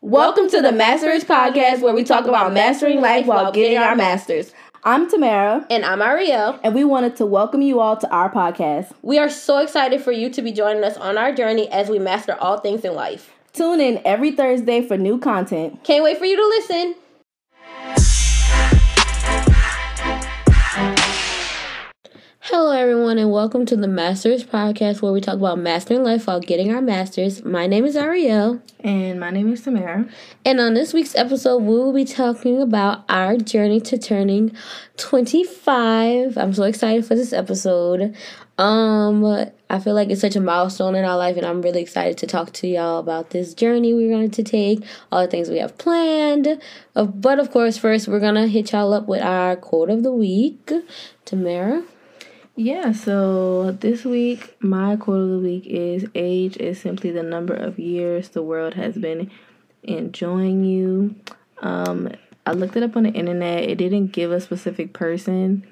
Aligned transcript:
Welcome 0.00 0.48
to 0.50 0.62
the 0.62 0.70
Master-ish 0.72 1.24
Podcast, 1.24 1.80
where 1.82 1.92
we 1.94 2.04
talk 2.04 2.26
about 2.26 2.52
mastering 2.52 3.00
life 3.00 3.26
while 3.26 3.50
getting 3.50 3.78
our 3.78 3.96
masters. 3.96 4.52
I'm 4.84 5.10
Tamera, 5.10 5.66
And 5.70 5.84
I'm 5.84 5.98
Iriel. 5.98 6.58
and 6.62 6.72
we 6.74 6.84
wanted 6.84 7.16
to 7.16 7.26
welcome 7.26 7.62
you 7.62 7.80
all 7.80 7.96
to 7.96 8.08
our 8.10 8.30
podcast. 8.30 8.92
We 9.02 9.18
are 9.18 9.28
so 9.28 9.58
excited 9.58 10.00
for 10.00 10.12
you 10.12 10.30
to 10.30 10.40
be 10.40 10.52
joining 10.52 10.84
us 10.84 10.96
on 10.96 11.18
our 11.18 11.32
journey 11.34 11.68
as 11.70 11.88
we 11.88 11.98
master 11.98 12.36
all 12.40 12.58
things 12.58 12.84
in 12.84 12.94
life. 12.94 13.32
Tune 13.52 13.80
in 13.80 14.00
every 14.04 14.30
Thursday 14.30 14.86
for 14.86 14.96
new 14.96 15.18
content. 15.18 15.82
Can't 15.82 16.04
wait 16.04 16.16
for 16.16 16.26
you 16.26 16.36
to 16.36 16.46
listen. 16.46 16.94
Hello, 22.50 22.70
everyone, 22.70 23.18
and 23.18 23.30
welcome 23.30 23.66
to 23.66 23.76
the 23.76 23.86
Master-ish 23.86 24.46
Podcast, 24.46 25.02
where 25.02 25.12
we 25.12 25.20
talk 25.20 25.34
about 25.34 25.58
mastering 25.58 26.02
life 26.02 26.26
while 26.26 26.40
getting 26.40 26.72
our 26.72 26.80
masters. 26.80 27.44
My 27.44 27.66
name 27.66 27.84
is 27.84 27.94
Iriel, 27.94 28.62
And 28.80 29.20
my 29.20 29.28
name 29.28 29.52
is 29.52 29.66
Tamera. 29.66 30.10
and 30.46 30.58
on 30.58 30.72
this 30.72 30.94
week's 30.94 31.14
episode, 31.14 31.58
we 31.58 31.74
will 31.74 31.92
be 31.92 32.06
talking 32.06 32.62
about 32.62 33.04
our 33.10 33.36
journey 33.36 33.82
to 33.82 33.98
turning 33.98 34.56
25. 34.96 36.38
I'm 36.38 36.54
so 36.54 36.62
excited 36.62 37.04
for 37.04 37.14
this 37.14 37.34
episode. 37.34 38.16
Um, 38.56 39.26
I 39.68 39.78
feel 39.78 39.92
like 39.92 40.08
it's 40.08 40.22
such 40.22 40.34
a 40.34 40.40
milestone 40.40 40.94
in 40.94 41.04
our 41.04 41.18
life, 41.18 41.36
and 41.36 41.44
I'm 41.44 41.60
really 41.60 41.82
excited 41.82 42.16
to 42.16 42.26
talk 42.26 42.52
to 42.54 42.66
y'all 42.66 42.98
about 42.98 43.28
this 43.28 43.52
journey 43.52 43.92
we're 43.92 44.08
going 44.08 44.30
to 44.30 44.42
take, 44.42 44.82
all 45.12 45.20
the 45.20 45.28
things 45.28 45.50
we 45.50 45.58
have 45.58 45.76
planned. 45.76 46.58
Uh, 46.96 47.04
but 47.04 47.38
of 47.38 47.50
course, 47.50 47.76
first, 47.76 48.08
we're 48.08 48.20
gonna 48.20 48.48
hit 48.48 48.72
y'all 48.72 48.94
up 48.94 49.06
with 49.06 49.20
our 49.20 49.54
quote 49.54 49.90
of 49.90 50.02
the 50.02 50.12
week. 50.12 50.72
Tamera. 51.26 51.84
Yeah, 52.58 52.90
so 52.90 53.70
this 53.70 54.04
week, 54.04 54.56
my 54.60 54.96
quote 54.96 55.20
of 55.22 55.28
the 55.28 55.38
week 55.38 55.64
is 55.64 56.06
Age 56.16 56.56
is 56.56 56.80
simply 56.80 57.12
the 57.12 57.22
number 57.22 57.54
of 57.54 57.78
years 57.78 58.30
the 58.30 58.42
world 58.42 58.74
has 58.74 58.96
been 58.96 59.30
enjoying 59.84 60.64
you. 60.64 61.14
Um, 61.62 62.10
I 62.44 62.50
looked 62.54 62.74
it 62.74 62.82
up 62.82 62.96
on 62.96 63.04
the 63.04 63.10
internet. 63.10 63.62
It 63.62 63.76
didn't 63.78 64.08
give 64.08 64.32
a 64.32 64.40
specific 64.40 64.92
person 64.92 65.68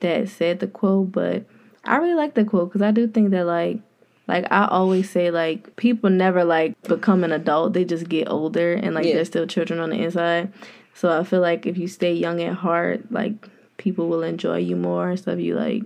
that 0.00 0.28
said 0.28 0.58
the 0.58 0.66
quote, 0.66 1.12
but 1.12 1.44
I 1.84 1.98
really 1.98 2.16
like 2.16 2.34
the 2.34 2.44
quote 2.44 2.70
because 2.70 2.82
I 2.82 2.90
do 2.90 3.06
think 3.06 3.30
that, 3.30 3.44
like, 3.46 3.78
like 4.26 4.44
I 4.50 4.66
always 4.66 5.08
say, 5.08 5.30
like, 5.30 5.76
people 5.76 6.10
never 6.10 6.42
like 6.42 6.74
become 6.82 7.22
an 7.22 7.30
adult, 7.30 7.74
they 7.74 7.84
just 7.84 8.08
get 8.08 8.28
older 8.28 8.72
and 8.72 8.92
like 8.96 9.06
Yeah. 9.06 9.14
they're 9.14 9.24
still 9.24 9.46
children 9.46 9.78
on 9.78 9.90
the 9.90 10.02
inside. 10.02 10.52
So 10.94 11.16
I 11.16 11.22
feel 11.22 11.40
like 11.40 11.64
if 11.64 11.78
you 11.78 11.86
stay 11.86 12.12
young 12.12 12.42
at 12.42 12.54
heart, 12.54 13.12
like, 13.12 13.34
people 13.76 14.08
will 14.08 14.24
enjoy 14.24 14.58
you 14.58 14.74
more 14.74 15.12
instead 15.12 15.34
of 15.34 15.40
you, 15.40 15.54
like, 15.54 15.84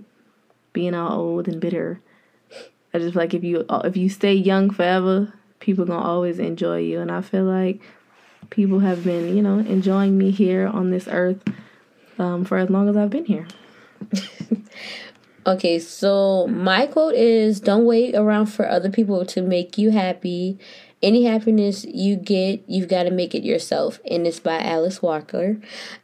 being 0.73 0.93
all 0.93 1.19
old 1.19 1.47
and 1.47 1.59
bitter. 1.59 2.01
I 2.93 2.99
just 2.99 3.13
feel 3.13 3.21
like 3.21 3.33
if 3.33 3.43
you 3.43 3.65
if 3.69 3.95
you 3.97 4.09
stay 4.09 4.33
young 4.33 4.69
forever, 4.69 5.33
people 5.59 5.85
gonna 5.85 6.03
always 6.03 6.39
enjoy 6.39 6.79
you, 6.79 6.99
and 6.99 7.11
I 7.11 7.21
feel 7.21 7.43
like 7.43 7.81
people 8.49 8.79
have 8.79 9.03
been 9.03 9.35
you 9.35 9.43
know 9.43 9.59
enjoying 9.59 10.17
me 10.17 10.31
here 10.31 10.67
on 10.67 10.89
this 10.89 11.07
earth 11.07 11.41
um, 12.17 12.45
for 12.45 12.57
as 12.57 12.69
long 12.69 12.89
as 12.89 12.97
I've 12.97 13.09
been 13.09 13.25
here. 13.25 13.47
Okay, 15.47 15.79
so 15.79 16.45
my 16.47 16.85
quote 16.85 17.15
is 17.15 17.59
Don't 17.59 17.85
wait 17.85 18.13
around 18.13 18.47
for 18.47 18.69
other 18.69 18.91
people 18.91 19.25
to 19.25 19.41
make 19.41 19.79
you 19.79 19.89
happy. 19.89 20.59
Any 21.01 21.23
happiness 21.23 21.85
you 21.85 22.17
get, 22.17 22.61
you've 22.67 22.89
got 22.89 23.03
to 23.03 23.11
make 23.11 23.33
it 23.33 23.43
yourself. 23.43 24.01
And 24.09 24.27
it's 24.27 24.39
by 24.39 24.59
Alice 24.59 25.01
Walker. 25.01 25.57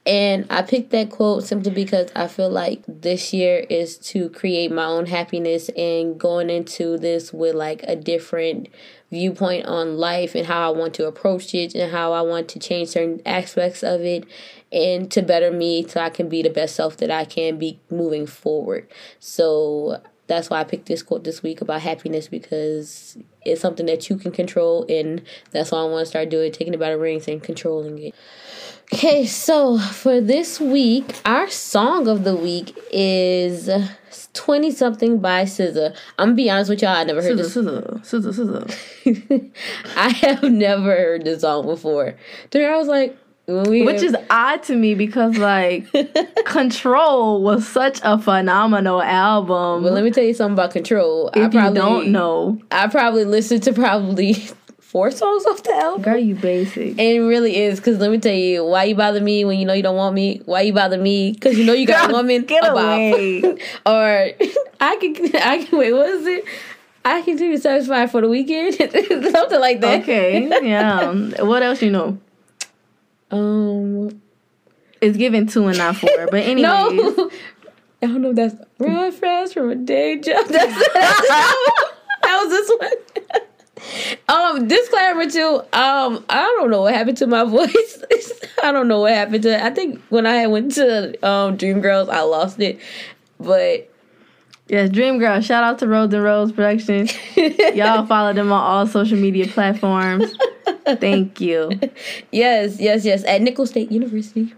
And 0.06 0.46
I 0.50 0.62
picked 0.62 0.92
that 0.92 1.10
quote 1.10 1.44
simply 1.44 1.72
because 1.72 2.10
I 2.16 2.28
feel 2.28 2.50
like 2.50 2.84
this 2.88 3.34
year 3.34 3.66
is 3.70 3.98
to 4.10 4.30
create 4.30 4.72
my 4.72 4.86
own 4.86 5.08
happiness 5.08 5.68
and 5.76 6.18
going 6.18 6.50
into 6.50 6.98
this 6.98 7.34
with 7.34 7.56
like 7.56 7.84
a 7.84 7.98
different 7.98 8.70
viewpoint 9.12 9.66
on 9.66 9.98
life 9.98 10.34
and 10.34 10.48
how 10.48 10.72
I 10.72 10.78
want 10.78 10.94
to 10.96 11.08
approach 11.08 11.54
it 11.54 11.76
and 11.76 11.92
how 11.92 12.14
I 12.14 12.22
want 12.22 12.48
to 12.50 12.60
change 12.60 12.90
certain 12.90 13.22
aspects 13.26 13.84
of 13.84 14.02
it 14.02 14.26
and 14.72 15.12
to 15.12 15.22
better 15.22 15.52
me 15.52 15.88
so 15.88 16.00
I 16.00 16.10
can 16.10 16.30
be 16.30 16.42
the 16.42 16.50
best 16.50 16.76
self 16.76 16.98
that 16.98 17.12
I 17.12 17.26
can 17.26 17.58
be 17.58 17.80
moving 17.90 18.28
forward. 18.28 18.88
So 19.20 20.02
that's 20.28 20.50
why 20.50 20.60
I 20.60 20.64
picked 20.64 20.88
this 20.88 21.04
quote 21.04 21.24
this 21.24 21.44
week 21.44 21.62
about 21.62 21.82
happiness 21.82 22.28
because 22.28 23.18
it's 23.46 23.62
something 23.62 23.86
that 23.86 24.10
you 24.10 24.18
can 24.18 24.32
control 24.32 24.86
and 24.90 25.22
that's 25.52 25.72
why 25.72 25.80
I 25.80 25.84
want 25.84 26.02
to 26.02 26.06
start 26.06 26.30
doing 26.30 26.52
taking 26.52 26.74
it 26.74 26.80
by 26.80 26.90
the 26.90 26.98
rings 26.98 27.28
and 27.28 27.42
controlling 27.42 28.00
it. 28.00 28.16
Okay, 28.94 29.26
so 29.26 29.80
for 29.80 30.22
this 30.22 30.60
week, 30.60 31.16
our 31.26 31.50
song 31.50 32.08
of 32.08 32.24
the 32.24 32.36
week 32.36 32.78
is 32.92 33.70
20 34.34 34.72
something 34.72 35.20
by 35.20 35.44
SZA. 35.44 35.96
I'm 36.20 36.28
gonna 36.28 36.36
be 36.36 36.50
honest 36.50 36.70
with 36.70 36.82
y'all, 36.82 36.96
I 36.96 37.04
never 37.04 37.22
heard 37.22 37.38
this 37.38 37.54
Scissor, 37.54 38.00
scissor, 38.04 38.32
scissor, 38.32 38.68
scissor. 39.04 39.42
I 39.96 40.10
have 40.10 40.44
never 40.44 40.96
heard 40.96 41.26
this 41.26 41.42
song 41.42 41.66
before. 41.66 42.16
Then 42.52 42.72
I 42.72 42.78
was 42.78 42.88
like, 42.88 43.18
we 43.48 43.84
Which 43.84 44.02
is 44.02 44.16
odd 44.30 44.64
to 44.64 44.76
me 44.76 44.96
because 44.96 45.38
like 45.38 45.88
Control 46.46 47.42
was 47.42 47.68
such 47.68 48.00
a 48.04 48.18
phenomenal 48.18 49.02
album. 49.02 49.84
But 49.84 49.94
let 49.94 50.04
me 50.04 50.12
tell 50.12 50.24
you 50.24 50.34
something 50.34 50.54
about 50.54 50.72
Control. 50.72 51.30
I 51.34 51.46
if 51.46 51.52
probably 51.52 51.80
you 51.80 51.86
don't 51.86 52.12
know, 52.12 52.62
I 52.72 52.88
probably 52.88 53.26
listened 53.26 53.64
to 53.64 53.74
probably 53.74 54.34
four 54.80 55.12
songs 55.12 55.46
off 55.46 55.62
the 55.62 55.76
album. 55.76 56.02
girl, 56.02 56.18
you 56.18 56.36
basic. 56.36 56.92
And 56.92 57.00
it 57.00 57.20
really 57.20 57.56
is 57.56 57.80
because 57.80 58.00
let 58.00 58.10
me 58.10 58.18
tell 58.18 58.34
you, 58.34 58.66
why 58.66 58.86
you 58.86 58.96
bother 58.96 59.22
me 59.22 59.46
when 59.46 59.60
you 59.60 59.66
know 59.66 59.74
you 59.74 59.84
don't 59.84 59.98
want 59.98 60.16
me? 60.16 60.42
Why 60.46 60.62
you 60.62 60.74
bother 60.74 60.98
me? 60.98 61.34
Because 61.34 61.58
you 61.58 61.66
know 61.66 61.74
you 61.74 61.86
got 61.86 62.10
a 62.10 62.14
woman. 62.14 62.44
get 62.46 62.64
about- 62.64 62.78
away. 62.78 63.42
or 63.86 64.30
I 64.80 64.96
can, 64.96 65.36
I 65.36 65.66
can 65.66 65.78
wait. 65.78 65.94
What 65.94 66.10
is 66.10 66.26
it? 66.26 66.46
I 67.04 67.22
can 67.22 67.38
do 67.38 67.56
satisfied 67.58 68.10
for 68.10 68.22
the 68.22 68.28
weekend, 68.28 68.74
something 68.76 69.60
like 69.60 69.80
that. 69.82 70.02
Okay, 70.02 70.48
yeah. 70.68 71.12
what 71.44 71.62
else 71.62 71.84
you 71.84 71.92
know? 71.92 72.18
Um, 73.32 74.22
It's 75.02 75.18
given 75.18 75.48
two 75.48 75.68
and 75.68 75.78
not 75.78 75.96
four. 75.98 76.10
But 76.32 76.36
anyways, 76.44 76.62
no, 76.64 77.30
I 78.02 78.08
don't 78.08 78.22
know 78.22 78.30
if 78.32 78.36
that's 78.36 78.56
run 78.80 79.12
fast 79.12 79.54
from 79.54 79.70
a 79.72 79.76
day 79.76 80.18
job. 80.20 80.46
That's, 80.50 80.94
that 80.94 81.54
was 82.24 82.50
this 82.50 82.72
one. 82.80 83.42
Um, 84.28 84.68
disclaimer 84.68 85.30
too. 85.30 85.62
Um, 85.74 86.26
I 86.30 86.42
don't 86.58 86.70
know 86.72 86.82
what 86.82 86.94
happened 86.94 87.18
to 87.18 87.28
my 87.28 87.44
voice. 87.44 88.04
I 88.64 88.72
don't 88.72 88.88
know 88.88 89.02
what 89.02 89.14
happened 89.14 89.44
to 89.44 89.56
it. 89.56 89.62
I 89.62 89.70
think 89.70 90.02
when 90.10 90.26
I 90.26 90.48
went 90.48 90.74
to 90.76 91.10
um 91.28 91.58
Dreamgirls, 91.58 92.10
I 92.10 92.22
lost 92.22 92.60
it. 92.60 92.80
But 93.40 93.92
yes, 94.68 94.90
Dream 94.90 95.20
Girl. 95.20 95.42
Shout 95.42 95.64
out 95.64 95.80
to 95.80 95.88
Roads 95.88 96.14
and 96.14 96.24
Roads 96.24 96.52
Production. 96.52 97.08
Y'all 97.76 98.06
follow 98.06 98.34
them 98.34 98.52
on 98.52 98.62
all 98.62 98.88
social 98.88 99.18
media 99.18 99.48
platforms. 99.48 100.36
Thank 100.86 101.42
you. 101.42 101.72
yes, 102.32 102.80
yes, 102.80 103.06
yes. 103.06 103.24
At 103.26 103.42
Nicholls 103.42 103.70
State 103.70 103.92
University. 103.92 104.54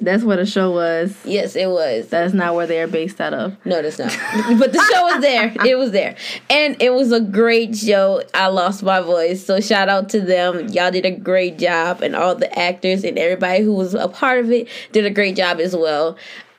That's 0.00 0.24
what 0.24 0.36
the 0.36 0.46
show 0.46 0.72
was. 0.72 1.16
Yes, 1.24 1.54
it 1.54 1.70
was. 1.70 2.08
That's 2.08 2.34
not 2.34 2.54
where 2.54 2.66
they're 2.66 2.88
based 2.88 3.20
out 3.20 3.32
of. 3.32 3.56
No, 3.64 3.80
that's 3.80 3.98
not. 3.98 4.08
but 4.58 4.72
the 4.72 4.84
show 4.92 5.02
was 5.02 5.22
there. 5.22 5.54
It 5.64 5.76
was 5.76 5.92
there. 5.92 6.16
And 6.50 6.76
it 6.82 6.92
was 6.92 7.12
a 7.12 7.20
great 7.20 7.76
show. 7.76 8.22
I 8.34 8.48
lost 8.48 8.82
my 8.82 9.00
voice. 9.00 9.44
So 9.44 9.60
shout 9.60 9.88
out 9.88 10.08
to 10.10 10.20
them. 10.20 10.68
Y'all 10.68 10.90
did 10.90 11.06
a 11.06 11.12
great 11.12 11.58
job. 11.58 12.02
And 12.02 12.16
all 12.16 12.34
the 12.34 12.58
actors 12.58 13.04
and 13.04 13.18
everybody 13.18 13.62
who 13.62 13.72
was 13.72 13.94
a 13.94 14.08
part 14.08 14.40
of 14.40 14.50
it 14.50 14.68
did 14.92 15.06
a 15.06 15.10
great 15.10 15.36
job 15.36 15.60
as 15.60 15.76
well. 15.76 16.16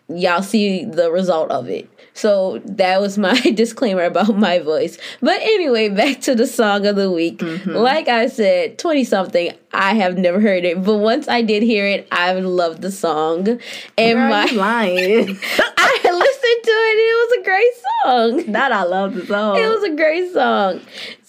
Y'all 0.07 0.41
see 0.41 0.85
the 0.85 1.11
result 1.11 1.51
of 1.51 1.67
it. 1.67 1.89
So 2.15 2.61
that 2.63 3.01
was 3.01 3.17
my 3.17 3.37
disclaimer 3.55 4.03
about 4.03 4.37
my 4.37 4.59
voice. 4.59 4.97
But 5.21 5.41
anyway, 5.41 5.89
back 5.89 6.21
to 6.21 6.33
the 6.33 6.47
song 6.47 6.87
of 6.87 6.95
the 6.95 7.11
week. 7.11 7.39
Mm-hmm. 7.39 7.71
Like 7.71 8.07
I 8.07 8.27
said, 8.27 8.79
20 8.79 9.03
something, 9.03 9.51
I 9.73 9.95
have 9.95 10.17
never 10.17 10.39
heard 10.39 10.63
it. 10.63 10.81
But 10.81 10.95
once 10.95 11.27
I 11.27 11.41
did 11.41 11.61
hear 11.61 11.85
it, 11.85 12.07
I 12.11 12.31
loved 12.33 12.81
the 12.81 12.91
song. 12.91 13.59
And 13.97 14.17
Girl, 14.17 14.29
my 14.29 14.45
lying. 14.45 15.37
I 15.77 15.99
listened 16.03 16.63
to 16.63 16.71
it. 16.71 16.97
It 17.03 17.15
was 17.19 17.37
a 17.37 17.43
great 17.43 17.73
song. 18.45 18.51
that 18.53 18.71
I 18.71 18.83
love 18.83 19.13
the 19.13 19.25
song. 19.25 19.57
It 19.57 19.67
was 19.67 19.83
a 19.83 19.95
great 19.95 20.31
song. 20.31 20.81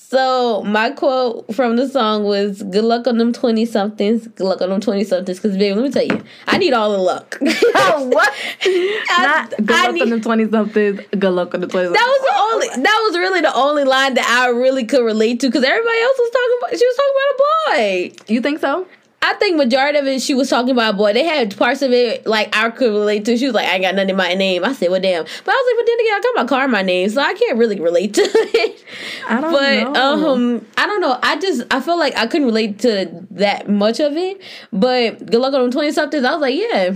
So 0.09 0.63
my 0.63 0.91
quote 0.91 1.53
from 1.53 1.75
the 1.75 1.89
song 1.89 2.23
was 2.23 2.63
"Good 2.63 2.85
luck 2.85 3.09
on 3.09 3.19
them 3.19 3.33
twenty 3.33 3.67
somethings. 3.67 4.29
Good 4.29 4.45
luck 4.47 4.61
on 4.63 4.69
them 4.71 4.81
twenty 4.81 5.03
somethings." 5.03 5.39
Because 5.41 5.57
baby, 5.57 5.75
let 5.75 5.83
me 5.83 5.91
tell 5.91 6.05
you, 6.05 6.23
I 6.47 6.59
need 6.59 6.73
all 6.75 6.93
the 6.93 6.99
luck. 6.99 7.37
Oh, 7.43 8.09
what? 8.13 8.33
I- 8.63 9.03
Not 9.51 9.51
good 9.67 9.71
I 9.73 9.87
luck 9.87 9.95
need- 9.95 10.03
on 10.03 10.11
the 10.11 10.21
twenty 10.21 10.49
somethings. 10.49 11.01
Good 11.11 11.31
luck 11.31 11.55
on 11.55 11.61
the 11.61 11.67
twenty. 11.67 11.89
That 11.89 11.95
was 11.95 12.21
the 12.23 12.41
only. 12.77 12.83
That 12.85 13.01
was 13.09 13.19
really 13.19 13.41
the 13.41 13.55
only 13.55 13.83
line 13.83 14.15
that 14.15 14.29
I 14.29 14.49
really 14.51 14.85
could 14.85 15.05
relate 15.05 15.41
to 15.41 15.49
because 15.49 15.65
everybody 15.65 15.99
else 16.01 16.19
was 16.19 16.31
talking 16.31 16.59
about. 16.61 16.79
She 16.79 16.87
was 16.87 16.97
talking 16.97 17.15
about 17.17 17.35
a 17.35 18.17
boy. 18.29 18.33
You 18.33 18.41
think 18.41 18.61
so? 18.61 18.87
I 19.23 19.33
think 19.35 19.57
majority 19.57 19.99
of 19.99 20.07
it 20.07 20.23
she 20.23 20.35
was 20.35 20.49
talking 20.51 20.71
about 20.71 20.97
boy. 20.97 21.13
They 21.13 21.25
had 21.25 21.57
parts 21.57 21.83
of 21.83 21.91
it 21.91 22.27
like 22.27 22.55
I 22.57 22.71
could 22.71 22.93
relate 22.93 23.25
to. 23.25 23.37
She 23.37 23.47
was 23.47 23.55
like, 23.55 23.67
I 23.67 23.73
ain't 23.75 23.83
got 23.83 23.95
nothing 23.97 24.11
in 24.11 24.17
my 24.17 24.35
name. 24.35 24.65
I 24.65 24.73
said, 24.73 24.91
well, 24.91 25.01
damn. 25.01 25.25
But 25.25 25.51
I 25.51 25.55
was 25.55 25.67
like, 25.77 25.79
but 25.81 25.87
then 25.87 26.01
again, 26.01 26.15
I 26.15 26.21
got 26.23 26.43
my 26.43 26.49
car 26.49 26.65
in 26.67 26.71
my 26.71 26.83
name, 26.83 27.09
so 27.09 27.21
I 27.21 27.35
can't 27.35 27.59
really 27.59 27.81
relate 27.81 28.15
to 28.15 28.21
it. 28.25 28.85
I 29.29 29.41
don't 29.41 29.53
but 29.53 29.93
know. 29.93 30.33
um, 30.35 30.67
I 30.77 30.87
don't 30.87 31.01
know. 31.01 31.19
I 31.23 31.39
just 31.39 31.65
I 31.73 31.81
feel 31.81 31.99
like 31.99 32.17
I 32.17 32.27
couldn't 32.27 32.47
relate 32.47 32.79
to 32.81 33.27
that 33.33 33.69
much 33.69 33.99
of 34.01 34.17
it. 34.17 34.41
But 34.73 35.27
good 35.27 35.41
luck 35.41 35.55
on 35.55 35.63
them 35.63 35.71
twenty 35.73 35.91
somethings. 35.93 36.25
I 36.25 36.33
was 36.33 36.41
like, 36.43 36.55
yeah, 36.55 36.95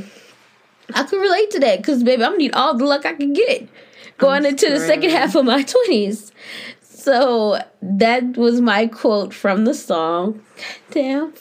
I 0.94 1.02
could 1.04 1.20
relate 1.20 1.50
to 1.52 1.60
that 1.60 1.78
because 1.78 2.04
baby, 2.04 2.22
I'm 2.22 2.30
gonna 2.32 2.38
need 2.38 2.54
all 2.54 2.76
the 2.76 2.84
luck 2.84 3.06
I 3.06 3.14
can 3.14 3.32
get 3.32 3.68
going 4.18 4.44
into 4.44 4.68
the 4.68 4.78
second 4.78 5.10
half 5.10 5.34
of 5.34 5.44
my 5.46 5.62
twenties. 5.62 6.30
So 7.00 7.58
that 7.80 8.36
was 8.36 8.60
my 8.60 8.86
quote 8.86 9.32
from 9.32 9.64
the 9.64 9.72
song. 9.72 10.42
Damn. 10.90 11.32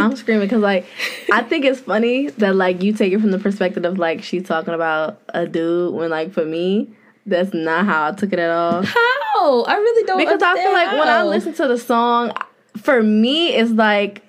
I'm 0.00 0.16
screaming 0.16 0.46
because 0.46 0.60
like 0.60 0.86
I 1.30 1.42
think 1.42 1.64
it's 1.64 1.80
funny 1.80 2.30
that 2.30 2.56
like 2.56 2.82
you 2.82 2.92
take 2.92 3.12
it 3.12 3.20
from 3.20 3.30
the 3.30 3.38
perspective 3.38 3.84
of 3.84 3.96
like 3.96 4.24
she's 4.24 4.42
talking 4.42 4.74
about 4.74 5.20
a 5.28 5.46
dude 5.46 5.94
when 5.94 6.10
like 6.10 6.32
for 6.32 6.44
me 6.44 6.92
that's 7.26 7.54
not 7.54 7.86
how 7.86 8.08
I 8.08 8.12
took 8.12 8.32
it 8.32 8.40
at 8.40 8.50
all. 8.50 8.82
How? 8.82 9.62
I 9.62 9.76
really 9.76 10.04
don't 10.04 10.18
Because 10.18 10.42
I 10.42 10.56
feel 10.56 10.72
like 10.72 10.92
when 10.98 11.08
I 11.08 11.22
listen 11.22 11.54
to 11.54 11.68
the 11.68 11.78
song, 11.78 12.32
for 12.76 13.00
me 13.00 13.54
it's 13.54 13.70
like 13.70 14.22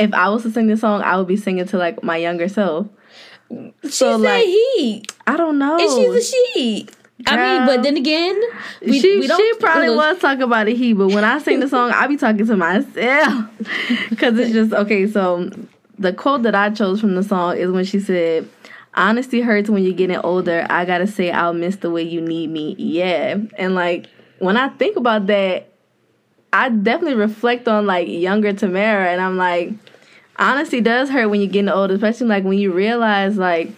if 0.00 0.12
I 0.12 0.28
was 0.28 0.42
to 0.42 0.50
sing 0.50 0.66
this 0.66 0.80
song, 0.80 1.02
I 1.02 1.16
would 1.18 1.28
be 1.28 1.36
singing 1.36 1.66
to 1.66 1.78
like 1.78 2.02
my 2.02 2.16
younger 2.16 2.48
self. 2.48 2.88
she 3.48 3.90
so, 3.90 4.20
said 4.20 4.20
like, 4.22 4.44
he. 4.44 5.04
I 5.28 5.36
don't 5.36 5.58
know. 5.58 5.78
And 5.78 5.88
she's 5.88 6.32
a 6.32 6.36
she. 6.54 6.88
I 7.26 7.36
mean, 7.36 7.66
but 7.66 7.82
then 7.82 7.96
again, 7.96 8.40
we, 8.82 9.00
she 9.00 9.18
we 9.18 9.26
don't, 9.26 9.38
she 9.38 9.58
probably 9.58 9.94
was 9.94 10.18
talking 10.18 10.42
about 10.42 10.68
a 10.68 10.74
he, 10.74 10.92
but 10.92 11.08
when 11.08 11.24
I 11.24 11.38
sing 11.38 11.60
the 11.60 11.68
song, 11.68 11.90
I 11.90 12.06
be 12.06 12.16
talking 12.16 12.46
to 12.46 12.56
myself 12.56 13.44
because 14.10 14.38
it's 14.38 14.52
just 14.52 14.72
okay. 14.72 15.06
So 15.06 15.50
the 15.98 16.12
quote 16.12 16.42
that 16.42 16.54
I 16.54 16.70
chose 16.70 17.00
from 17.00 17.14
the 17.14 17.22
song 17.22 17.56
is 17.56 17.70
when 17.70 17.84
she 17.84 18.00
said, 18.00 18.48
"Honesty 18.94 19.40
hurts 19.40 19.68
when 19.68 19.82
you're 19.82 19.92
getting 19.92 20.18
older. 20.18 20.66
I 20.70 20.84
gotta 20.84 21.06
say, 21.06 21.30
I'll 21.30 21.54
miss 21.54 21.76
the 21.76 21.90
way 21.90 22.02
you 22.02 22.20
need 22.20 22.50
me." 22.50 22.74
Yeah, 22.78 23.38
and 23.58 23.74
like 23.74 24.06
when 24.38 24.56
I 24.56 24.68
think 24.70 24.96
about 24.96 25.26
that, 25.26 25.68
I 26.52 26.68
definitely 26.70 27.16
reflect 27.16 27.68
on 27.68 27.86
like 27.86 28.08
younger 28.08 28.52
Tamera, 28.52 29.06
and 29.06 29.20
I'm 29.20 29.36
like, 29.36 29.72
honesty 30.38 30.80
does 30.80 31.10
hurt 31.10 31.28
when 31.28 31.40
you're 31.40 31.50
getting 31.50 31.68
older, 31.68 31.94
especially 31.94 32.28
like 32.28 32.44
when 32.44 32.58
you 32.58 32.72
realize 32.72 33.36
like 33.36 33.70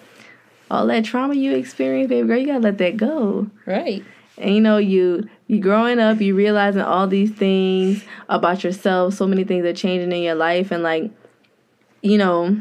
all 0.72 0.86
that 0.86 1.04
trauma 1.04 1.34
you 1.34 1.54
experienced, 1.54 2.08
baby 2.08 2.26
girl, 2.26 2.38
you 2.38 2.46
gotta 2.46 2.60
let 2.60 2.78
that 2.78 2.96
go 2.96 3.48
Right. 3.66 4.02
and 4.38 4.54
you 4.54 4.60
know 4.60 4.78
you 4.78 5.28
you 5.46 5.60
growing 5.60 5.98
up 6.00 6.20
you 6.20 6.34
realizing 6.34 6.80
all 6.80 7.06
these 7.06 7.30
things 7.30 8.02
about 8.30 8.64
yourself 8.64 9.12
so 9.14 9.26
many 9.26 9.44
things 9.44 9.64
are 9.66 9.74
changing 9.74 10.10
in 10.12 10.22
your 10.22 10.34
life 10.34 10.70
and 10.70 10.82
like 10.82 11.10
you 12.00 12.16
know 12.16 12.58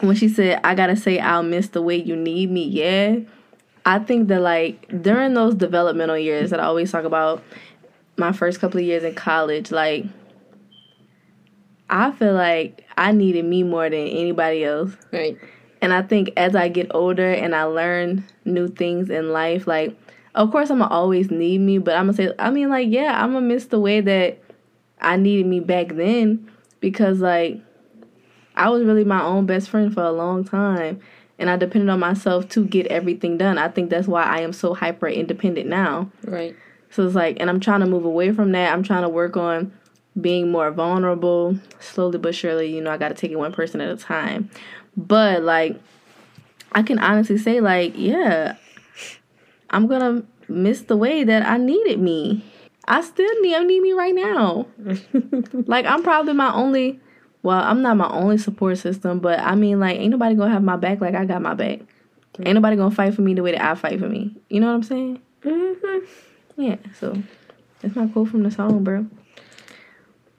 when 0.00 0.14
she 0.14 0.28
said 0.28 0.60
i 0.62 0.74
gotta 0.76 0.94
say 0.94 1.18
i'll 1.18 1.42
miss 1.42 1.68
the 1.70 1.82
way 1.82 1.96
you 1.96 2.14
need 2.14 2.48
me 2.50 2.62
yeah 2.64 3.16
i 3.84 3.98
think 3.98 4.28
that 4.28 4.40
like 4.40 4.86
during 5.02 5.34
those 5.34 5.56
developmental 5.56 6.16
years 6.16 6.50
that 6.50 6.60
i 6.60 6.64
always 6.64 6.92
talk 6.92 7.04
about 7.04 7.42
my 8.16 8.30
first 8.30 8.60
couple 8.60 8.78
of 8.78 8.86
years 8.86 9.02
in 9.02 9.12
college 9.16 9.72
like 9.72 10.04
i 11.90 12.12
feel 12.12 12.34
like 12.34 12.84
i 12.96 13.10
needed 13.10 13.44
me 13.44 13.64
more 13.64 13.90
than 13.90 14.06
anybody 14.06 14.64
else 14.64 14.92
Right. 15.12 15.36
And 15.80 15.92
I 15.92 16.02
think 16.02 16.30
as 16.36 16.54
I 16.56 16.68
get 16.68 16.94
older 16.94 17.30
and 17.30 17.54
I 17.54 17.64
learn 17.64 18.24
new 18.44 18.68
things 18.68 19.10
in 19.10 19.32
life, 19.32 19.66
like, 19.66 19.96
of 20.34 20.50
course, 20.50 20.70
I'm 20.70 20.78
gonna 20.78 20.92
always 20.92 21.30
need 21.30 21.60
me, 21.60 21.78
but 21.78 21.94
I'm 21.94 22.06
gonna 22.06 22.14
say, 22.14 22.32
I 22.38 22.50
mean, 22.50 22.68
like, 22.70 22.88
yeah, 22.90 23.22
I'm 23.22 23.32
gonna 23.32 23.46
miss 23.46 23.66
the 23.66 23.80
way 23.80 24.00
that 24.00 24.38
I 25.00 25.16
needed 25.16 25.46
me 25.46 25.60
back 25.60 25.88
then 25.88 26.50
because, 26.80 27.20
like, 27.20 27.60
I 28.56 28.70
was 28.70 28.84
really 28.84 29.04
my 29.04 29.22
own 29.22 29.46
best 29.46 29.70
friend 29.70 29.92
for 29.92 30.02
a 30.02 30.12
long 30.12 30.44
time 30.44 31.00
and 31.38 31.48
I 31.48 31.56
depended 31.56 31.88
on 31.88 32.00
myself 32.00 32.48
to 32.50 32.64
get 32.64 32.88
everything 32.88 33.38
done. 33.38 33.58
I 33.58 33.68
think 33.68 33.90
that's 33.90 34.08
why 34.08 34.24
I 34.24 34.40
am 34.40 34.52
so 34.52 34.74
hyper 34.74 35.06
independent 35.06 35.68
now. 35.68 36.10
Right. 36.24 36.56
So 36.90 37.06
it's 37.06 37.14
like, 37.14 37.36
and 37.38 37.48
I'm 37.48 37.60
trying 37.60 37.80
to 37.80 37.86
move 37.86 38.04
away 38.04 38.32
from 38.32 38.52
that. 38.52 38.72
I'm 38.72 38.82
trying 38.82 39.02
to 39.02 39.08
work 39.08 39.36
on 39.36 39.72
being 40.20 40.50
more 40.50 40.70
vulnerable, 40.72 41.58
slowly 41.78 42.18
but 42.18 42.34
surely. 42.34 42.74
You 42.74 42.80
know, 42.80 42.90
I 42.90 42.96
got 42.96 43.08
to 43.08 43.14
take 43.14 43.30
it 43.30 43.38
one 43.38 43.52
person 43.52 43.80
at 43.80 43.88
a 43.88 43.96
time. 43.96 44.50
But 44.98 45.44
like, 45.44 45.80
I 46.72 46.82
can 46.82 46.98
honestly 46.98 47.38
say, 47.38 47.60
like, 47.60 47.92
yeah, 47.96 48.56
I'm 49.70 49.86
gonna 49.86 50.24
miss 50.48 50.82
the 50.82 50.96
way 50.96 51.22
that 51.22 51.46
I 51.46 51.56
needed 51.56 52.00
me. 52.00 52.44
I 52.86 53.02
still 53.02 53.40
need, 53.40 53.54
I 53.54 53.62
need 53.62 53.80
me 53.80 53.92
right 53.92 54.14
now. 54.14 54.66
like, 55.66 55.86
I'm 55.86 56.02
probably 56.02 56.34
my 56.34 56.52
only. 56.52 57.00
Well, 57.44 57.60
I'm 57.60 57.82
not 57.82 57.96
my 57.96 58.08
only 58.10 58.36
support 58.36 58.78
system, 58.78 59.20
but 59.20 59.38
I 59.38 59.54
mean, 59.54 59.78
like, 59.78 59.98
ain't 59.98 60.10
nobody 60.10 60.34
gonna 60.34 60.50
have 60.52 60.64
my 60.64 60.76
back 60.76 61.00
like 61.00 61.14
I 61.14 61.24
got 61.24 61.40
my 61.40 61.54
back. 61.54 61.78
Ain't 62.40 62.54
nobody 62.54 62.76
gonna 62.76 62.94
fight 62.94 63.14
for 63.14 63.22
me 63.22 63.34
the 63.34 63.42
way 63.42 63.52
that 63.52 63.64
I 63.64 63.76
fight 63.76 64.00
for 64.00 64.08
me. 64.08 64.36
You 64.48 64.60
know 64.60 64.66
what 64.66 64.74
I'm 64.74 64.82
saying? 64.82 65.22
Mm-hmm. 65.42 66.62
Yeah, 66.62 66.76
so 66.98 67.16
that's 67.80 67.94
my 67.94 68.08
quote 68.08 68.28
from 68.28 68.42
the 68.42 68.50
song, 68.50 68.82
bro. 68.82 69.06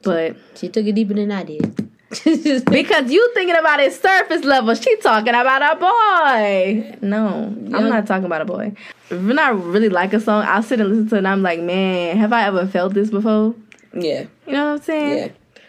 But 0.03 0.35
She 0.56 0.67
took 0.67 0.85
it 0.85 0.94
deeper 0.94 1.13
than 1.13 1.31
I 1.31 1.44
did. 1.44 1.88
Because 2.09 3.11
you 3.11 3.31
thinking 3.33 3.56
about 3.56 3.79
it 3.79 3.94
surface 3.94 4.44
level, 4.44 4.73
she 4.75 4.95
talking 4.97 5.29
about 5.29 5.61
a 5.61 5.79
boy. 5.79 6.97
No, 7.01 7.53
Yeah. 7.67 7.77
I'm 7.77 7.89
not 7.89 8.07
talking 8.07 8.25
about 8.25 8.41
a 8.41 8.45
boy. 8.45 8.73
When 9.09 9.38
I 9.38 9.50
really 9.50 9.89
like 9.89 10.13
a 10.13 10.19
song, 10.19 10.44
I'll 10.47 10.63
sit 10.63 10.79
and 10.79 10.89
listen 10.89 11.09
to 11.09 11.15
it 11.15 11.17
and 11.19 11.27
I'm 11.27 11.41
like, 11.44 11.59
man, 11.59 12.17
have 12.17 12.33
I 12.33 12.45
ever 12.47 12.65
felt 12.67 12.94
this 12.94 13.09
before? 13.09 13.53
yeah. 13.94 14.25
You 14.47 14.53
know 14.53 14.65
what 14.65 14.79
I'm 14.79 14.81
saying? 14.81 15.17
Yeah. 15.17 15.61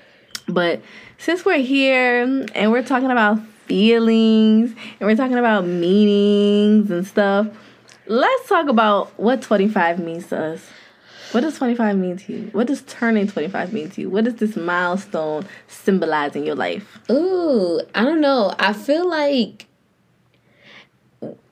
But 0.49 0.83
since 1.19 1.45
we're 1.45 1.59
here 1.59 2.23
and 2.55 2.73
we're 2.73 2.83
talking 2.83 3.11
about 3.11 3.39
feelings 3.67 4.71
and 4.99 5.09
we're 5.09 5.17
talking 5.17 5.39
about 5.39 5.65
meanings 5.67 6.91
and 6.91 7.07
stuff, 7.07 7.47
let's 8.07 8.49
talk 8.49 8.69
about 8.69 9.17
what 9.19 9.43
25 9.43 9.99
means 10.01 10.27
to 10.29 10.39
us. 10.55 10.67
What 11.33 11.43
does 11.43 11.57
25 11.59 11.97
mean 11.97 12.17
to 12.17 12.33
you? 12.33 12.49
What 12.53 12.67
does 12.67 12.83
turning 12.83 13.29
25 13.29 13.73
mean 13.73 13.91
to 13.91 14.01
you? 14.01 14.11
What 14.11 14.25
does 14.25 14.37
this 14.37 14.57
milestone 14.57 15.47
symbolize 15.69 16.35
in 16.35 16.45
your 16.45 16.57
life? 16.57 16.99
Ooh, 17.11 17.81
I 17.95 18.03
don't 18.03 18.21
know. 18.21 18.55
I 18.59 18.73
feel 18.73 19.09
like 19.09 19.67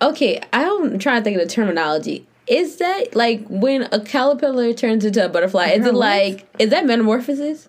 okay. 0.03 0.41
I'm 0.53 0.99
trying 0.99 1.21
to 1.21 1.25
think 1.25 1.41
of 1.41 1.47
the 1.47 1.53
terminology. 1.53 2.27
Is 2.49 2.77
that 2.79 3.15
like 3.15 3.47
when 3.49 3.89
a 3.93 4.01
caterpillar 4.01 4.73
turns 4.73 5.05
into 5.05 5.25
a 5.25 5.29
butterfly? 5.29 5.67
Is 5.69 5.87
it 5.87 5.95
like 5.95 6.49
is 6.59 6.71
that 6.71 6.85
metamorphosis? 6.85 7.69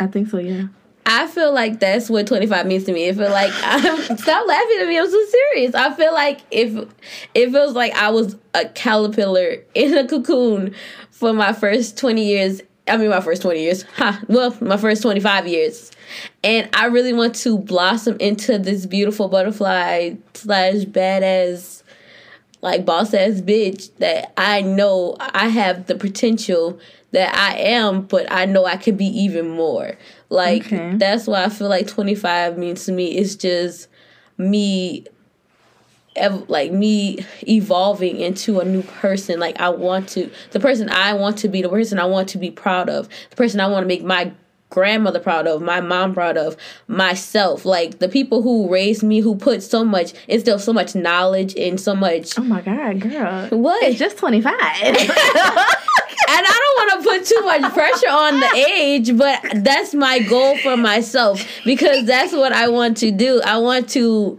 I 0.00 0.08
think 0.08 0.28
so, 0.28 0.38
yeah. 0.38 0.66
I 1.06 1.26
feel 1.26 1.52
like 1.52 1.80
that's 1.80 2.08
what 2.08 2.26
25 2.26 2.66
means 2.66 2.84
to 2.84 2.92
me. 2.92 3.08
I 3.08 3.12
feel 3.12 3.30
like 3.30 3.52
I'm 3.62 4.16
stop 4.16 4.48
laughing 4.48 4.78
at 4.80 4.88
me. 4.88 4.98
I'm 4.98 5.10
so 5.10 5.24
serious. 5.26 5.74
I 5.74 5.94
feel 5.94 6.12
like 6.14 6.40
if 6.50 6.88
it 7.34 7.50
feels 7.50 7.74
like 7.74 7.92
I 7.94 8.10
was 8.10 8.36
a 8.54 8.66
caterpillar 8.68 9.58
in 9.74 9.96
a 9.96 10.08
cocoon 10.08 10.74
for 11.24 11.32
my 11.32 11.52
first 11.54 11.96
20 11.96 12.22
years. 12.22 12.60
I 12.86 12.98
mean, 12.98 13.08
my 13.08 13.22
first 13.22 13.40
20 13.40 13.60
years. 13.62 13.82
Ha. 13.96 14.20
Well, 14.28 14.54
my 14.60 14.76
first 14.76 15.00
25 15.00 15.46
years. 15.46 15.90
And 16.42 16.68
I 16.74 16.86
really 16.86 17.14
want 17.14 17.34
to 17.36 17.56
blossom 17.58 18.18
into 18.20 18.58
this 18.58 18.84
beautiful 18.84 19.28
butterfly 19.28 20.16
slash 20.34 20.82
badass, 20.84 21.82
like 22.60 22.84
boss 22.84 23.14
ass 23.14 23.40
bitch 23.40 23.88
that 24.00 24.34
I 24.36 24.60
know 24.60 25.16
I 25.18 25.48
have 25.48 25.86
the 25.86 25.94
potential 25.94 26.78
that 27.12 27.34
I 27.34 27.56
am, 27.58 28.02
but 28.02 28.30
I 28.30 28.44
know 28.44 28.66
I 28.66 28.76
could 28.76 28.98
be 28.98 29.06
even 29.06 29.48
more. 29.48 29.96
Like 30.28 30.66
Okay. 30.66 30.96
that's 30.96 31.26
why 31.26 31.44
I 31.44 31.48
feel 31.48 31.70
like 31.70 31.86
25 31.86 32.58
means 32.58 32.84
to 32.84 32.92
me. 32.92 33.12
It's 33.16 33.34
just 33.34 33.88
me 34.36 35.06
ev- 36.16 36.48
like 36.48 36.72
me 36.72 37.18
evolving 37.46 38.18
into 38.18 38.60
a 38.60 38.64
new 38.64 38.82
person 38.82 39.38
like 39.40 39.58
i 39.60 39.68
want 39.68 40.08
to 40.08 40.30
the 40.52 40.60
person 40.60 40.88
i 40.90 41.12
want 41.12 41.38
to 41.38 41.48
be 41.48 41.62
the 41.62 41.68
person 41.68 41.98
i 41.98 42.04
want 42.04 42.28
to 42.28 42.38
be 42.38 42.50
proud 42.50 42.88
of 42.88 43.08
the 43.30 43.36
person 43.36 43.60
i 43.60 43.66
want 43.66 43.82
to 43.82 43.88
make 43.88 44.04
my 44.04 44.32
grandmother 44.70 45.20
proud 45.20 45.46
of 45.46 45.62
my 45.62 45.80
mom 45.80 46.12
proud 46.12 46.36
of 46.36 46.56
myself 46.88 47.64
like 47.64 48.00
the 48.00 48.08
people 48.08 48.42
who 48.42 48.68
raised 48.68 49.04
me 49.04 49.20
who 49.20 49.36
put 49.36 49.62
so 49.62 49.84
much 49.84 50.12
instill 50.26 50.58
so 50.58 50.72
much 50.72 50.96
knowledge 50.96 51.54
and 51.56 51.80
so 51.80 51.94
much 51.94 52.36
Oh 52.36 52.42
my 52.42 52.60
God, 52.60 53.00
girl. 53.00 53.48
What? 53.50 53.82
It's 53.84 53.98
just 54.00 54.18
25. 54.18 54.52
and 56.28 56.44
I 56.46 56.58
don't 56.60 57.02
want 57.04 57.04
to 57.04 57.10
put 57.10 57.24
too 57.26 57.40
much 57.44 57.72
pressure 57.72 58.10
on 58.10 58.40
the 58.40 58.50
age, 58.56 59.16
but 59.16 59.40
that's 59.64 59.94
my 59.94 60.18
goal 60.20 60.56
for 60.58 60.76
myself 60.76 61.44
because 61.64 62.04
that's 62.06 62.32
what 62.32 62.52
I 62.52 62.68
want 62.68 62.96
to 62.98 63.10
do. 63.10 63.40
I 63.44 63.58
want 63.58 63.88
to 63.90 64.38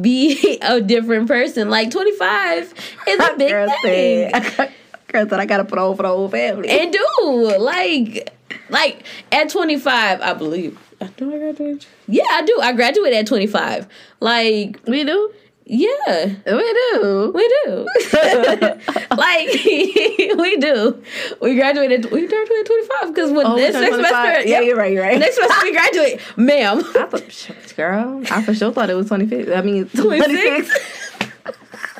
be 0.00 0.58
a 0.62 0.80
different 0.80 1.28
person. 1.28 1.70
Like 1.70 1.90
25 1.90 2.74
is 3.08 3.20
a 3.20 3.34
big 3.38 3.50
girl 3.50 3.68
thing. 3.82 4.30
said, 4.30 4.72
girl 5.08 5.28
said, 5.28 5.40
I 5.40 5.46
gotta 5.46 5.64
put 5.64 5.78
on 5.78 5.96
for 5.96 6.02
the 6.02 6.08
whole 6.08 6.28
family. 6.28 6.68
And 6.68 6.92
do 6.92 7.56
like 7.58 8.32
like 8.68 9.04
at 9.32 9.50
25, 9.50 10.20
I 10.20 10.34
believe. 10.34 10.78
Do 11.16 11.34
I 11.34 11.38
graduate? 11.38 11.86
Yeah, 12.08 12.24
I 12.30 12.42
do. 12.42 12.58
I 12.60 12.72
graduated 12.72 13.20
at 13.20 13.26
25. 13.26 13.86
Like, 14.20 14.80
we 14.86 15.02
do. 15.02 15.32
Yeah. 15.72 16.26
We 16.46 16.74
do. 16.92 17.32
We 17.34 17.48
do. 17.64 17.86
like 19.16 19.48
we 20.38 20.56
do. 20.58 21.02
We 21.40 21.54
graduated. 21.54 22.10
We 22.10 22.26
graduated 22.26 22.66
twenty 22.66 22.86
five 22.88 23.14
because 23.14 23.30
when 23.32 23.46
Oh, 23.46 23.56
this 23.56 23.74
next 23.74 23.88
25. 23.94 24.06
semester, 24.10 24.48
Yeah, 24.48 24.58
yep, 24.58 24.64
you're 24.66 24.76
right. 24.76 24.92
You're 24.92 25.02
right. 25.02 25.18
next 25.18 25.36
semester 25.36 25.64
we 25.64 25.72
graduate, 25.72 26.20
ma'am. 26.36 26.78
I 26.78 26.82
thought, 27.06 27.76
girl, 27.76 28.22
I 28.30 28.42
for 28.42 28.54
sure 28.54 28.72
thought 28.72 28.90
it 28.90 28.94
was 28.94 29.06
25. 29.08 29.48
I 29.50 29.62
mean, 29.62 29.88
26. 29.90 30.70
26. 30.70 31.90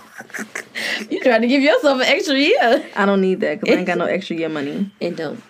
You 1.10 1.20
trying 1.20 1.42
to 1.42 1.48
give 1.48 1.62
yourself 1.62 2.00
an 2.00 2.06
extra 2.06 2.34
year 2.36 2.86
I 2.96 3.04
don't 3.04 3.20
need 3.20 3.40
that 3.40 3.60
because 3.60 3.74
I 3.74 3.78
ain't 3.78 3.86
got 3.86 3.98
no 3.98 4.06
extra 4.06 4.36
year 4.36 4.48
money. 4.48 4.90
and 5.00 5.16
don't. 5.16 5.42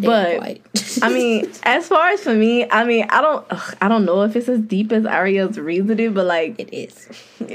But 0.00 0.60
I 1.02 1.12
mean, 1.12 1.50
as 1.62 1.86
far 1.86 2.10
as 2.10 2.22
for 2.22 2.34
me, 2.34 2.68
I 2.70 2.84
mean, 2.84 3.06
I 3.10 3.20
don't, 3.20 3.46
ugh, 3.50 3.76
I 3.80 3.88
don't 3.88 4.04
know 4.04 4.22
if 4.22 4.34
it's 4.36 4.48
as 4.48 4.60
deep 4.60 4.92
as 4.92 5.06
Iriel's 5.06 5.58
reasoning, 5.58 6.14
but 6.14 6.26
like 6.26 6.58
it 6.58 6.74
is. 6.74 7.08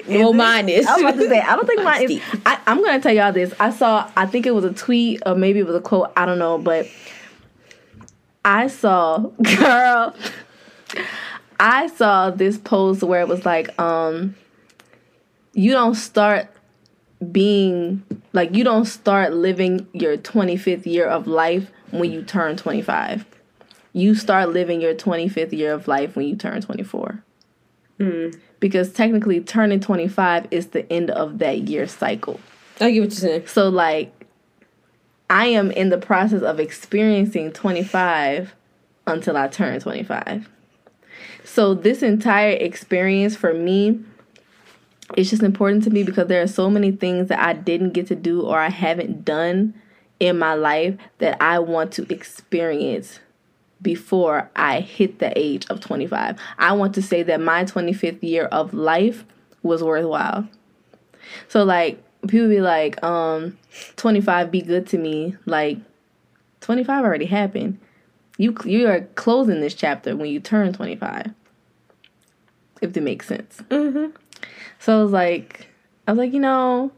well, 0.07 0.33
mine 0.33 0.69
is. 0.69 0.85
I 0.85 0.93
was 0.93 1.01
about 1.01 1.15
to 1.15 1.29
say, 1.29 1.39
I 1.39 1.55
don't 1.55 1.67
think 1.67 1.83
mine 1.83 2.09
is. 2.09 2.21
I, 2.45 2.59
I'm 2.67 2.83
gonna 2.83 3.01
tell 3.01 3.13
y'all 3.13 3.31
this. 3.31 3.53
I 3.59 3.69
saw, 3.71 4.09
I 4.15 4.25
think 4.25 4.45
it 4.45 4.51
was 4.51 4.63
a 4.63 4.73
tweet 4.73 5.23
or 5.25 5.35
maybe 5.35 5.59
it 5.59 5.65
was 5.65 5.75
a 5.75 5.81
quote. 5.81 6.11
I 6.15 6.25
don't 6.25 6.39
know, 6.39 6.57
but 6.57 6.87
I 8.43 8.67
saw, 8.67 9.17
girl, 9.57 10.15
I 11.59 11.87
saw 11.87 12.31
this 12.31 12.57
post 12.57 13.03
where 13.03 13.21
it 13.21 13.27
was 13.27 13.45
like, 13.45 13.77
um, 13.79 14.35
you 15.53 15.71
don't 15.71 15.95
start 15.95 16.49
being 17.31 18.03
like 18.33 18.53
you 18.53 18.63
don't 18.63 18.85
start 18.85 19.33
living 19.33 19.87
your 19.93 20.17
25th 20.17 20.85
year 20.85 21.07
of 21.07 21.27
life 21.27 21.71
when 21.91 22.11
you 22.11 22.21
turn 22.23 22.57
25 22.57 23.25
you 23.93 24.13
start 24.13 24.49
living 24.49 24.81
your 24.81 24.93
25th 24.93 25.53
year 25.53 25.73
of 25.73 25.87
life 25.87 26.15
when 26.15 26.27
you 26.27 26.35
turn 26.35 26.61
24 26.61 27.23
mm. 27.99 28.39
because 28.59 28.91
technically 28.91 29.39
turning 29.39 29.79
25 29.79 30.47
is 30.51 30.67
the 30.67 30.91
end 30.91 31.09
of 31.11 31.39
that 31.39 31.69
year 31.69 31.87
cycle. 31.87 32.39
I 32.81 32.91
get 32.91 32.99
what 32.99 33.09
you're 33.09 33.11
saying. 33.11 33.47
So 33.47 33.69
like 33.69 34.25
i 35.29 35.47
am 35.47 35.71
in 35.71 35.89
the 35.89 35.97
process 35.97 36.41
of 36.41 36.59
experiencing 36.59 37.51
25 37.51 38.53
until 39.07 39.37
i 39.37 39.47
turn 39.47 39.79
25 39.79 40.49
so 41.43 41.73
this 41.73 42.01
entire 42.03 42.51
experience 42.51 43.35
for 43.35 43.53
me 43.53 43.99
it's 45.15 45.29
just 45.29 45.43
important 45.43 45.83
to 45.83 45.89
me 45.89 46.03
because 46.03 46.27
there 46.27 46.41
are 46.41 46.47
so 46.47 46.69
many 46.69 46.91
things 46.91 47.29
that 47.29 47.39
I 47.39 47.53
didn't 47.53 47.91
get 47.91 48.07
to 48.07 48.15
do 48.15 48.41
or 48.41 48.59
I 48.59 48.69
haven't 48.69 49.23
done 49.23 49.73
in 50.19 50.39
my 50.39 50.53
life 50.53 50.95
that 51.19 51.41
I 51.41 51.59
want 51.59 51.91
to 51.93 52.11
experience 52.11 53.19
before 53.81 54.49
I 54.55 54.79
hit 54.79 55.19
the 55.19 55.37
age 55.37 55.67
of 55.69 55.79
25. 55.79 56.39
I 56.57 56.73
want 56.73 56.95
to 56.95 57.01
say 57.01 57.21
that 57.23 57.39
my 57.41 57.65
25th 57.65 58.23
year 58.23 58.45
of 58.45 58.73
life 58.73 59.25
was 59.61 59.83
worthwhile. 59.83 60.47
So 61.49 61.63
like 61.63 62.01
people 62.27 62.49
be 62.49 62.61
like 62.61 63.01
um 63.03 63.57
25 63.97 64.49
be 64.49 64.61
good 64.61 64.87
to 64.87 64.97
me 64.97 65.35
like 65.45 65.77
25 66.61 67.03
already 67.03 67.25
happened. 67.25 67.79
You 68.37 68.55
you 68.65 68.87
are 68.87 69.01
closing 69.15 69.61
this 69.61 69.75
chapter 69.75 70.15
when 70.15 70.29
you 70.29 70.39
turn 70.39 70.73
25. 70.73 71.31
If 72.81 72.93
that 72.93 73.01
makes 73.01 73.27
sense. 73.27 73.61
Mhm. 73.69 74.13
So 74.85 74.99
I 74.99 75.01
was 75.01 75.11
like, 75.11 75.65
I 76.07 76.11
was 76.11 76.19
like, 76.19 76.31
you 76.31 76.39
know, 76.39 76.91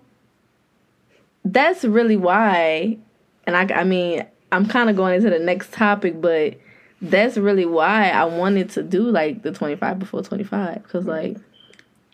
that's 1.45 1.85
really 1.85 2.17
why. 2.17 2.97
And 3.45 3.55
I, 3.55 3.61
I 3.79 3.85
mean, 3.85 4.25
I'm 4.51 4.67
kind 4.67 4.89
of 4.89 4.97
going 4.97 5.15
into 5.15 5.29
the 5.29 5.39
next 5.39 5.71
topic, 5.71 6.19
but 6.19 6.59
that's 7.01 7.37
really 7.37 7.65
why 7.65 8.09
I 8.09 8.25
wanted 8.25 8.69
to 8.71 8.83
do 8.83 9.09
like 9.09 9.43
the 9.43 9.53
25 9.53 9.99
before 9.99 10.21
25 10.21 10.83
because 10.83 11.05
like 11.05 11.37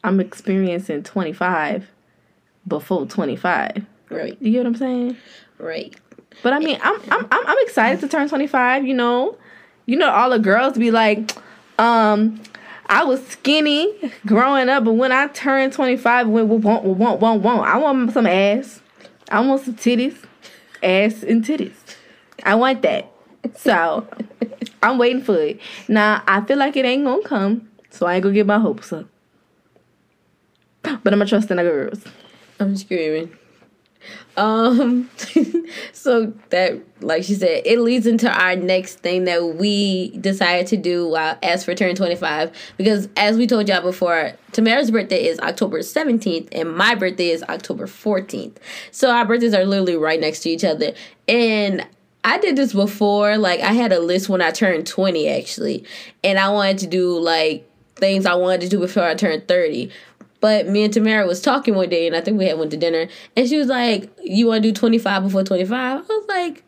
I'm 0.04 0.20
experiencing 0.20 1.02
25 1.02 1.90
before 2.68 3.08
25. 3.08 3.84
Right. 4.12 4.38
You 4.40 4.52
get 4.52 4.60
what 4.60 4.68
I'm 4.68 4.76
saying? 4.76 5.18
Right. 5.58 5.96
But 6.44 6.54
I 6.54 6.60
mean, 6.60 6.78
I'm 6.84 7.02
I'm 7.10 7.28
I'm, 7.32 7.48
I'm 7.48 7.58
excited 7.62 8.00
to 8.02 8.08
turn 8.08 8.30
25. 8.30 8.86
You 8.86 8.94
know, 8.94 9.40
you 9.88 9.98
know, 9.98 10.12
all 10.12 10.30
the 10.30 10.38
girls 10.38 10.78
be 10.78 10.92
like, 10.92 11.32
um, 11.80 12.40
I 12.94 13.04
was 13.06 13.26
skinny 13.26 13.92
growing 14.28 14.70
up, 14.70 14.84
but 14.84 14.94
when 14.94 15.12
I 15.12 15.26
turned 15.26 15.74
25, 15.74 16.28
we 16.28 16.44
want, 16.44 16.84
want, 16.84 17.20
want, 17.20 17.42
want. 17.42 17.68
I 17.68 17.78
want 17.78 18.14
some 18.14 18.28
ass. 18.28 18.82
I 19.32 19.40
want 19.40 19.64
some 19.64 19.74
titties. 19.74 20.16
Ass 20.84 21.24
and 21.24 21.44
titties. 21.44 21.74
I 22.44 22.54
want 22.54 22.84
that. 22.84 23.12
So 23.58 24.08
I'm 24.84 25.00
waiting 25.00 25.24
for 25.24 25.36
it. 25.42 25.60
Now 25.88 26.22
I 26.28 26.42
feel 26.42 26.60
like 26.60 26.78
it 26.78 26.86
ain't 26.86 27.04
gonna 27.04 27.24
come, 27.24 27.68
so 27.90 28.06
I 28.06 28.14
ain't 28.14 28.24
gonna 28.24 28.36
get 28.36 28.46
my 28.46 28.60
hopes 28.60 28.94
up. 28.94 29.08
But 30.84 30.92
I'm 30.94 31.02
gonna 31.02 31.26
trust 31.26 31.50
in 31.50 31.58
the 31.58 31.64
girls. 31.64 32.04
I'm 32.60 32.78
screaming. 32.78 33.36
Um, 34.36 35.10
so 35.94 36.34
that, 36.50 36.82
like 37.02 37.24
she 37.24 37.36
said, 37.36 37.62
it 37.66 37.80
leads 37.80 38.08
into 38.08 38.30
our 38.30 38.56
next 38.56 39.00
thing 39.00 39.26
that 39.26 39.56
we 39.56 40.10
decided 40.18 40.68
to 40.68 40.78
do 40.78 41.08
while 41.08 41.38
as 41.44 41.64
for 41.64 41.76
turn 41.76 41.96
25. 41.96 42.52
Because 42.78 43.10
as 43.16 43.38
we 43.38 43.48
told 43.48 43.68
y'all 43.68 43.82
before, 43.82 44.34
Tamera's 44.52 44.92
birthday 44.92 45.26
is 45.26 45.40
October 45.40 45.80
17th 45.80 46.50
and 46.52 46.76
my 46.76 46.96
birthday 46.96 47.30
is 47.30 47.44
October 47.44 47.86
14th. 47.86 48.56
So 48.92 49.12
our 49.12 49.26
birthdays 49.26 49.54
are 49.54 49.66
literally 49.66 49.98
right 49.98 50.20
next 50.20 50.42
to 50.42 50.50
each 50.50 50.64
other. 50.64 50.94
And 51.28 51.86
I 52.24 52.38
did 52.38 52.56
this 52.56 52.74
before. 52.74 53.38
Like, 53.38 53.60
I 53.60 53.74
had 53.74 53.92
a 53.92 54.00
list 54.00 54.30
when 54.30 54.42
I 54.42 54.52
turned 54.52 54.88
20, 54.88 55.28
actually. 55.30 55.86
And 56.24 56.40
I 56.40 56.50
wanted 56.50 56.78
to 56.80 56.88
do, 56.88 57.20
like, 57.20 57.70
things 57.96 58.26
I 58.26 58.36
wanted 58.36 58.62
to 58.62 58.70
do 58.70 58.80
before 58.80 59.04
I 59.04 59.16
turned 59.16 59.48
30. 59.48 59.92
But 60.44 60.68
me 60.68 60.84
and 60.84 60.94
Tamera 60.94 61.26
was 61.26 61.40
talking 61.40 61.74
one 61.74 61.88
day, 61.88 62.06
and 62.06 62.14
I 62.14 62.20
think 62.20 62.38
we 62.38 62.48
had 62.48 62.60
went 62.60 62.72
to 62.72 62.78
dinner, 62.78 63.08
and 63.38 63.48
she 63.48 63.58
was 63.58 63.68
like, 63.68 64.10
"You 64.22 64.48
want 64.48 64.62
to 64.62 64.70
do 64.70 64.74
twenty 64.74 64.98
five 64.98 65.24
before 65.24 65.42
25? 65.42 65.72
I 65.72 66.02
was 66.02 66.26
like, 66.28 66.66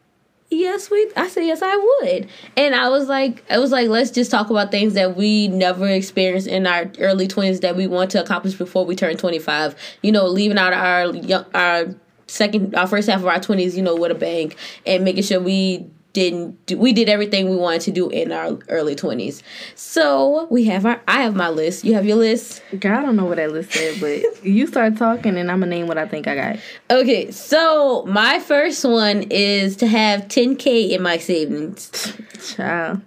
"Yes, 0.50 0.90
we." 0.90 1.12
I 1.18 1.28
said, 1.28 1.44
"Yes, 1.44 1.62
I 1.62 1.76
would." 1.76 2.30
And 2.56 2.74
I 2.74 2.88
was 2.88 3.10
like, 3.10 3.44
"I 3.52 3.60
was 3.60 3.74
like, 3.74 3.90
let's 3.90 4.12
just 4.12 4.32
talk 4.32 4.50
about 4.50 4.72
things 4.72 4.94
that 4.94 5.18
we 5.18 5.50
never 5.50 5.90
experienced 5.90 6.48
in 6.48 6.66
our 6.66 6.90
early 7.00 7.28
twenties 7.28 7.60
that 7.60 7.76
we 7.76 7.86
want 7.86 8.12
to 8.12 8.22
accomplish 8.22 8.54
before 8.54 8.86
we 8.86 8.96
turn 8.96 9.18
twenty 9.18 9.40
five. 9.40 9.76
You 10.02 10.14
know, 10.14 10.26
leaving 10.26 10.58
out 10.58 10.72
our 10.72 11.14
our 11.54 11.94
second, 12.28 12.76
our 12.76 12.88
first 12.88 13.10
half 13.10 13.20
of 13.20 13.28
our 13.28 13.42
twenties, 13.42 13.76
you 13.76 13.84
know, 13.84 13.98
with 13.98 14.10
a 14.12 14.16
bang, 14.16 14.54
and 14.86 15.04
making 15.04 15.24
sure 15.24 15.42
we 15.42 15.86
didn't 16.16 16.66
do, 16.66 16.78
we 16.78 16.94
did 16.94 17.10
everything 17.10 17.50
we 17.50 17.58
wanted 17.58 17.82
to 17.82 17.92
do 17.92 18.10
in 18.10 18.32
our 18.32 18.58
early 18.70 18.96
20s 18.96 19.44
so 19.76 20.48
we 20.50 20.64
have 20.64 20.86
our 20.86 21.02
i 21.10 21.22
have 21.22 21.36
my 21.36 21.50
list. 21.50 21.84
You 21.84 21.94
have 21.94 22.06
your 22.06 22.16
list? 22.16 22.64
Girl 22.80 22.98
i 22.98 23.02
don't 23.02 23.18
know 23.18 23.26
what 23.26 23.36
that 23.36 23.52
list 23.52 23.74
said 23.74 24.00
but 24.00 24.44
you 24.44 24.66
start 24.66 24.96
talking 24.96 25.38
and 25.38 25.52
i'm 25.52 25.60
gonna 25.60 25.70
name 25.70 25.88
what 25.88 25.98
i 25.98 26.08
think 26.08 26.26
i 26.28 26.36
got. 26.36 26.60
Okay 26.90 27.32
so 27.32 28.06
my 28.08 28.40
first 28.40 28.86
one 28.86 29.24
is 29.24 29.76
to 29.76 29.88
have 29.88 30.22
10k 30.30 30.92
in 30.92 31.02
my 31.02 31.18
savings. 31.18 32.16
Child. 32.56 33.02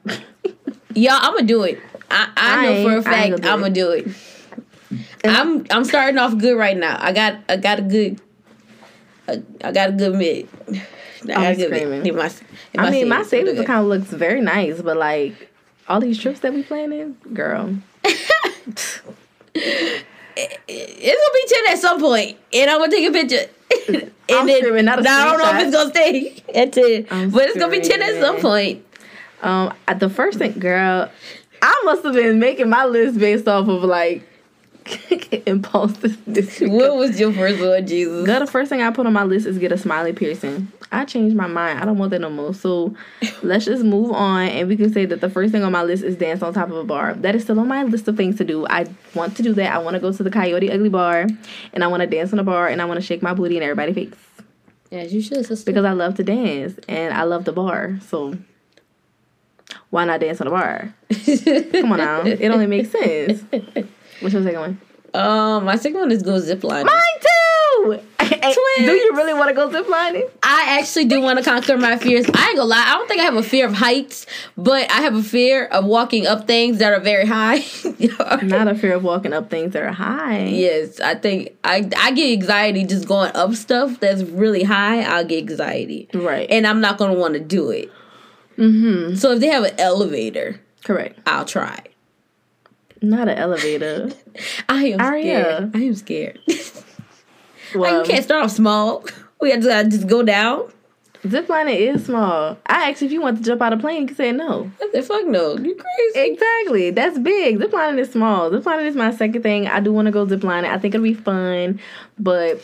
Y'all 0.94 1.18
i'm 1.22 1.34
gonna 1.34 1.46
do 1.46 1.62
it. 1.62 1.80
I, 2.10 2.30
I, 2.36 2.58
I 2.58 2.62
know 2.66 2.84
for 2.84 2.98
a 2.98 3.02
fact 3.02 3.32
i'm 3.46 3.60
gonna 3.60 3.70
do 3.70 3.90
it. 3.90 4.08
I'm 5.24 5.64
i'm 5.70 5.84
starting 5.84 6.18
off 6.18 6.36
good 6.36 6.58
right 6.58 6.76
now. 6.76 6.98
I 7.00 7.12
got 7.12 7.40
i 7.48 7.56
got 7.56 7.78
a 7.78 7.82
good 7.82 8.20
I, 9.26 9.42
I 9.64 9.72
got 9.72 9.88
a 9.88 9.92
good 9.92 10.14
mid 10.14 10.46
I'm 11.34 11.54
screaming. 11.58 12.14
My, 12.14 12.30
I 12.78 12.90
mean, 12.90 13.08
my 13.08 13.22
savings 13.22 13.58
account 13.58 13.88
looks 13.88 14.08
very 14.08 14.40
nice, 14.40 14.80
but 14.80 14.96
like 14.96 15.50
all 15.88 16.00
these 16.00 16.18
trips 16.18 16.40
that 16.40 16.52
we 16.52 16.62
planning, 16.62 17.16
girl. 17.32 17.74
it's 20.68 21.16
gonna 21.16 21.34
be 21.34 21.44
ten 21.48 21.72
at 21.72 21.78
some 21.78 22.00
point, 22.00 22.38
and 22.52 22.70
I'm 22.70 22.78
gonna 22.78 22.92
take 22.92 23.08
a 23.08 23.12
picture. 23.12 23.48
and 23.88 24.12
I'm 24.30 24.46
then, 24.46 24.58
screaming, 24.58 24.84
not 24.84 25.04
a 25.04 25.08
I 25.08 25.24
don't 25.24 25.38
know 25.38 25.58
if 25.58 25.66
it's 25.66 25.76
gonna 25.76 25.90
stay 25.90 26.42
at 26.54 26.72
10 26.72 27.06
I'm 27.10 27.30
but 27.30 27.48
it's 27.48 27.58
gonna 27.58 27.72
be 27.72 27.80
ten 27.80 28.02
at 28.02 28.20
some 28.20 28.40
point. 28.40 28.84
Um, 29.42 29.72
the 29.98 30.10
first 30.10 30.38
thing, 30.38 30.52
girl, 30.52 31.10
I 31.62 31.82
must 31.84 32.04
have 32.04 32.14
been 32.14 32.38
making 32.38 32.68
my 32.68 32.84
list 32.86 33.18
based 33.18 33.46
off 33.48 33.68
of 33.68 33.82
like 33.84 34.27
impulsive. 35.46 36.18
What 36.60 36.96
was 36.96 37.18
your 37.18 37.32
first 37.32 37.60
one, 37.60 37.86
Jesus? 37.86 38.26
Girl, 38.26 38.40
the 38.40 38.46
first 38.46 38.68
thing 38.68 38.82
I 38.82 38.90
put 38.90 39.06
on 39.06 39.12
my 39.12 39.24
list 39.24 39.46
is 39.46 39.58
get 39.58 39.72
a 39.72 39.78
smiley 39.78 40.12
piercing. 40.12 40.70
I 40.90 41.04
changed 41.04 41.36
my 41.36 41.46
mind. 41.46 41.80
I 41.80 41.84
don't 41.84 41.98
want 41.98 42.10
that 42.12 42.20
no 42.20 42.30
more. 42.30 42.54
So 42.54 42.94
let's 43.42 43.64
just 43.64 43.84
move 43.84 44.12
on 44.12 44.48
and 44.48 44.68
we 44.68 44.76
can 44.76 44.92
say 44.92 45.04
that 45.04 45.20
the 45.20 45.28
first 45.28 45.52
thing 45.52 45.62
on 45.62 45.72
my 45.72 45.82
list 45.82 46.02
is 46.02 46.16
dance 46.16 46.42
on 46.42 46.54
top 46.54 46.70
of 46.70 46.76
a 46.76 46.84
bar. 46.84 47.14
That 47.14 47.34
is 47.34 47.44
still 47.44 47.58
on 47.60 47.68
my 47.68 47.82
list 47.84 48.08
of 48.08 48.16
things 48.16 48.36
to 48.38 48.44
do. 48.44 48.66
I 48.68 48.86
want 49.14 49.36
to 49.36 49.42
do 49.42 49.52
that. 49.54 49.72
I 49.72 49.78
want 49.78 49.94
to 49.94 50.00
go 50.00 50.12
to 50.12 50.22
the 50.22 50.30
Coyote 50.30 50.70
Ugly 50.70 50.88
Bar 50.88 51.26
and 51.72 51.84
I 51.84 51.86
want 51.86 52.00
to 52.02 52.06
dance 52.06 52.32
on 52.32 52.38
a 52.38 52.44
bar 52.44 52.68
and 52.68 52.80
I 52.80 52.84
want 52.84 52.98
to 53.00 53.06
shake 53.06 53.22
my 53.22 53.34
booty 53.34 53.56
in 53.56 53.62
everybody's 53.62 53.94
face. 53.94 54.14
As 54.90 55.12
you 55.12 55.20
should, 55.20 55.44
sister. 55.44 55.70
Because 55.70 55.84
I 55.84 55.92
love 55.92 56.14
to 56.16 56.24
dance 56.24 56.78
and 56.88 57.12
I 57.12 57.24
love 57.24 57.44
the 57.44 57.52
bar. 57.52 57.98
So 58.08 58.38
why 59.90 60.04
not 60.04 60.20
dance 60.20 60.40
on 60.40 60.46
the 60.46 60.50
bar? 60.50 60.94
Come 61.80 61.92
on 61.92 61.98
now. 61.98 62.22
It 62.22 62.50
only 62.50 62.66
makes 62.66 62.90
sense. 62.90 63.44
What's 64.20 64.34
your 64.34 64.42
second 64.42 64.60
one? 64.60 64.80
Um, 65.14 65.64
my 65.64 65.76
second 65.76 65.98
one 65.98 66.12
is 66.12 66.22
go 66.22 66.38
zip 66.38 66.62
lining. 66.64 66.86
Mine 66.86 67.02
too. 67.20 68.00
Twins. 68.18 68.54
Do 68.76 68.92
you 68.92 69.12
really 69.14 69.32
want 69.32 69.48
to 69.48 69.54
go 69.54 69.70
zip 69.70 69.88
lining? 69.88 70.28
I 70.42 70.78
actually 70.78 71.06
do 71.06 71.20
want 71.20 71.38
to 71.38 71.44
conquer 71.44 71.78
my 71.78 71.96
fears. 71.96 72.26
I 72.32 72.48
ain't 72.48 72.56
gonna 72.56 72.64
lie. 72.64 72.84
I 72.86 72.94
don't 72.94 73.08
think 73.08 73.20
I 73.20 73.24
have 73.24 73.36
a 73.36 73.42
fear 73.42 73.66
of 73.66 73.74
heights, 73.74 74.26
but 74.56 74.90
I 74.90 75.00
have 75.00 75.14
a 75.14 75.22
fear 75.22 75.66
of 75.66 75.86
walking 75.86 76.26
up 76.26 76.46
things 76.46 76.78
that 76.78 76.92
are 76.92 77.00
very 77.00 77.26
high. 77.26 77.64
Not 78.42 78.68
a 78.68 78.74
fear 78.74 78.94
of 78.94 79.02
walking 79.02 79.32
up 79.32 79.50
things 79.50 79.72
that 79.72 79.82
are 79.82 79.92
high. 79.92 80.44
Yes, 80.44 81.00
I 81.00 81.14
think 81.14 81.56
I 81.64 81.88
I 81.96 82.12
get 82.12 82.32
anxiety 82.32 82.84
just 82.84 83.08
going 83.08 83.34
up 83.34 83.54
stuff 83.54 83.98
that's 84.00 84.22
really 84.22 84.62
high. 84.64 85.02
I'll 85.02 85.24
get 85.24 85.38
anxiety. 85.38 86.08
Right. 86.12 86.48
And 86.50 86.66
I'm 86.66 86.80
not 86.80 86.98
gonna 86.98 87.14
want 87.14 87.34
to 87.34 87.40
do 87.40 87.70
it. 87.70 87.90
Mm-hmm. 88.58 89.14
So 89.14 89.32
if 89.32 89.40
they 89.40 89.46
have 89.46 89.64
an 89.64 89.78
elevator, 89.78 90.60
correct, 90.84 91.20
I'll 91.26 91.44
try. 91.44 91.87
Not 93.00 93.28
an 93.28 93.38
elevator. 93.38 94.10
I 94.68 94.84
am 94.86 95.00
Aria. 95.00 95.22
scared. 95.24 95.76
I 95.76 95.78
am 95.80 95.94
scared. 95.94 96.38
well, 97.74 97.98
like 97.98 98.06
you 98.06 98.12
can't 98.12 98.24
start 98.24 98.44
off 98.44 98.50
small. 98.50 99.04
We 99.40 99.50
have 99.50 99.62
to 99.62 99.84
just 99.88 100.08
go 100.08 100.22
down. 100.22 100.72
Zip 101.28 101.48
lining 101.48 101.74
is 101.76 102.04
small. 102.06 102.56
I 102.66 102.90
asked 102.90 103.02
if 103.02 103.10
you 103.10 103.20
want 103.20 103.38
to 103.38 103.42
jump 103.42 103.60
out 103.60 103.72
of 103.72 103.80
plane. 103.80 104.06
You 104.06 104.14
said 104.14 104.36
no. 104.36 104.70
I 104.80 104.88
said, 104.92 105.04
fuck 105.04 105.26
no. 105.26 105.56
You 105.56 105.74
crazy? 105.74 106.30
Exactly. 106.32 106.90
That's 106.90 107.18
big. 107.18 107.58
Zip 107.58 107.72
lining 107.72 107.98
is 107.98 108.10
small. 108.12 108.50
Zip 108.50 108.64
lining 108.64 108.86
is 108.86 108.94
my 108.94 109.10
second 109.10 109.42
thing. 109.42 109.66
I 109.66 109.80
do 109.80 109.92
want 109.92 110.06
to 110.06 110.12
go 110.12 110.26
zip 110.26 110.44
lining. 110.44 110.70
I 110.70 110.78
think 110.78 110.94
it'll 110.94 111.02
be 111.02 111.14
fun, 111.14 111.80
but 112.18 112.60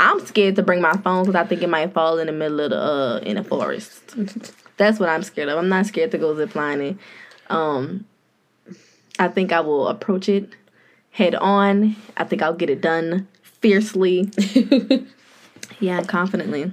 I'm 0.00 0.24
scared 0.24 0.56
to 0.56 0.62
bring 0.62 0.80
my 0.80 0.96
phone 0.98 1.24
because 1.24 1.34
I 1.34 1.46
think 1.46 1.62
it 1.62 1.68
might 1.68 1.92
fall 1.92 2.18
in 2.18 2.26
the 2.26 2.32
middle 2.32 2.60
of 2.60 2.70
the 2.70 2.78
uh 2.78 3.18
in 3.18 3.36
the 3.36 3.44
forest. 3.44 4.14
That's 4.78 4.98
what 4.98 5.10
I'm 5.10 5.22
scared 5.22 5.48
of. 5.50 5.58
I'm 5.58 5.68
not 5.68 5.86
scared 5.86 6.10
to 6.12 6.18
go 6.18 6.34
zip 6.34 6.54
lining. 6.54 6.98
Um, 7.50 8.06
I 9.18 9.28
think 9.28 9.52
I 9.52 9.60
will 9.60 9.88
approach 9.88 10.28
it 10.28 10.54
head 11.12 11.34
on. 11.34 11.96
I 12.16 12.24
think 12.24 12.42
I'll 12.42 12.54
get 12.54 12.70
it 12.70 12.80
done 12.80 13.28
fiercely. 13.42 14.30
yeah, 15.80 16.02
confidently. 16.02 16.72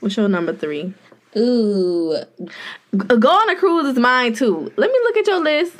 What's 0.00 0.16
your 0.16 0.28
number 0.28 0.54
three? 0.54 0.94
Ooh. 1.36 2.16
Go 2.96 3.28
on 3.30 3.50
a 3.50 3.56
cruise 3.56 3.86
is 3.86 3.98
mine 3.98 4.34
too. 4.34 4.72
Let 4.76 4.90
me 4.90 4.98
look 5.04 5.16
at 5.16 5.26
your 5.26 5.40
list. 5.40 5.76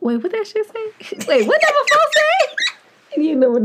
Wait, 0.00 0.18
what 0.18 0.30
that 0.32 0.46
shit 0.46 0.66
say? 0.66 1.26
Wait, 1.28 1.46
what 1.46 1.60
number 1.60 1.88
four 1.90 2.00
say? 2.12 2.54
You 3.16 3.34
know 3.34 3.50
what? 3.50 3.62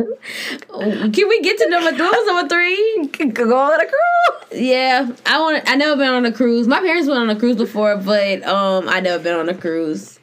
Oh, 0.69 1.11
Can 1.13 1.29
we 1.29 1.41
get 1.41 1.59
to 1.59 1.69
number 1.69 1.91
three? 1.91 2.25
Number 2.25 2.49
three? 2.49 3.27
Go 3.33 3.55
on 3.55 3.79
a 3.79 3.85
cruise. 3.85 4.59
Yeah, 4.59 5.11
I 5.27 5.39
want. 5.39 5.69
I 5.69 5.75
never 5.75 5.95
been 5.97 6.09
on 6.09 6.25
a 6.25 6.31
cruise. 6.31 6.67
My 6.67 6.79
parents 6.79 7.07
went 7.07 7.19
on 7.19 7.29
a 7.29 7.35
cruise 7.37 7.57
before, 7.57 7.97
but 7.97 8.41
um, 8.43 8.89
I 8.89 8.99
never 9.01 9.21
been 9.21 9.35
on 9.35 9.49
a 9.49 9.53
cruise. 9.53 10.17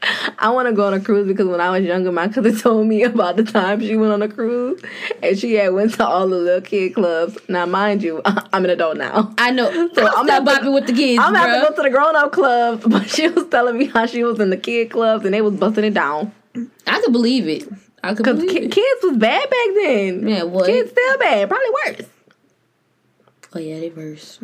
I 0.38 0.50
want 0.50 0.68
to 0.68 0.74
go 0.74 0.86
on 0.86 0.94
a 0.94 1.00
cruise 1.00 1.26
because 1.26 1.46
when 1.46 1.60
I 1.60 1.70
was 1.70 1.84
younger, 1.84 2.12
my 2.12 2.28
cousin 2.28 2.56
told 2.58 2.86
me 2.86 3.02
about 3.02 3.36
the 3.36 3.44
time 3.44 3.80
she 3.80 3.96
went 3.96 4.12
on 4.12 4.22
a 4.22 4.28
cruise 4.28 4.80
and 5.22 5.38
she 5.38 5.54
had 5.54 5.72
went 5.72 5.94
to 5.94 6.06
all 6.06 6.28
the 6.28 6.36
little 6.36 6.60
kid 6.60 6.94
clubs. 6.94 7.36
Now, 7.48 7.66
mind 7.66 8.02
you, 8.02 8.22
I'm 8.24 8.64
an 8.64 8.70
adult 8.70 8.96
now. 8.96 9.34
I 9.38 9.50
know. 9.50 9.70
So 9.94 10.06
I'm 10.06 10.26
not 10.26 10.44
bopping 10.44 10.72
with 10.74 10.86
the 10.86 10.92
kids, 10.92 11.20
I'm 11.22 11.32
gonna 11.32 11.38
have 11.38 11.62
to 11.62 11.70
go 11.70 11.76
to 11.76 11.82
the 11.82 11.90
grown 11.90 12.16
up 12.16 12.32
club, 12.32 12.82
but 12.86 13.08
she 13.08 13.28
was 13.28 13.48
telling 13.48 13.78
me 13.78 13.86
how 13.86 14.06
she 14.06 14.22
was 14.22 14.38
in 14.40 14.50
the 14.50 14.56
kid 14.56 14.90
clubs 14.90 15.24
and 15.24 15.34
they 15.34 15.42
was 15.42 15.54
busting 15.54 15.84
it 15.84 15.94
down. 15.94 16.32
I 16.86 17.00
could 17.00 17.12
believe 17.12 17.48
it. 17.48 17.68
I 18.02 18.14
could 18.14 18.24
believe 18.24 18.50
ki- 18.50 18.58
it. 18.66 18.72
kids 18.72 19.02
was 19.02 19.16
bad 19.16 19.50
back 19.50 19.68
then. 19.74 20.28
Yeah, 20.28 20.42
what? 20.44 20.66
Kids 20.66 20.90
still 20.90 21.18
bad, 21.18 21.48
probably 21.48 21.70
worse. 21.86 22.06
Oh 23.54 23.58
yeah, 23.58 23.80
they 23.80 23.88
verse. 23.88 24.38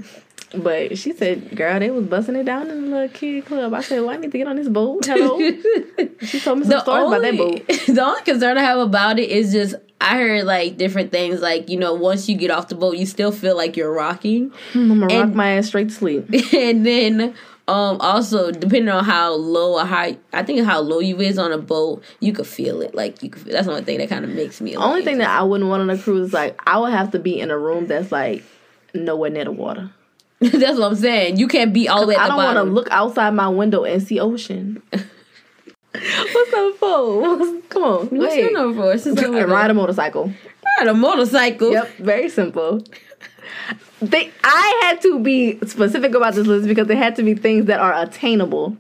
But 0.57 0.99
she 0.99 1.13
said, 1.13 1.57
"Girl, 1.57 1.79
they 1.79 1.91
was 1.91 2.07
busting 2.07 2.37
it 2.37 2.45
down 2.45 2.71
in 2.71 2.85
the 2.85 2.89
little 2.91 3.09
kid 3.09 3.45
club." 3.47 3.75
I 3.75 3.81
said, 3.81 4.01
"Well, 4.01 4.11
I 4.11 4.17
need 4.17 4.33
to 4.33 4.39
get 4.39 4.47
on 4.47 4.57
this 4.57 4.69
boat." 4.69 5.05
Hello. 5.07 5.39
she 6.23 6.41
told 6.41 6.59
me 6.61 6.67
some 6.67 6.81
stories 6.81 7.07
about 7.09 7.23
that 7.23 7.37
boat. 7.37 7.67
the 7.87 8.03
only 8.05 8.23
concern 8.23 8.59
I 8.59 8.63
have 8.63 8.79
about 8.79 9.19
it 9.19 9.31
is 9.31 9.53
just 9.53 9.75
I 10.01 10.19
heard 10.19 10.45
like 10.45 10.77
different 10.77 11.13
things 11.13 11.41
like 11.41 11.69
you 11.69 11.79
know 11.79 11.95
once 11.95 12.29
you 12.29 12.37
get 12.37 12.51
off 12.51 12.69
the 12.69 12.75
boat 12.75 12.97
you 12.97 13.07
still 13.07 13.33
feel 13.33 13.57
like 13.57 13.77
you're 13.77 13.93
rocking 13.93 14.53
I'm 14.75 15.01
gonna 15.01 15.07
rock 15.07 15.35
my 15.35 15.57
ass 15.57 15.69
straight 15.69 15.89
to 15.89 15.95
sleep. 15.95 16.29
and 16.53 16.85
then 16.85 17.35
um 17.67 17.97
also 18.01 18.51
depending 18.51 18.91
on 18.91 19.03
how 19.03 19.33
low 19.33 19.79
or 19.79 19.87
high 19.87 20.19
I 20.35 20.43
think 20.43 20.63
how 20.67 20.81
low 20.81 20.99
you 21.01 21.21
is 21.21 21.39
on 21.39 21.53
a 21.53 21.59
boat 21.59 22.03
you 22.21 22.35
could 22.35 22.47
feel 22.47 22.83
it 22.83 22.95
like 22.95 23.23
you 23.23 23.31
could 23.31 23.45
that's 23.47 23.65
the 23.67 23.73
only 23.73 23.85
thing 23.85 23.97
that 23.99 24.11
kind 24.11 24.27
of 24.27 24.33
makes 24.33 24.61
me 24.61 24.77
Only 24.77 25.03
thing 25.03 25.19
that 25.19 25.31
I 25.31 25.43
wouldn't 25.43 25.71
want 25.71 25.81
on 25.81 25.89
a 25.89 25.97
cruise 25.97 26.29
is 26.29 26.33
like 26.35 26.61
I 26.67 26.79
would 26.79 26.93
have 26.93 27.13
to 27.13 27.19
be 27.19 27.41
in 27.41 27.51
a 27.51 27.57
room 27.59 27.87
that's 27.87 28.13
like 28.13 28.45
nowhere 28.93 29.31
near 29.31 29.45
the 29.45 29.53
water. 29.53 29.91
that's 30.41 30.79
what 30.79 30.91
I'm 30.91 30.97
saying 30.97 31.37
you 31.39 31.49
can't 31.49 31.73
be 31.73 31.89
all 31.89 32.01
the 32.03 32.07
way 32.09 32.15
at 32.17 32.23
I 32.23 32.29
don't 32.29 32.37
want 32.37 32.57
to 32.57 32.65
look 32.65 32.89
outside 32.91 33.31
my 33.35 33.49
window 33.49 33.85
and 33.85 34.03
see 34.03 34.21
ocean. 34.21 34.83
What's 34.93 36.53
up, 36.53 36.75
for? 36.77 37.37
Come 37.69 37.83
on, 37.85 38.07
what's 38.09 38.37
your 38.37 38.53
number 38.53 38.99
for 38.99 39.09
I'm 39.11 39.35
And 39.37 39.49
ride 39.51 39.71
a 39.71 39.75
motorcycle. 39.75 40.33
ride 40.79 40.89
a 40.89 40.95
motorcycle 40.95 41.71
Yep, 41.73 41.97
very 41.99 42.29
simple. 42.29 42.83
They, 44.03 44.31
I 44.43 44.81
had 44.83 45.01
to 45.03 45.21
be 45.21 45.59
specific 45.67 46.15
about 46.15 46.35
this 46.35 46.47
list 46.49 46.67
because 46.67 46.91
it 46.91 46.97
had 46.97 47.15
to 47.17 47.23
be 47.23 47.35
things 47.35 47.67
that 47.67 47.79
are 47.81 47.95
attainable. 48.03 48.77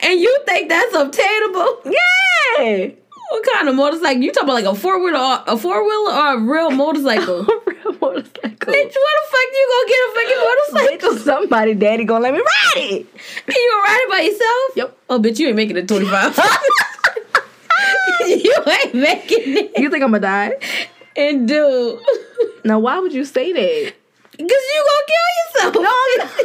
and 0.00 0.20
you 0.20 0.38
think 0.46 0.68
that's 0.68 0.94
obtainable 0.94 1.80
Yeah, 1.86 2.90
what 3.30 3.46
kind 3.52 3.68
of 3.68 3.74
motorcycle 3.74 4.22
you 4.22 4.32
talking 4.32 4.48
about 4.48 4.54
like 4.54 4.64
a 4.64 4.74
four 4.74 5.02
wheeler 5.02 5.18
or 5.18 5.22
uh, 5.22 5.44
a 5.46 5.56
four 5.56 5.82
wheeler 5.82 6.12
or 6.12 6.18
uh, 6.18 6.34
a 6.36 6.38
real 6.40 6.70
motorcycle 6.70 7.40
a 7.50 7.60
real 7.66 7.92
motorcycle. 8.00 8.72
Bitch, 8.72 8.94
where 9.02 9.16
the 9.18 9.26
fuck 9.30 9.46
do 9.50 9.56
you 9.56 9.66
gonna 9.72 9.88
get 9.88 9.98
a 9.98 10.12
fucking 10.14 10.38
motorcycle? 10.44 11.08
Till 11.10 11.18
somebody, 11.24 11.74
daddy, 11.74 12.04
gonna 12.04 12.22
let 12.24 12.32
me 12.34 12.40
ride 12.40 12.76
it. 12.76 13.06
And 13.46 13.54
you 13.56 13.70
gonna 13.72 13.82
ride 13.82 14.00
it 14.02 14.10
by 14.10 14.20
yourself? 14.20 14.76
Yep. 14.76 14.98
Oh, 15.10 15.18
bitch, 15.18 15.38
you 15.38 15.46
ain't 15.48 15.56
making 15.56 15.76
it 15.76 15.88
25. 15.88 16.38
you 18.26 18.54
ain't 18.66 18.94
making 18.94 19.56
it. 19.56 19.78
You 19.78 19.90
think 19.90 20.04
I'm 20.04 20.10
gonna 20.12 20.20
die? 20.20 20.52
And 21.16 21.48
dude, 21.48 22.00
Now, 22.64 22.78
why 22.78 22.98
would 22.98 23.12
you 23.12 23.24
say 23.24 23.52
that? 23.52 23.94
because 24.32 24.62
you 24.72 24.84
gonna 24.88 25.06
kill 25.06 25.28
yourself. 25.70 25.74
No. 25.84 25.90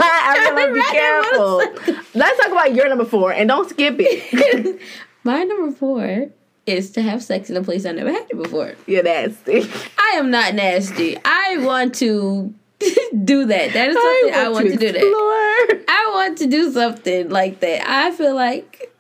I 0.04 0.52
gotta 0.56 0.74
be 0.74 0.82
careful. 0.92 2.04
Let's 2.14 2.38
talk 2.40 2.52
about 2.52 2.74
your 2.76 2.90
number 2.90 3.06
four 3.06 3.32
and 3.32 3.48
don't 3.48 3.70
skip 3.70 3.96
it. 4.00 4.82
My 5.24 5.44
number 5.44 5.72
four 5.76 6.30
is 6.66 6.92
to 6.92 7.02
have 7.02 7.22
sex 7.24 7.50
in 7.50 7.58
a 7.58 7.64
place 7.64 7.86
I 7.86 7.92
never 7.92 8.12
had 8.12 8.26
it 8.30 8.38
before. 8.42 8.76
You're 8.88 9.04
nasty. 9.04 9.64
I 9.98 10.14
am 10.16 10.32
not 10.32 10.56
nasty. 10.56 11.18
I 11.24 11.58
want 11.60 11.96
to 11.96 12.54
do 13.24 13.46
that. 13.46 13.74
That 13.74 13.90
is 13.90 13.96
something 13.96 14.34
I 14.34 14.50
want, 14.50 14.68
to, 14.72 14.78
do 14.78 14.92
that. 14.92 15.84
I 15.88 16.12
want 16.14 16.38
to 16.40 16.48
do 16.48 16.72
something 16.72 17.30
like 17.30 17.60
that. 17.60 17.88
I 17.90 18.12
feel 18.12 18.36
like 18.36 18.92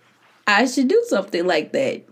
I 0.47 0.65
should 0.67 0.88
do 0.88 1.04
something 1.08 1.45
like 1.45 1.71
that. 1.71 2.04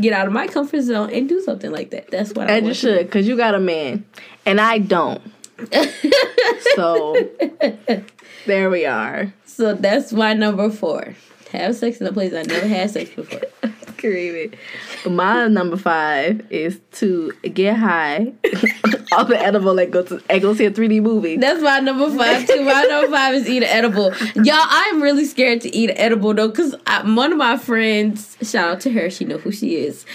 Get 0.00 0.12
out 0.12 0.26
of 0.26 0.32
my 0.32 0.46
comfort 0.46 0.82
zone 0.82 1.10
and 1.12 1.28
do 1.28 1.40
something 1.40 1.72
like 1.72 1.90
that. 1.90 2.10
That's 2.10 2.32
what 2.32 2.48
I 2.48 2.54
And 2.56 2.66
you 2.66 2.70
want. 2.70 2.76
should, 2.76 3.06
because 3.06 3.26
you 3.26 3.36
got 3.36 3.54
a 3.54 3.60
man. 3.60 4.04
And 4.46 4.60
I 4.60 4.78
don't. 4.78 5.22
So, 6.74 7.16
there 8.46 8.70
we 8.70 8.86
are. 8.86 9.32
So 9.44 9.74
that's 9.74 10.12
my 10.12 10.32
number 10.32 10.70
four. 10.70 11.14
Have 11.52 11.76
sex 11.76 12.00
in 12.00 12.06
a 12.06 12.12
place 12.12 12.34
I 12.34 12.42
never 12.42 12.66
had 12.66 12.90
sex 12.90 13.10
before. 13.10 13.40
Creepy. 13.98 14.56
My 15.08 15.48
number 15.48 15.76
five 15.76 16.46
is 16.52 16.80
to 16.92 17.32
get 17.42 17.76
high 17.76 18.32
off 19.12 19.28
the 19.28 19.38
edible 19.38 19.76
and 19.78 19.92
go 19.92 20.04
to 20.04 20.22
and 20.30 20.40
go 20.40 20.54
see 20.54 20.66
a 20.66 20.70
3D 20.70 21.02
movie. 21.02 21.36
That's 21.36 21.62
my 21.62 21.80
number 21.80 22.10
five 22.16 22.46
too. 22.46 22.62
My 22.64 22.82
number 22.82 23.10
five 23.10 23.34
is 23.34 23.48
eat 23.48 23.64
an 23.64 23.68
edible. 23.70 24.14
Y'all, 24.36 24.54
I'm 24.56 25.02
really 25.02 25.24
scared 25.24 25.62
to 25.62 25.74
eat 25.74 25.90
an 25.90 25.98
edible 25.98 26.32
though, 26.32 26.50
cause 26.50 26.74
I, 26.86 27.02
one 27.02 27.32
of 27.32 27.38
my 27.38 27.56
friends, 27.56 28.36
shout 28.42 28.70
out 28.70 28.80
to 28.82 28.92
her, 28.92 29.10
she 29.10 29.24
know 29.24 29.38
who 29.38 29.50
she 29.50 29.76
is. 29.76 30.06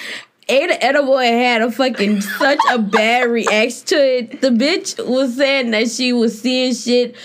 Ate 0.48 0.70
an 0.70 0.78
edible 0.82 1.20
and 1.20 1.36
had 1.36 1.62
a 1.62 1.72
fucking 1.72 2.22
such 2.22 2.60
a 2.72 2.78
bad 2.80 3.30
reaction 3.30 3.86
to 3.88 3.96
it. 3.96 4.42
The 4.42 4.50
bitch 4.50 5.06
was 5.06 5.36
saying 5.36 5.72
that 5.72 5.90
she 5.90 6.14
was 6.14 6.40
seeing 6.40 6.74
shit. 6.74 7.16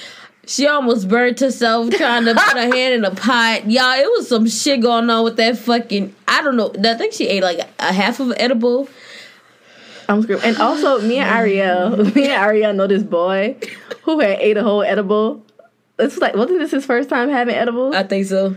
She 0.48 0.66
almost 0.66 1.11
burnt 1.11 1.40
herself 1.40 1.90
trying 1.90 2.24
to 2.24 2.32
put 2.32 2.56
her 2.56 2.61
hand 2.74 2.94
in 2.94 3.04
a 3.04 3.14
pot. 3.14 3.70
Y'all, 3.70 3.92
it 3.92 4.06
was 4.16 4.28
some 4.28 4.48
shit 4.48 4.80
going 4.80 5.11
on 5.11 5.22
with 5.22 5.37
that 5.37 5.58
fucking. 5.58 6.14
I 6.26 6.40
don't 6.40 6.56
know. 6.56 6.72
I 6.90 6.94
think 6.94 7.12
she 7.12 7.28
ate 7.28 7.42
like 7.42 7.61
a 7.78 7.92
half 7.92 8.18
of 8.18 8.30
an 8.30 8.40
edible. 8.40 8.88
I'm 10.08 10.22
screwed. 10.22 10.42
And 10.42 10.56
also, 10.56 11.02
me 11.02 11.18
and 11.18 11.28
Iriel, 11.28 12.14
me 12.14 12.28
and 12.30 12.42
Iriel 12.42 12.74
know 12.74 12.87
this 12.87 13.02
boy 13.02 13.56
who 14.04 14.20
had 14.20 14.38
ate 14.40 14.56
a 14.56 14.62
whole 14.62 14.82
edible. 14.82 15.44
It's 15.98 16.16
like, 16.16 16.34
wasn't 16.34 16.61
this 16.61 16.70
his 16.70 16.87
first 16.87 17.11
time 17.11 17.28
having 17.28 17.54
edibles? 17.54 17.94
I 17.94 18.04
think 18.04 18.24
so. 18.24 18.56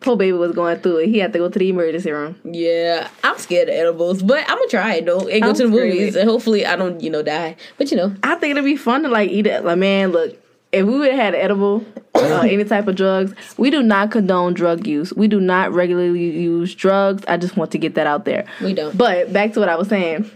Poor 0.00 0.16
baby 0.16 0.32
was 0.32 0.52
going 0.52 0.80
through 0.80 0.96
it. 0.96 1.06
He 1.08 1.18
had 1.18 1.32
to 1.34 1.38
go 1.38 1.48
to 1.48 1.56
the 1.56 1.68
emergency 1.68 2.10
room. 2.10 2.34
Yeah, 2.42 3.08
I'm 3.22 3.38
scared 3.38 3.68
of 3.68 3.76
edibles, 3.76 4.24
but 4.24 4.40
I'm 4.48 4.56
gonna 4.56 4.66
try 4.68 4.94
it 4.94 5.06
though 5.06 5.28
and 5.28 5.40
go 5.40 5.50
I'm 5.50 5.54
to 5.54 5.62
the 5.64 5.68
movies 5.68 6.16
and 6.16 6.28
hopefully 6.28 6.66
I 6.66 6.74
don't, 6.74 7.00
you 7.00 7.10
know, 7.10 7.22
die. 7.22 7.54
But 7.78 7.92
you 7.92 7.96
know, 7.96 8.12
I 8.24 8.34
think 8.34 8.52
it'd 8.52 8.64
be 8.64 8.76
fun 8.76 9.04
to 9.04 9.08
like 9.08 9.30
eat 9.30 9.46
it. 9.46 9.64
Like, 9.64 9.78
man, 9.78 10.10
look, 10.10 10.36
if 10.72 10.86
we 10.86 10.98
would 10.98 11.10
have 11.10 11.18
had 11.20 11.34
edible, 11.34 11.84
uh, 12.14 12.40
any 12.44 12.64
type 12.64 12.86
of 12.88 12.96
drugs, 12.96 13.34
we 13.56 13.70
do 13.70 13.82
not 13.82 14.10
condone 14.10 14.54
drug 14.54 14.86
use. 14.86 15.12
We 15.12 15.28
do 15.28 15.40
not 15.40 15.72
regularly 15.72 16.30
use 16.30 16.74
drugs. 16.74 17.24
I 17.26 17.36
just 17.36 17.56
want 17.56 17.70
to 17.72 17.78
get 17.78 17.94
that 17.94 18.06
out 18.06 18.24
there. 18.24 18.46
we 18.62 18.74
don't. 18.74 18.96
But 18.96 19.32
back 19.32 19.52
to 19.54 19.60
what 19.60 19.68
I 19.68 19.76
was 19.76 19.88
saying. 19.88 20.30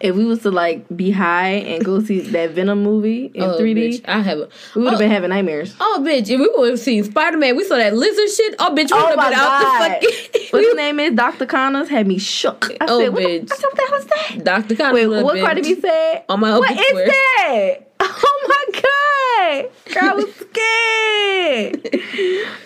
If 0.00 0.14
we 0.14 0.24
was 0.24 0.40
to 0.42 0.50
like 0.50 0.84
be 0.94 1.10
high 1.10 1.48
and 1.50 1.84
go 1.84 2.00
see 2.00 2.20
that 2.20 2.50
Venom 2.50 2.82
movie 2.82 3.26
in 3.34 3.42
oh, 3.42 3.58
3D, 3.58 3.74
bitch, 3.76 4.04
I 4.06 4.20
have. 4.20 4.38
A, 4.38 4.48
we 4.74 4.82
would 4.82 4.90
have 4.92 4.94
oh, 4.94 4.98
been 4.98 5.10
having 5.10 5.30
nightmares. 5.30 5.74
Oh, 5.80 6.02
bitch! 6.06 6.28
If 6.30 6.38
we 6.40 6.48
would 6.56 6.70
have 6.70 6.78
seen 6.78 7.02
Spider 7.02 7.36
Man, 7.36 7.56
we 7.56 7.64
saw 7.64 7.76
that 7.76 7.94
lizard 7.94 8.28
shit. 8.30 8.54
Oh, 8.58 8.70
bitch, 8.70 8.90
we 8.92 8.98
Oh 8.98 9.04
would 9.04 9.08
have 9.08 9.16
my 9.16 9.30
been 9.30 9.38
out 9.38 9.58
the 9.60 10.06
fucking. 10.06 10.48
What's 10.50 10.66
his 10.66 10.74
name 10.76 11.00
is? 11.00 11.14
Dr. 11.14 11.46
Connors 11.46 11.88
had 11.88 12.06
me 12.06 12.18
shook. 12.18 12.70
I 12.80 12.86
Oh, 12.88 13.00
said, 13.00 13.12
what, 13.12 13.22
bitch. 13.22 13.48
The, 13.48 13.54
I 13.54 13.56
said, 13.56 13.66
what 13.66 13.76
the 13.76 13.82
hell 13.88 13.98
is 13.98 14.06
that? 14.06 14.44
Doctor 14.44 14.76
Connors. 14.76 14.94
Wait, 15.08 15.22
what 15.24 15.36
bitch. 15.36 15.44
Cardi 15.44 15.62
B 15.62 15.80
said? 15.80 16.24
On 16.28 16.40
my 16.40 16.58
What 16.58 16.70
open 16.70 16.78
is 16.78 16.86
square. 16.88 17.06
that? 17.06 17.76
Oh 18.28 18.38
my 18.48 18.64
god! 18.80 19.94
Girl, 19.94 20.04
I 20.04 20.14
was 20.14 20.34
scared. 20.36 22.00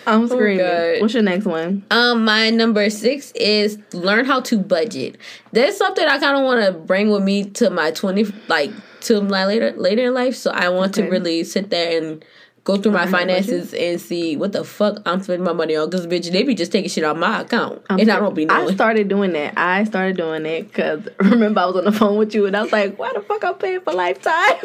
I'm 0.07 0.27
screaming. 0.27 0.65
Oh, 0.65 0.97
What's 1.01 1.13
your 1.13 1.23
next 1.23 1.45
one? 1.45 1.83
Um, 1.91 2.25
my 2.25 2.49
number 2.49 2.89
six 2.89 3.31
is 3.33 3.77
learn 3.93 4.25
how 4.25 4.41
to 4.41 4.57
budget. 4.59 5.17
That's 5.51 5.77
something 5.77 6.05
I 6.05 6.19
kind 6.19 6.37
of 6.37 6.43
want 6.43 6.63
to 6.65 6.71
bring 6.79 7.09
with 7.09 7.23
me 7.23 7.45
to 7.51 7.69
my 7.69 7.91
twenty, 7.91 8.25
like 8.47 8.71
to 9.01 9.21
my 9.21 9.45
later 9.45 9.71
later 9.71 10.07
in 10.07 10.13
life. 10.13 10.35
So 10.35 10.51
I 10.51 10.69
want 10.69 10.97
Okay. 10.97 11.07
to 11.07 11.11
really 11.11 11.43
sit 11.43 11.69
there 11.69 11.97
and 12.01 12.23
go 12.63 12.77
through 12.77 12.91
my 12.91 13.05
Learn 13.05 13.13
how 13.13 13.19
to 13.19 13.25
budget? 13.25 13.45
finances 13.45 13.73
and 13.73 13.99
see 14.01 14.35
what 14.37 14.51
the 14.51 14.63
fuck 14.63 14.99
I'm 15.05 15.21
spending 15.23 15.45
my 15.45 15.53
money 15.53 15.75
on. 15.75 15.89
Because 15.89 16.05
bitch, 16.07 16.31
they 16.31 16.43
be 16.43 16.55
just 16.55 16.71
taking 16.71 16.89
shit 16.89 17.03
out 17.03 17.17
my 17.17 17.41
account, 17.41 17.81
I'm 17.89 17.99
and 17.99 18.11
I 18.11 18.19
don't 18.19 18.35
be 18.35 18.47
I 18.49 18.71
started 18.73 19.07
doing 19.07 19.33
that. 19.33 19.53
I 19.57 19.83
started 19.85 20.17
doing 20.17 20.45
it 20.45 20.67
because 20.67 21.07
remember 21.19 21.61
I 21.61 21.65
was 21.65 21.75
on 21.77 21.85
the 21.85 21.91
phone 21.91 22.17
with 22.17 22.35
you 22.35 22.45
and 22.45 22.55
I 22.55 22.61
was 22.63 22.71
like, 22.71 22.97
"Why 22.97 23.11
the 23.13 23.21
fuck 23.21 23.43
I'm 23.43 23.55
paying 23.55 23.81
for 23.81 23.93
Lifetime?" 23.93 24.55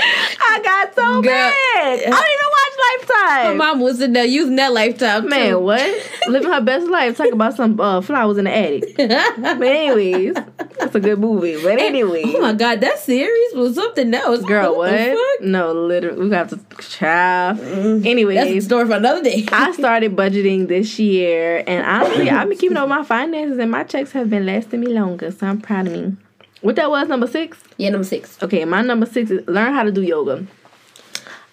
I 0.00 0.60
got 0.62 0.94
so 0.94 1.22
Girl. 1.22 1.22
mad. 1.22 1.52
I 1.76 1.96
didn't 1.96 2.06
even 2.06 2.14
watch 2.14 3.08
Lifetime. 3.08 3.56
My 3.58 3.66
mom 3.72 3.80
was 3.80 4.00
in 4.00 4.12
there 4.12 4.24
using 4.24 4.56
that 4.56 4.72
lifetime. 4.72 5.28
Man, 5.28 5.50
too. 5.50 5.58
what? 5.58 6.10
Living 6.28 6.50
her 6.50 6.60
best 6.60 6.86
life. 6.88 7.16
Talking 7.16 7.32
about 7.32 7.54
some 7.56 7.78
uh, 7.80 8.00
flowers 8.00 8.38
in 8.38 8.44
the 8.44 8.56
attic. 8.56 8.94
But 8.98 9.62
anyways, 9.62 10.34
that's 10.78 10.94
a 10.94 11.00
good 11.00 11.18
movie. 11.18 11.60
But 11.62 11.78
anyway, 11.80 12.22
Oh 12.26 12.40
my 12.40 12.52
god, 12.52 12.80
that 12.80 12.98
series 12.98 13.54
was 13.54 13.74
something 13.74 14.12
else. 14.14 14.42
girl, 14.44 14.76
What 14.76 14.92
what? 14.92 15.42
No, 15.42 15.72
literally, 15.72 16.20
we 16.24 16.28
got 16.30 16.50
to 16.50 16.60
child. 16.80 17.58
That's 17.58 18.04
a 18.04 18.08
Anyways, 18.08 18.64
story 18.64 18.86
for 18.86 18.94
another 18.94 19.22
day. 19.22 19.46
I 19.52 19.72
started 19.72 20.14
budgeting 20.16 20.68
this 20.68 20.98
year, 20.98 21.64
and 21.66 21.84
honestly, 21.84 22.30
I've 22.30 22.48
been 22.48 22.58
keeping 22.58 22.76
up 22.76 22.88
my 22.88 23.02
finances, 23.04 23.58
and 23.58 23.70
my 23.70 23.84
checks 23.84 24.12
have 24.12 24.30
been 24.30 24.46
lasting 24.46 24.80
me 24.80 24.88
longer. 24.88 25.30
So 25.32 25.46
I'm 25.46 25.60
proud 25.60 25.86
of 25.88 25.92
me. 25.92 26.16
What 26.60 26.76
that 26.76 26.90
was 26.90 27.08
number 27.08 27.26
six? 27.26 27.62
yeah, 27.76 27.90
number 27.90 28.04
six. 28.06 28.40
Okay, 28.42 28.64
my 28.64 28.82
number 28.82 29.06
six 29.06 29.30
is 29.30 29.46
learn 29.46 29.72
how 29.74 29.82
to 29.84 29.92
do 29.92 30.02
yoga. 30.02 30.46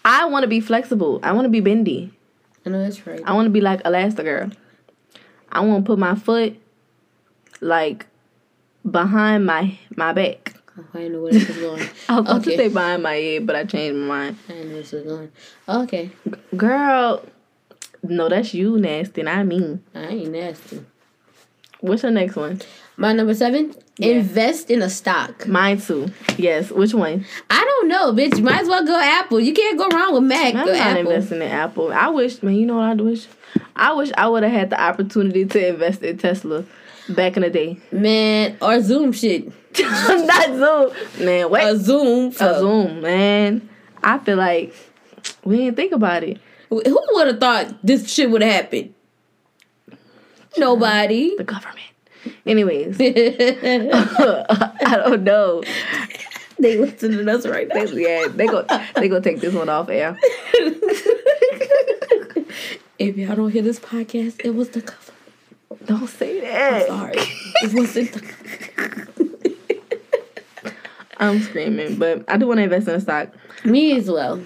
I 0.03 0.25
want 0.25 0.43
to 0.43 0.47
be 0.47 0.59
flexible. 0.59 1.19
I 1.23 1.31
want 1.31 1.45
to 1.45 1.49
be 1.49 1.59
bendy. 1.59 2.11
I 2.65 2.69
know 2.69 2.81
that's 2.81 3.05
right. 3.05 3.21
I 3.25 3.33
want 3.33 3.45
to 3.45 3.49
be 3.51 3.61
like 3.61 3.83
Elastigirl. 3.83 4.55
I 5.51 5.59
want 5.61 5.85
to 5.85 5.89
put 5.89 5.99
my 5.99 6.15
foot 6.15 6.57
like 7.61 8.07
behind 8.89 9.45
my 9.45 9.77
my 9.95 10.13
back. 10.13 10.53
I 10.93 11.07
know 11.07 11.21
where 11.21 11.31
this 11.33 11.49
is 11.49 11.57
going. 11.57 11.81
I 12.09 12.19
was 12.19 12.29
about 12.29 12.43
to 12.43 12.55
say 12.57 12.67
behind 12.67 13.03
my 13.03 13.13
head, 13.13 13.47
but 13.47 13.55
I 13.55 13.63
changed 13.63 13.95
my 13.97 14.07
mind. 14.07 14.37
I 14.49 14.53
know 14.53 14.59
where 14.59 14.73
this 14.75 14.93
is 14.93 15.05
going. 15.05 15.31
Okay, 15.69 16.11
Girl, 16.57 17.23
no, 18.03 18.27
that's 18.29 18.53
you 18.53 18.77
nasty, 18.77 19.23
not 19.23 19.45
me. 19.45 19.79
I 19.93 20.07
ain't 20.07 20.31
nasty. 20.31 20.85
What's 21.79 22.03
your 22.03 22.11
next 22.11 22.35
one? 22.35 22.61
My 22.97 23.13
number 23.13 23.33
seven. 23.33 23.75
Invest 23.99 24.69
in 24.69 24.81
a 24.81 24.89
stock. 24.89 25.47
Mine 25.47 25.79
too. 25.79 26.07
Yes. 26.37 26.71
Which 26.71 26.93
one? 26.93 27.25
I 27.49 27.63
don't 27.63 27.87
know, 27.87 28.11
bitch. 28.13 28.41
Might 28.41 28.61
as 28.61 28.67
well 28.67 28.85
go 28.85 28.99
Apple. 28.99 29.39
You 29.39 29.53
can't 29.53 29.77
go 29.77 29.87
wrong 29.89 30.13
with 30.13 30.23
Mac. 30.23 30.55
I'm 30.55 30.65
not 30.65 30.75
Apple. 30.75 30.99
investing 31.11 31.41
in 31.41 31.47
Apple. 31.47 31.93
I 31.93 32.07
wish, 32.07 32.43
man. 32.43 32.55
You 32.55 32.65
know 32.65 32.75
what 32.75 32.99
I 32.99 33.01
wish? 33.01 33.27
I 33.75 33.93
wish 33.93 34.11
I 34.17 34.27
would 34.27 34.43
have 34.43 34.51
had 34.51 34.69
the 34.69 34.81
opportunity 34.81 35.45
to 35.45 35.67
invest 35.67 36.03
in 36.03 36.17
Tesla 36.17 36.65
back 37.09 37.37
in 37.37 37.43
the 37.43 37.49
day. 37.49 37.77
Man, 37.91 38.57
or 38.61 38.81
Zoom 38.81 39.11
shit. 39.11 39.47
not 39.79 40.47
Zoom, 40.47 41.25
man. 41.25 41.49
Wait, 41.49 41.63
A 41.63 41.77
Zoom. 41.77 42.27
A 42.39 42.59
Zoom, 42.59 43.01
man. 43.01 43.69
I 44.03 44.17
feel 44.19 44.37
like 44.37 44.73
we 45.43 45.57
didn't 45.57 45.75
think 45.75 45.91
about 45.93 46.23
it. 46.23 46.39
Who 46.69 46.81
would 47.11 47.27
have 47.27 47.39
thought 47.39 47.85
this 47.85 48.11
shit 48.11 48.29
would 48.29 48.41
have 48.41 48.51
happened? 48.53 48.93
Nobody. 50.57 51.35
The 51.37 51.43
government. 51.43 51.79
Anyways, 52.45 52.97
I 53.01 54.73
don't 55.05 55.23
know. 55.23 55.63
They 56.57 56.77
listening 56.77 57.25
to 57.25 57.31
us 57.33 57.45
right 57.45 57.67
now. 57.67 57.85
They, 57.85 58.01
yeah, 58.01 58.27
they 58.29 58.47
go 58.47 58.65
they 58.95 59.07
gonna 59.09 59.21
take 59.21 59.39
this 59.41 59.53
one 59.53 59.69
off 59.69 59.89
air. 59.89 60.17
If 62.97 63.17
y'all 63.17 63.35
don't 63.35 63.51
hear 63.51 63.61
this 63.61 63.77
podcast, 63.79 64.39
it 64.45 64.51
was 64.55 64.69
the 64.69 64.81
cover. 64.81 65.11
Don't 65.85 66.07
say 66.07 66.39
that. 66.39 66.83
I'm 66.83 66.87
Sorry. 66.87 67.13
It 67.61 67.73
wasn't 67.73 68.11
the 68.13 69.35
I'm 71.17 71.41
screaming, 71.41 71.95
but 71.97 72.23
I 72.29 72.37
do 72.37 72.47
want 72.47 72.59
to 72.59 72.63
invest 72.63 72.87
in 72.87 72.95
a 72.95 72.99
stock. 73.01 73.29
Me 73.65 73.97
as 73.97 74.09
well. 74.09 74.41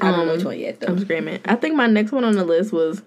I 0.00 0.10
don't 0.10 0.26
know 0.26 0.32
Um, 0.32 0.36
which 0.36 0.44
one 0.44 0.58
yet 0.58 0.80
though. 0.80 0.88
I'm 0.88 0.98
screaming. 1.00 1.40
I 1.44 1.56
think 1.56 1.74
my 1.74 1.86
next 1.86 2.12
one 2.12 2.24
on 2.24 2.34
the 2.36 2.44
list 2.44 2.72
was 2.72 3.02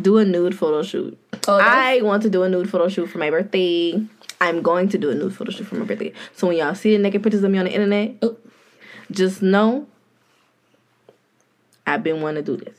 do 0.00 0.18
a 0.18 0.24
nude 0.24 0.56
photo 0.56 0.82
shoot. 0.82 1.18
Oh, 1.48 1.58
I 1.60 2.00
want 2.02 2.22
to 2.24 2.30
do 2.30 2.42
a 2.42 2.48
nude 2.48 2.68
photo 2.70 2.88
shoot 2.88 3.06
for 3.06 3.18
my 3.18 3.30
birthday. 3.30 4.00
I'm 4.40 4.60
going 4.62 4.88
to 4.90 4.98
do 4.98 5.10
a 5.10 5.14
nude 5.14 5.34
photo 5.34 5.50
shoot 5.50 5.66
for 5.66 5.76
my 5.76 5.84
birthday. 5.86 6.12
So 6.34 6.48
when 6.48 6.56
y'all 6.58 6.74
see 6.74 6.92
the 6.96 7.02
naked 7.02 7.22
pictures 7.22 7.42
of 7.42 7.50
me 7.50 7.58
on 7.58 7.64
the 7.64 7.72
internet, 7.72 8.16
Oh. 8.22 8.36
just 9.10 9.40
know 9.42 9.86
I've 11.86 12.02
been 12.02 12.20
wanting 12.20 12.44
to 12.44 12.56
do 12.56 12.64
this. 12.64 12.76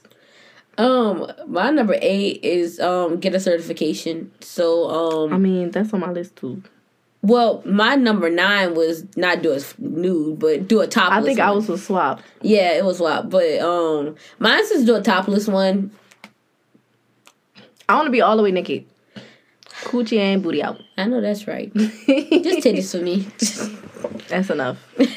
Um, 0.77 1.32
my 1.47 1.71
number 1.71 1.95
eight 2.01 2.43
is 2.43 2.80
um 2.80 3.17
get 3.19 3.34
a 3.34 3.39
certification. 3.39 4.32
So 4.41 4.89
um, 4.89 5.34
I 5.34 5.38
mean, 5.38 5.71
that's 5.71 5.91
on 5.93 6.01
my 6.01 6.12
list 6.12 6.36
too. 6.36 6.62
well, 7.23 7.63
my 7.65 7.95
number 7.95 8.30
nine 8.30 8.75
was 8.75 9.03
not 9.17 9.41
do 9.41 9.53
a 9.53 9.60
nude, 9.80 10.38
but 10.38 10.67
do 10.67 10.82
a 10.82 10.88
topless. 10.88 11.23
I 11.23 11.25
think 11.25 11.39
I 11.39 11.49
was 11.51 11.67
a 11.69 11.77
swap. 11.80 12.21
Yeah, 12.43 12.73
it 12.73 12.86
was 12.86 12.97
swap, 12.97 13.30
but 13.30 13.58
um, 13.60 14.15
mine 14.38 14.65
says 14.67 14.86
do 14.86 14.95
a 14.95 15.01
topless 15.01 15.47
one. 15.47 15.89
I 17.89 17.95
want 17.95 18.08
to 18.08 18.12
be 18.12 18.21
all 18.21 18.38
the 18.38 18.43
way 18.43 18.52
naked. 18.52 18.86
Coochie 19.84 20.17
and 20.17 20.41
booty 20.43 20.62
out. 20.63 20.82
I 20.97 21.06
know 21.06 21.21
that's 21.21 21.47
right. 21.47 21.73
Just 21.76 21.97
titties 22.08 22.91
for 22.91 23.04
me. 23.04 23.28
That's 24.28 24.50
enough. 24.50 24.78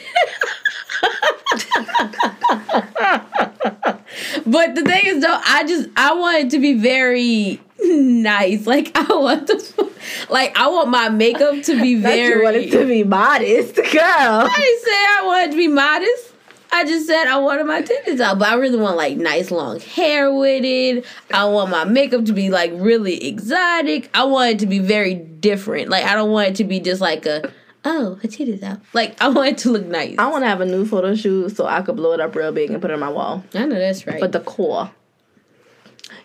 But 4.46 4.74
the 4.74 4.82
thing 4.82 5.02
is, 5.04 5.22
though, 5.22 5.40
I 5.44 5.64
just 5.66 5.88
I 5.96 6.14
want 6.14 6.38
it 6.38 6.50
to 6.50 6.58
be 6.58 6.74
very 6.74 7.60
nice. 7.80 8.66
Like 8.66 8.90
I 8.96 9.02
want 9.14 9.46
the, 9.46 9.92
like 10.28 10.58
I 10.58 10.68
want 10.68 10.88
my 10.88 11.08
makeup 11.08 11.62
to 11.62 11.80
be 11.80 11.94
very. 11.94 12.38
you 12.38 12.42
wanted 12.42 12.70
to 12.72 12.86
be 12.86 13.04
modest, 13.04 13.76
girl. 13.76 13.84
I 13.94 14.54
didn't 14.56 14.84
say 14.84 14.90
I 14.90 15.22
wanted 15.24 15.50
to 15.52 15.56
be 15.56 15.68
modest. 15.68 16.29
I 16.72 16.84
just 16.84 17.06
said 17.06 17.26
I 17.26 17.38
wanted 17.38 17.66
my 17.66 17.82
titties 17.82 18.20
out, 18.20 18.38
but 18.38 18.48
I 18.48 18.54
really 18.54 18.78
want 18.78 18.96
like 18.96 19.16
nice 19.16 19.50
long 19.50 19.80
hair 19.80 20.32
with 20.32 20.64
it. 20.64 21.04
I 21.32 21.44
want 21.46 21.70
my 21.70 21.84
makeup 21.84 22.24
to 22.26 22.32
be 22.32 22.50
like 22.50 22.70
really 22.74 23.26
exotic. 23.26 24.08
I 24.14 24.24
want 24.24 24.52
it 24.52 24.58
to 24.60 24.66
be 24.66 24.78
very 24.78 25.14
different. 25.14 25.88
Like 25.88 26.04
I 26.04 26.14
don't 26.14 26.30
want 26.30 26.48
it 26.48 26.54
to 26.56 26.64
be 26.64 26.80
just 26.80 27.00
like 27.00 27.26
a 27.26 27.52
oh 27.84 28.14
her 28.16 28.28
titties 28.28 28.62
out. 28.62 28.80
Like 28.92 29.20
I 29.20 29.28
want 29.28 29.48
it 29.48 29.58
to 29.58 29.70
look 29.70 29.86
nice. 29.86 30.14
I 30.18 30.28
want 30.28 30.44
to 30.44 30.48
have 30.48 30.60
a 30.60 30.66
new 30.66 30.86
photo 30.86 31.14
shoot 31.14 31.56
so 31.56 31.66
I 31.66 31.82
could 31.82 31.96
blow 31.96 32.12
it 32.12 32.20
up 32.20 32.34
real 32.34 32.52
big 32.52 32.70
and 32.70 32.80
put 32.80 32.90
it 32.90 32.94
on 32.94 33.00
my 33.00 33.10
wall. 33.10 33.44
I 33.54 33.66
know 33.66 33.78
that's 33.78 34.06
right. 34.06 34.20
But 34.20 34.32
the 34.32 34.40
core. 34.40 34.90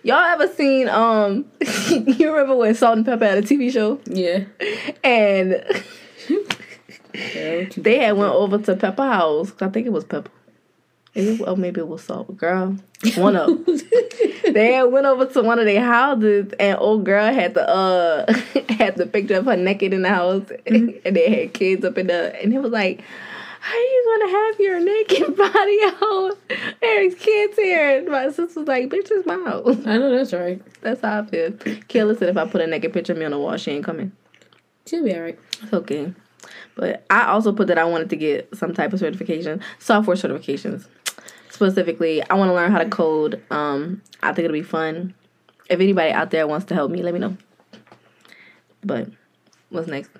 Y'all 0.03 0.17
ever 0.17 0.47
seen 0.47 0.87
um 0.89 1.45
you 1.89 2.31
remember 2.31 2.55
when 2.55 2.75
Salt-N-Pepa 2.75 3.21
had 3.21 3.37
a 3.39 3.41
TV 3.41 3.71
show? 3.73 3.99
yeah. 4.05 4.43
And 5.03 5.63
they 7.83 7.99
had 7.99 8.11
went 8.13 8.33
over 8.33 8.59
to 8.59 8.75
Pepa 8.75 8.97
House. 9.13 9.51
I 9.59 9.69
think 9.69 9.87
it 9.87 9.91
was 9.91 10.05
Pepa. 10.05 10.27
It, 11.15 11.41
oh, 11.47 11.55
maybe 11.55 11.79
it 11.79 11.87
was 11.87 12.03
Salt. 12.03 12.35
Girl, 12.35 12.75
one 13.15 13.37
of 13.37 13.65
they 14.53 14.83
went 14.83 15.05
over 15.05 15.25
to 15.25 15.41
one 15.41 15.59
of 15.59 15.65
their 15.65 15.83
houses 15.83 16.51
and 16.59 16.77
old 16.77 17.05
girl 17.05 17.33
had 17.33 17.53
the 17.53 17.67
uh 17.67 18.33
had 18.69 18.97
the 18.97 19.05
picture 19.05 19.35
of 19.35 19.45
her 19.45 19.55
naked 19.55 19.93
in 19.93 20.01
the 20.01 20.09
house 20.09 20.51
and 20.65 20.99
they 21.05 21.29
had 21.29 21.53
kids 21.53 21.85
up 21.85 21.97
in 21.97 22.07
the 22.07 22.35
and 22.41 22.53
it 22.53 22.59
was 22.59 22.71
like 22.71 23.01
how 23.65 23.75
you 23.75 24.19
gonna 24.19 24.31
have 24.31 24.59
your 24.59 24.79
naked 24.79 25.35
body 25.37 25.79
out? 25.83 26.37
There's 26.81 27.15
kids 27.15 27.55
here. 27.55 27.97
And 27.97 28.09
my 28.09 28.27
sister 28.27 28.59
was 28.59 28.67
like, 28.67 28.89
bitch, 28.89 29.07
it's 29.09 29.25
my 29.25 29.39
house. 29.43 29.77
I 29.87 29.97
know 29.97 30.15
that's 30.15 30.33
right. 30.33 30.61
That's 30.81 31.01
how 31.01 31.21
I 31.21 31.25
feel. 31.25 31.49
Kayla 31.49 32.19
said 32.19 32.29
if 32.29 32.37
I 32.37 32.45
put 32.45 32.61
a 32.61 32.67
naked 32.67 32.93
picture 32.93 33.13
of 33.13 33.17
me 33.17 33.25
on 33.25 33.31
the 33.31 33.39
wall, 33.39 33.57
she 33.57 33.71
ain't 33.71 33.83
coming. 33.83 34.11
She'll 34.85 35.03
be 35.03 35.15
alright. 35.15 35.39
It's 35.63 35.73
okay. 35.73 36.13
But 36.75 37.05
I 37.09 37.25
also 37.25 37.51
put 37.53 37.65
that 37.67 37.79
I 37.79 37.85
wanted 37.85 38.11
to 38.11 38.15
get 38.15 38.55
some 38.55 38.71
type 38.71 38.93
of 38.93 38.99
certification, 38.99 39.61
software 39.79 40.15
certifications. 40.15 40.87
Specifically, 41.55 42.21
I 42.21 42.33
want 42.33 42.49
to 42.49 42.53
learn 42.53 42.73
how 42.73 42.79
to 42.79 42.89
code. 42.89 43.41
Um, 43.49 44.01
I 44.21 44.33
think 44.33 44.43
it'll 44.43 44.51
be 44.51 44.61
fun. 44.61 45.13
If 45.69 45.79
anybody 45.79 46.11
out 46.11 46.29
there 46.29 46.45
wants 46.45 46.65
to 46.65 46.73
help 46.73 46.91
me, 46.91 47.01
let 47.01 47.13
me 47.13 47.21
know. 47.21 47.37
But 48.83 49.07
what's 49.69 49.87
next? 49.87 50.11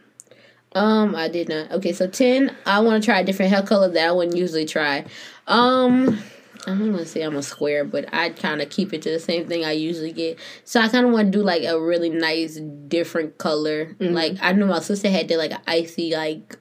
Um, 0.74 1.14
I 1.14 1.28
did 1.28 1.50
not. 1.50 1.72
Okay, 1.74 1.92
so 1.92 2.08
ten. 2.08 2.56
I 2.66 2.80
want 2.80 3.04
to 3.04 3.06
try 3.06 3.20
a 3.20 3.26
different 3.26 3.52
hair 3.52 3.64
color 3.64 3.90
that 3.90 4.08
I 4.08 4.14
wouldn't 4.14 4.38
usually 4.38 4.66
try. 4.66 5.04
Um, 5.46 6.20
I 6.66 6.70
don't 6.70 6.94
want 6.94 7.00
to 7.00 7.06
say 7.06 7.22
I'm 7.22 7.36
a 7.36 7.44
square, 7.44 7.84
but 7.84 8.06
I 8.14 8.30
kind 8.30 8.62
of 8.62 8.70
keep 8.70 8.94
it 8.94 9.02
to 9.02 9.12
the 9.12 9.20
same 9.20 9.46
thing 9.46 9.66
I 9.66 9.74
usually 9.74 10.14
get. 10.14 10.40
So 10.64 10.80
I 10.80 10.88
kind 10.88 11.06
of 11.06 11.12
want 11.12 11.34
to 11.34 11.38
do 11.38 11.44
like 11.44 11.64
a 11.64 11.78
really 11.78 12.10
nice 12.10 12.62
different 12.88 13.40
color. 13.40 13.94
Like 14.00 14.38
I 14.42 14.54
know 14.54 14.68
my 14.68 14.80
sister 14.80 15.10
had 15.10 15.28
did 15.28 15.36
like 15.38 15.52
an 15.52 15.62
icy 15.68 16.16
like 16.16 16.58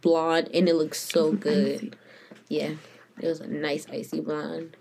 blonde, 0.00 0.50
and 0.52 0.68
it 0.68 0.74
looks 0.74 1.00
so 1.00 1.32
good. 1.32 1.94
Yeah, 2.48 2.72
it 3.20 3.26
was 3.26 3.40
a 3.40 3.46
nice 3.46 3.86
icy 3.90 4.20
blonde. 4.20 4.76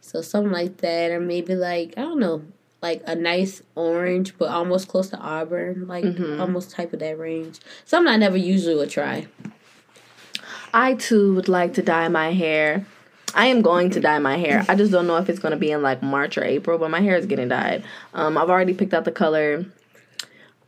So 0.00 0.20
something 0.20 0.52
like 0.52 0.78
that, 0.78 1.10
or 1.10 1.20
maybe 1.20 1.54
like 1.54 1.94
I 1.96 2.02
don't 2.02 2.18
know, 2.18 2.42
like 2.82 3.02
a 3.06 3.14
nice 3.14 3.62
orange, 3.74 4.36
but 4.36 4.50
almost 4.50 4.88
close 4.88 5.08
to 5.10 5.18
auburn, 5.18 5.86
like 5.86 6.04
almost 6.40 6.70
type 6.70 6.92
of 6.92 6.98
that 6.98 7.18
range. 7.18 7.60
Something 7.84 8.12
I 8.12 8.16
never 8.16 8.36
usually 8.36 8.74
would 8.74 8.90
try. 8.90 9.26
I 10.74 10.94
too 10.94 11.34
would 11.34 11.48
like 11.48 11.74
to 11.74 11.82
dye 11.82 12.08
my 12.08 12.32
hair. 12.32 12.84
I 13.34 13.46
am 13.46 13.62
going 13.62 13.90
to 13.90 14.00
dye 14.00 14.18
my 14.18 14.36
hair. 14.36 14.64
I 14.68 14.74
just 14.74 14.92
don't 14.92 15.06
know 15.06 15.16
if 15.16 15.28
it's 15.28 15.38
going 15.38 15.52
to 15.52 15.58
be 15.58 15.70
in 15.70 15.82
like 15.82 16.02
March 16.02 16.36
or 16.36 16.44
April, 16.44 16.78
but 16.78 16.90
my 16.90 17.00
hair 17.00 17.16
is 17.16 17.26
getting 17.26 17.48
dyed. 17.48 17.84
Um, 18.12 18.36
I've 18.36 18.50
already 18.50 18.74
picked 18.74 18.92
out 18.92 19.04
the 19.04 19.12
color. 19.12 19.64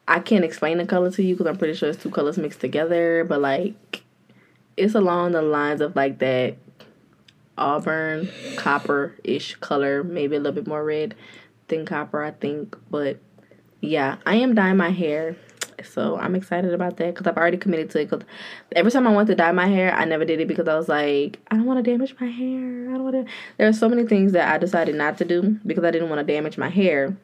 I 0.06 0.20
can't 0.20 0.44
explain 0.44 0.78
the 0.78 0.86
color 0.86 1.10
to 1.10 1.22
you 1.22 1.34
because 1.34 1.46
I'm 1.46 1.56
pretty 1.56 1.74
sure 1.74 1.88
it's 1.88 2.02
two 2.02 2.10
colors 2.10 2.38
mixed 2.38 2.60
together, 2.60 3.24
but 3.24 3.40
like 3.40 4.02
it's 4.76 4.94
along 4.94 5.32
the 5.32 5.42
lines 5.42 5.80
of 5.80 5.96
like 5.96 6.18
that 6.18 6.56
auburn 7.56 8.28
copper 8.56 9.14
ish 9.24 9.54
color, 9.56 10.02
maybe 10.02 10.36
a 10.36 10.38
little 10.38 10.52
bit 10.52 10.66
more 10.66 10.84
red 10.84 11.14
than 11.68 11.86
copper, 11.86 12.22
I 12.22 12.32
think. 12.32 12.76
But 12.90 13.18
yeah, 13.80 14.16
I 14.26 14.36
am 14.36 14.54
dyeing 14.54 14.76
my 14.76 14.90
hair. 14.90 15.36
So 15.82 16.16
I'm 16.16 16.34
excited 16.34 16.72
about 16.72 16.96
that 16.98 17.14
because 17.14 17.26
I've 17.26 17.36
already 17.36 17.56
committed 17.56 17.90
to 17.90 18.00
it. 18.00 18.10
Because 18.10 18.26
every 18.72 18.90
time 18.92 19.06
I 19.06 19.12
want 19.12 19.26
to 19.28 19.34
dye 19.34 19.52
my 19.52 19.66
hair, 19.66 19.92
I 19.92 20.04
never 20.04 20.24
did 20.24 20.40
it 20.40 20.48
because 20.48 20.68
I 20.68 20.76
was 20.76 20.88
like, 20.88 21.40
I 21.50 21.56
don't 21.56 21.66
want 21.66 21.84
to 21.84 21.90
damage 21.90 22.14
my 22.20 22.26
hair. 22.26 22.88
I 22.88 22.92
don't 22.94 23.04
want 23.04 23.26
to. 23.26 23.32
There 23.58 23.68
are 23.68 23.72
so 23.72 23.88
many 23.88 24.06
things 24.06 24.32
that 24.32 24.52
I 24.52 24.58
decided 24.58 24.94
not 24.94 25.18
to 25.18 25.24
do 25.24 25.58
because 25.66 25.84
I 25.84 25.90
didn't 25.90 26.08
want 26.08 26.26
to 26.26 26.32
damage 26.32 26.56
my 26.56 26.68
hair. 26.68 27.16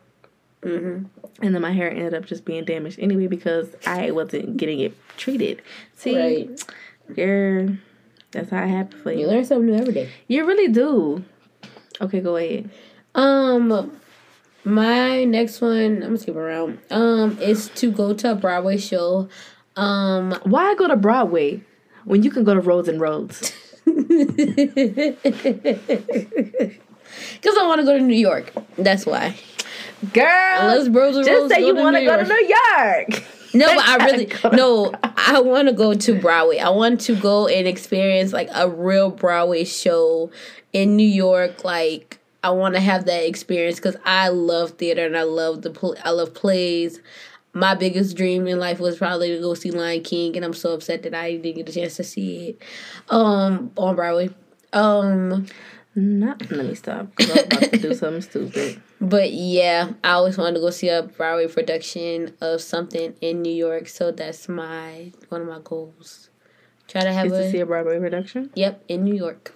Mm-hmm. 0.62 1.06
And 1.42 1.54
then 1.54 1.62
my 1.62 1.72
hair 1.72 1.90
ended 1.90 2.12
up 2.12 2.26
just 2.26 2.44
being 2.44 2.64
damaged 2.64 2.98
anyway 3.00 3.28
because 3.28 3.68
I 3.86 4.10
wasn't 4.10 4.58
getting 4.58 4.80
it 4.80 4.94
treated. 5.16 5.62
See, 5.94 6.16
Right. 6.16 6.64
girl, 7.14 7.76
that's 8.32 8.50
how 8.50 8.62
it 8.62 8.68
happened 8.68 9.02
for 9.02 9.12
You 9.12 9.20
you. 9.20 9.26
learn 9.26 9.44
something 9.44 9.66
new 9.66 9.74
every 9.74 9.92
day. 9.94 10.08
You 10.28 10.46
really 10.46 10.68
do. 10.72 11.24
Okay, 12.00 12.20
go 12.20 12.36
ahead. 12.36 12.70
Um, 13.14 13.92
my 14.64 15.24
next 15.24 15.60
one, 15.60 15.96
I'm 15.96 16.00
gonna 16.00 16.18
skip 16.18 16.36
around. 16.36 16.78
Um, 16.90 17.38
is 17.40 17.68
to 17.76 17.90
go 17.90 18.14
to 18.14 18.32
a 18.32 18.34
Broadway 18.34 18.76
show. 18.78 19.28
Um, 19.76 20.32
Why 20.44 20.74
go 20.76 20.88
to 20.88 20.96
Broadway 20.96 21.62
when 22.04 22.22
you 22.22 22.30
can 22.30 22.44
go 22.44 22.54
to 22.54 22.60
Roads 22.60 22.88
and 22.88 23.00
Roads? 23.00 23.52
because 23.84 24.10
I 27.58 27.66
want 27.66 27.80
to 27.80 27.84
go 27.84 27.96
to 27.96 28.02
New 28.02 28.16
York. 28.16 28.52
That's 28.76 29.06
why. 29.06 29.34
Girl, 30.12 30.58
Unless 30.60 30.88
Bros 30.88 31.16
and 31.16 31.26
just 31.26 31.40
Roads 31.40 31.54
say 31.54 31.66
you 31.66 31.74
want 31.74 31.96
to 31.96 32.04
go 32.04 32.16
to 32.16 32.24
New 32.24 32.56
York. 32.78 33.24
No, 33.52 33.74
but 33.74 33.84
I 33.84 34.04
really 34.06 34.32
no. 34.52 34.92
I 35.02 35.40
want 35.40 35.68
to 35.68 35.74
go 35.74 35.94
to 35.94 36.20
Broadway. 36.20 36.58
I 36.58 36.70
want 36.70 37.00
to 37.02 37.16
go 37.16 37.46
and 37.46 37.66
experience 37.66 38.32
like 38.32 38.48
a 38.54 38.68
real 38.68 39.10
Broadway 39.10 39.64
show 39.64 40.30
in 40.72 40.96
New 40.96 41.06
York. 41.08 41.64
Like 41.64 42.18
I 42.42 42.50
want 42.50 42.74
to 42.74 42.80
have 42.80 43.04
that 43.06 43.26
experience 43.26 43.76
because 43.76 43.96
I 44.04 44.28
love 44.28 44.72
theater 44.72 45.04
and 45.04 45.16
I 45.16 45.22
love 45.24 45.62
the 45.62 45.70
pl- 45.70 45.96
I 46.04 46.10
love 46.10 46.34
plays. 46.34 47.00
My 47.52 47.74
biggest 47.74 48.16
dream 48.16 48.46
in 48.46 48.60
life 48.60 48.78
was 48.78 48.96
probably 48.98 49.34
to 49.34 49.40
go 49.40 49.54
see 49.54 49.72
Lion 49.72 50.02
King, 50.04 50.36
and 50.36 50.44
I'm 50.44 50.54
so 50.54 50.72
upset 50.72 51.02
that 51.02 51.14
I 51.14 51.36
didn't 51.36 51.56
get 51.56 51.68
a 51.68 51.72
chance 51.72 51.96
to 51.96 52.04
see 52.04 52.50
it 52.50 52.62
um 53.08 53.72
on 53.76 53.96
Broadway. 53.96 54.30
Um, 54.72 55.46
Not, 55.96 56.48
let 56.50 56.66
me 56.66 56.74
stop. 56.76 57.08
I'm 57.18 57.30
about 57.30 57.72
to 57.72 57.78
do 57.78 57.92
something 57.94 58.22
stupid. 58.22 58.80
But 59.00 59.32
yeah, 59.32 59.92
I 60.04 60.10
always 60.10 60.36
wanted 60.36 60.54
to 60.54 60.60
go 60.60 60.70
see 60.70 60.88
a 60.90 61.02
Broadway 61.02 61.48
production 61.48 62.36
of 62.40 62.60
something 62.60 63.14
in 63.22 63.40
New 63.40 63.52
York, 63.52 63.88
so 63.88 64.10
that's 64.12 64.48
my 64.48 65.12
one 65.30 65.40
of 65.40 65.46
my 65.48 65.60
goals. 65.64 66.28
Try 66.86 67.04
to 67.04 67.12
have 67.12 67.26
Is 67.26 67.32
a 67.32 67.42
to 67.44 67.50
see 67.50 67.60
a 67.60 67.66
Broadway 67.66 67.98
production? 67.98 68.50
Yep, 68.54 68.84
in 68.88 69.04
New 69.04 69.14
York. 69.14 69.54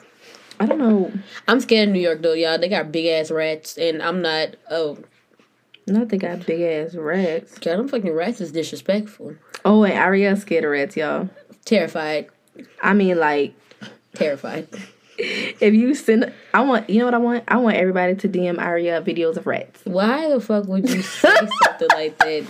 I 0.58 0.66
don't 0.66 0.78
know. 0.78 1.12
I'm 1.46 1.60
scared 1.60 1.88
of 1.88 1.94
New 1.94 2.00
York 2.00 2.22
though, 2.22 2.32
y'all. 2.32 2.58
They 2.58 2.68
got 2.68 2.90
big 2.92 3.06
ass 3.06 3.30
rats, 3.30 3.76
and 3.76 4.02
I'm 4.02 4.22
not. 4.22 4.56
Oh, 4.70 4.98
Not 5.86 6.08
they 6.08 6.16
got 6.16 6.46
big 6.46 6.62
ass 6.62 6.94
rats. 6.94 7.58
God, 7.58 7.78
them 7.78 7.88
fucking 7.88 8.12
rats 8.12 8.40
is 8.40 8.52
disrespectful. 8.52 9.34
Oh, 9.64 9.82
and 9.82 9.98
Iriel's 9.98 10.40
scared 10.40 10.64
of 10.64 10.70
rats, 10.70 10.96
y'all. 10.96 11.28
Terrified, 11.66 12.28
I 12.82 12.94
mean, 12.94 13.18
like, 13.18 13.54
terrified. 14.14 14.68
If 15.18 15.74
you 15.74 15.94
send, 15.94 16.32
I 16.52 16.60
want, 16.62 16.88
you 16.90 16.98
know 16.98 17.04
what 17.06 17.14
I 17.14 17.18
want? 17.18 17.44
I 17.48 17.56
want 17.56 17.76
everybody 17.76 18.14
to 18.16 18.28
DM 18.28 18.58
Aria 18.58 19.00
videos 19.02 19.36
of 19.36 19.46
rats. 19.46 19.80
Why 19.84 20.28
the 20.28 20.40
fuck 20.40 20.66
would 20.66 20.88
you 20.88 21.02
say 21.02 21.34
something 21.62 21.88
like 21.94 22.18
that? 22.18 22.44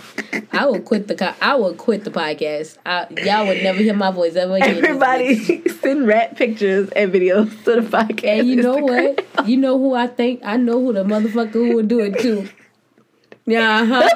I 0.51 0.65
would 0.65 0.85
quit 0.85 1.07
the. 1.07 1.15
Co- 1.15 1.33
I 1.41 1.55
would 1.55 1.77
quit 1.77 2.03
the 2.03 2.11
podcast. 2.11 2.77
I, 2.85 3.07
y'all 3.23 3.47
would 3.47 3.61
never 3.63 3.79
hear 3.79 3.93
my 3.93 4.11
voice 4.11 4.35
ever 4.35 4.55
again. 4.55 4.77
Everybody 4.77 5.67
send 5.81 6.07
rat 6.07 6.35
pictures 6.37 6.89
and 6.91 7.11
videos 7.13 7.49
to 7.65 7.81
the 7.81 7.87
podcast. 7.87 8.23
And 8.39 8.47
you 8.47 8.55
know 8.57 8.77
Instagram. 8.77 9.15
what? 9.35 9.47
You 9.47 9.57
know 9.57 9.77
who 9.77 9.93
I 9.93 10.07
think? 10.07 10.41
I 10.43 10.57
know 10.57 10.79
who 10.81 10.93
the 10.93 11.03
motherfucker 11.03 11.53
who 11.53 11.75
would 11.75 11.87
do 11.87 11.99
it 11.99 12.19
too. 12.19 12.47
Yeah, 13.47 13.85
huh? 13.85 14.09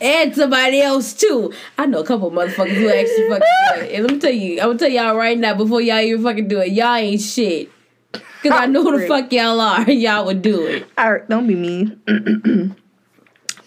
And 0.00 0.34
somebody 0.34 0.80
else 0.80 1.12
too. 1.12 1.52
I 1.78 1.86
know 1.86 2.00
a 2.00 2.04
couple 2.04 2.30
motherfuckers 2.30 2.74
who 2.74 2.88
actually 2.88 3.28
fucking 3.28 3.40
do 3.40 3.80
it. 3.80 3.94
And 3.94 4.04
let 4.04 4.12
me 4.12 4.18
tell 4.18 4.30
you, 4.30 4.60
I'm 4.60 4.68
gonna 4.68 4.78
tell 4.78 4.88
y'all 4.88 5.16
right 5.16 5.38
now 5.38 5.54
before 5.54 5.80
y'all 5.80 6.00
even 6.00 6.22
fucking 6.22 6.48
do 6.48 6.60
it, 6.60 6.72
y'all 6.72 6.94
ain't 6.94 7.20
shit. 7.20 7.70
Cause 8.12 8.52
I 8.52 8.66
know 8.66 8.82
who 8.82 9.00
the 9.00 9.06
fuck 9.06 9.32
y'all 9.32 9.60
are. 9.60 9.90
Y'all 9.90 10.24
would 10.26 10.42
do 10.42 10.66
it. 10.66 10.86
All 10.96 11.12
right, 11.12 11.28
don't 11.28 11.46
be 11.46 11.54
mean. 11.54 12.00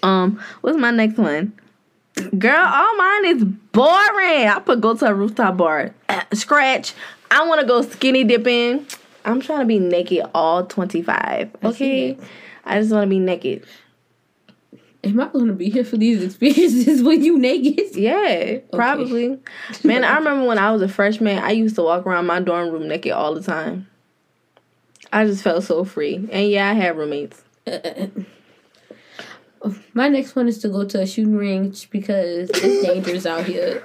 um, 0.03 0.39
what's 0.61 0.77
my 0.77 0.91
next 0.91 1.17
one? 1.17 1.53
Girl, 2.37 2.65
all 2.65 2.95
mine 2.97 3.25
is 3.25 3.43
boring. 3.43 4.47
I 4.47 4.61
put 4.63 4.81
go 4.81 4.93
to 4.95 5.05
a 5.07 5.13
rooftop 5.13 5.57
bar. 5.57 5.93
Scratch. 6.33 6.93
I 7.31 7.45
want 7.47 7.61
to 7.61 7.67
go 7.67 7.81
skinny 7.81 8.23
dipping. 8.23 8.85
I'm 9.25 9.41
trying 9.41 9.59
to 9.59 9.65
be 9.65 9.79
naked 9.79 10.25
all 10.33 10.65
25. 10.65 11.55
Okay, 11.63 12.17
I 12.65 12.79
just 12.79 12.91
want 12.91 13.03
to 13.03 13.09
be 13.09 13.19
naked. 13.19 13.65
Am 15.03 15.19
I 15.19 15.27
gonna 15.27 15.53
be 15.53 15.69
here 15.69 15.85
for 15.85 15.95
these 15.97 16.21
experiences 16.21 17.01
when 17.05 17.23
you 17.23 17.37
naked? 17.37 17.95
Yeah, 17.95 18.59
probably. 18.73 19.39
Man, 19.83 20.03
I 20.03 20.17
remember 20.17 20.45
when 20.45 20.57
I 20.57 20.71
was 20.71 20.81
a 20.81 20.89
freshman, 20.89 21.39
I 21.39 21.51
used 21.51 21.75
to 21.75 21.83
walk 21.83 22.05
around 22.05 22.25
my 22.25 22.41
dorm 22.41 22.69
room 22.69 22.87
naked 22.87 23.13
all 23.13 23.33
the 23.33 23.41
time. 23.41 23.87
I 25.11 25.25
just 25.25 25.43
felt 25.43 25.63
so 25.63 25.83
free. 25.85 26.27
And 26.31 26.49
yeah, 26.49 26.69
I 26.69 26.73
had 26.73 26.97
roommates. 26.97 27.41
My 29.93 30.07
next 30.07 30.35
one 30.35 30.47
is 30.47 30.59
to 30.59 30.69
go 30.69 30.85
to 30.85 31.01
a 31.01 31.07
shooting 31.07 31.35
range 31.35 31.89
because 31.89 32.49
it's 32.53 32.85
dangerous 32.85 33.25
out 33.25 33.45
here. 33.45 33.81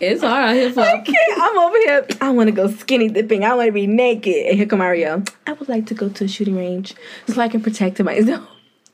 it's 0.00 0.22
hard 0.22 0.50
out 0.50 0.54
here 0.54 0.72
for 0.72 0.80
Okay, 0.80 1.14
I'm 1.36 1.58
over 1.58 1.76
here. 1.78 2.06
I 2.20 2.30
want 2.30 2.48
to 2.48 2.52
go 2.52 2.70
skinny 2.70 3.08
dipping. 3.08 3.42
I 3.44 3.54
want 3.54 3.66
to 3.68 3.72
be 3.72 3.88
naked. 3.88 4.46
And 4.46 4.56
here 4.56 4.66
come 4.66 4.78
Iriel. 4.80 5.28
I 5.46 5.54
would 5.54 5.68
like 5.68 5.86
to 5.86 5.94
go 5.94 6.08
to 6.08 6.24
a 6.24 6.28
shooting 6.28 6.56
range 6.56 6.94
so 7.26 7.40
I 7.40 7.48
can 7.48 7.60
protect 7.60 8.00
myself. 8.00 8.48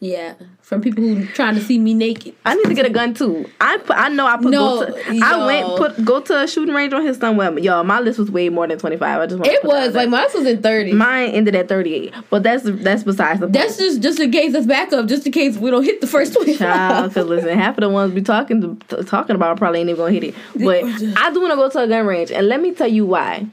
Yeah 0.05 0.35
from 0.61 0.81
people 0.81 1.05
who 1.05 1.27
trying 1.27 1.55
to 1.55 1.61
see 1.61 1.79
me 1.79 1.93
naked. 1.93 2.35
I 2.47 2.55
need 2.55 2.64
to 2.64 2.75
get 2.75 2.87
a 2.87 2.90
gun 2.90 3.12
too. 3.12 3.49
I 3.61 3.77
put, 3.77 3.97
I 3.99 4.09
know 4.09 4.27
I 4.27 4.38
put. 4.38 4.47
No, 4.51 4.81
go 4.81 4.87
to, 4.87 5.21
I 5.23 5.47
went 5.47 5.67
put 5.77 6.05
go 6.05 6.21
to 6.23 6.43
a 6.43 6.49
shooting 6.49 6.75
range 6.75 6.95
on 6.95 7.05
his 7.05 7.19
somewhere. 7.19 7.59
Y'all, 7.59 7.85
my 7.85 8.01
list 8.01 8.19
was 8.19 8.31
way 8.31 8.49
more 8.49 8.67
than 8.67 8.79
25. 8.79 9.21
I 9.21 9.27
just 9.27 9.45
It 9.45 9.62
was 9.62 9.95
like 9.95 10.09
mine 10.09 10.27
was 10.35 10.47
in 10.47 10.62
thirty. 10.62 10.93
mine 10.93 11.31
ended 11.31 11.55
at 11.55 11.69
38. 11.69 12.14
But 12.31 12.43
that's 12.43 12.62
that's 12.64 13.03
besides 13.03 13.40
the 13.40 13.47
point. 13.47 13.53
That's 13.53 13.77
just 13.77 14.01
just 14.01 14.19
in 14.21 14.31
case 14.31 14.55
that's 14.55 14.67
backup, 14.67 15.07
just 15.07 15.27
in 15.27 15.33
case 15.33 15.59
we 15.59 15.71
don't 15.71 15.85
hit 15.85 16.01
the 16.01 16.07
first 16.07 16.33
twenty 16.33 16.57
Child, 16.57 17.12
cause 17.12 17.27
listen, 17.27 17.59
half 17.59 17.77
of 17.77 17.83
the 17.83 17.90
ones 17.90 18.14
we 18.14 18.23
talking 18.23 18.79
to, 18.88 19.05
talking 19.05 19.37
about 19.37 19.59
probably 19.59 19.81
ain't 19.81 19.90
even 19.90 19.99
gonna 19.99 20.12
hit 20.12 20.25
it. 20.25 20.35
But 20.55 20.85
I 21.19 21.31
do 21.31 21.40
want 21.43 21.53
to 21.53 21.57
go 21.57 21.69
to 21.69 21.79
a 21.81 21.88
gun 21.88 22.07
range, 22.07 22.31
and 22.33 22.49
let 22.49 22.61
me 22.61 22.73
tell 22.73 22.88
you 22.88 23.05
why. 23.07 23.47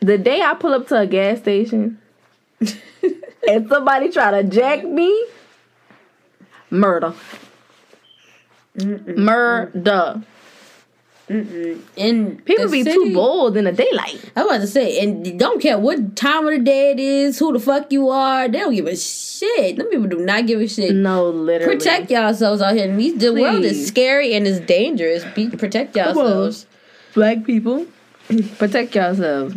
The 0.00 0.18
day 0.18 0.42
I 0.42 0.52
pull 0.54 0.74
up 0.74 0.86
to 0.88 0.98
a 1.00 1.06
gas 1.06 1.38
station, 1.38 1.98
and 3.48 3.68
somebody 3.68 4.10
try 4.10 4.30
to 4.30 4.44
jack 4.44 4.84
me, 4.84 5.08
murder, 6.70 7.14
murder. 8.76 10.22
And 11.28 12.44
People 12.44 12.68
be 12.70 12.84
city- 12.84 12.94
too 12.94 13.14
bold 13.14 13.56
in 13.56 13.64
the 13.64 13.72
daylight. 13.72 14.30
I 14.36 14.44
was 14.44 14.50
about 14.52 14.60
to 14.60 14.66
say, 14.68 15.00
and 15.02 15.36
don't 15.40 15.60
care 15.60 15.76
what 15.76 16.14
time 16.14 16.46
of 16.46 16.52
the 16.52 16.60
day 16.60 16.92
it 16.92 17.00
is, 17.00 17.36
who 17.40 17.52
the 17.52 17.58
fuck 17.58 17.90
you 17.90 18.10
are. 18.10 18.46
They 18.48 18.60
don't 18.60 18.72
give 18.72 18.86
a 18.86 18.94
shit. 18.94 19.76
Them 19.76 19.88
people 19.88 20.06
do 20.06 20.18
not 20.18 20.46
give 20.46 20.60
a 20.60 20.68
shit. 20.68 20.94
No, 20.94 21.28
literally. 21.30 21.74
Protect 21.74 22.12
yourselves 22.12 22.62
out 22.62 22.74
here. 22.76 22.94
These- 22.96 23.18
The 23.18 23.32
world 23.34 23.64
is 23.64 23.88
scary 23.88 24.34
and 24.34 24.46
it's 24.46 24.60
dangerous. 24.60 25.24
Be 25.34 25.48
protect 25.50 25.96
yourselves. 25.96 26.66
black 27.12 27.44
people. 27.44 27.86
Protect 28.58 28.94
yourselves. 28.94 29.54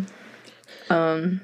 Um, 0.90 1.42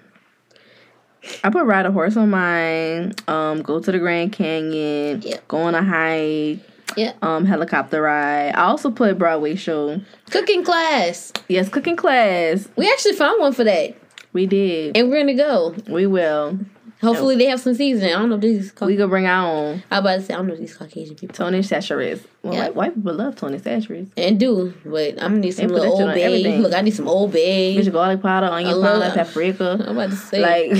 I 1.43 1.49
put 1.49 1.65
ride 1.65 1.85
a 1.85 1.91
horse 1.91 2.15
on 2.17 2.29
mine. 2.29 3.13
Um, 3.27 3.61
go 3.61 3.79
to 3.79 3.91
the 3.91 3.99
Grand 3.99 4.31
Canyon. 4.33 5.21
Yeah. 5.23 5.37
Go 5.47 5.57
on 5.57 5.75
a 5.75 5.83
hike. 5.83 6.59
Yeah. 6.95 7.13
Um, 7.21 7.45
helicopter 7.45 8.01
ride. 8.01 8.53
I 8.55 8.63
also 8.65 8.91
put 8.91 9.17
Broadway 9.17 9.55
show. 9.55 9.99
Cooking 10.29 10.63
class. 10.63 11.33
Yes, 11.47 11.67
cooking 11.69 11.95
class. 11.95 12.67
We 12.75 12.89
actually 12.91 13.13
found 13.15 13.41
one 13.41 13.53
for 13.53 13.63
that, 13.63 13.95
We 14.33 14.45
did. 14.45 14.95
and 14.95 15.09
we're 15.09 15.19
gonna 15.19 15.33
go. 15.35 15.75
We 15.87 16.05
will. 16.07 16.59
Hopefully, 17.01 17.35
they 17.35 17.45
have 17.45 17.59
some 17.59 17.75
seasoning. 17.75 18.13
I 18.13 18.19
don't 18.19 18.29
know 18.29 18.35
if 18.35 18.41
these. 18.41 18.71
Cau- 18.71 18.85
We 18.87 18.95
could 18.95 19.09
bring 19.09 19.27
our 19.27 19.45
own 19.47 19.83
I 19.91 19.97
about 19.99 20.15
to 20.15 20.21
say 20.23 20.33
I 20.33 20.37
don't 20.37 20.47
know 20.47 20.53
if 20.53 20.59
these 20.59 20.75
Caucasian 20.75 21.15
people. 21.15 21.35
Tony 21.35 21.59
Chachere's. 21.59 22.21
Well, 22.41 22.53
Yeah. 22.53 22.59
white, 22.61 22.75
white 22.75 22.95
people 22.95 23.13
love 23.13 23.35
Tony 23.35 23.59
Chachere's. 23.59 24.09
And 24.17 24.39
do, 24.39 24.73
but 24.85 25.11
I'm 25.21 25.31
gonna 25.33 25.39
need 25.39 25.51
some 25.51 25.67
little 25.67 25.91
old 26.01 26.13
bay. 26.13 26.57
Look, 26.59 26.73
I 26.73 26.81
need 26.81 26.93
some 26.95 27.07
old 27.07 27.31
bay. 27.33 27.75
Get 27.75 27.83
your 27.85 27.93
garlic 27.93 28.21
powder, 28.21 28.47
onion 28.47 28.81
powder, 28.81 29.11
paprika. 29.13 29.77
I'm 29.85 29.97
about 29.97 30.09
to 30.11 30.15
say 30.15 30.39
Like, 30.41 30.71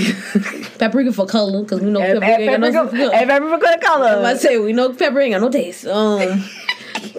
paprika 0.78 1.12
for 1.12 1.26
color 1.26 1.62
because 1.62 1.80
we 1.80 1.90
know 1.90 2.00
and, 2.00 2.20
paprika 2.20 2.50
ain't 2.52 2.62
got 2.62 2.72
no 2.72 2.84
paprika, 2.88 3.14
and 3.14 3.30
paprika 3.30 3.78
color. 3.86 4.06
I'm 4.08 4.18
about 4.20 4.32
to 4.32 4.38
say 4.38 4.58
we 4.58 4.72
know 4.72 4.92
pepper 4.94 5.20
ain't 5.20 5.32
got 5.34 5.42
no 5.42 5.50
taste. 5.50 5.86
Um, 5.86 6.44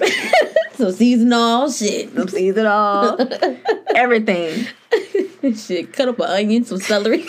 so 0.73 0.91
season 0.91 1.31
all 1.33 1.71
shit. 1.71 2.13
Some 2.15 2.27
season 2.29 2.65
all, 2.65 3.17
everything. 3.95 4.65
shit, 5.55 5.93
cut 5.93 6.09
up 6.09 6.19
an 6.19 6.25
onion, 6.25 6.63
some 6.65 6.79
celery. 6.79 7.25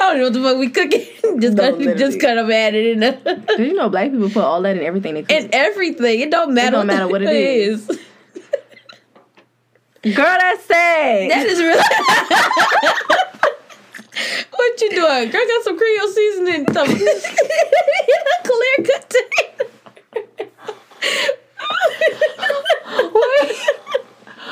I 0.00 0.14
don't 0.14 0.18
know 0.18 0.24
what 0.24 0.32
the 0.32 0.42
fuck 0.42 0.58
we 0.58 0.70
cooking. 0.70 1.06
just 1.40 1.56
No, 1.56 1.76
cut, 1.76 1.96
just 1.98 2.20
cut 2.20 2.38
up, 2.38 2.48
add 2.50 2.74
it 2.74 2.96
in. 2.96 3.00
Cause 3.46 3.58
you 3.58 3.74
know 3.74 3.90
black 3.90 4.10
people 4.10 4.30
put 4.30 4.42
all 4.42 4.62
that 4.62 4.76
in 4.76 4.82
everything 4.82 5.12
they 5.14 5.22
cook. 5.22 5.30
and 5.32 5.50
everything. 5.54 6.20
It 6.20 6.30
don't 6.30 6.54
matter. 6.54 6.68
It 6.68 6.70
don't 6.70 6.86
matter 6.86 7.06
what 7.06 7.20
it 7.22 7.28
is. 7.28 7.88
is. 7.88 7.98
Girl, 10.16 10.24
that's 10.38 10.64
sad. 10.64 11.30
That 11.30 11.46
is 11.46 11.58
really. 11.60 11.76
what 14.50 14.80
what 14.80 14.80
you 14.80 14.90
doing? 14.90 15.30
Girl 15.30 15.44
got 15.46 15.64
some 15.64 15.76
Creole 15.78 16.08
seasoning. 16.08 16.72
Some 16.72 16.86
clear 16.86 18.76
cut 18.86 19.14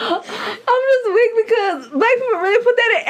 I'm 0.01 0.23
just 0.23 1.07
weak 1.15 1.33
because 1.47 1.89
black 1.89 2.15
people 2.15 2.39
really 2.41 2.65
put 2.65 2.77
that 2.77 2.91
in 3.01 3.09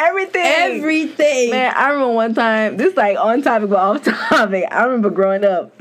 everything. 0.76 1.50
Man, 1.50 1.72
I 1.76 1.88
remember 1.90 2.14
one 2.14 2.35
time, 2.35 2.76
this 2.76 2.96
like 2.96 3.16
on 3.18 3.42
topic 3.42 3.70
but 3.70 3.78
off 3.78 4.02
topic. 4.28 4.64
I 4.70 4.85
remember 4.85 5.11
growing 5.11 5.44
up. 5.44 5.72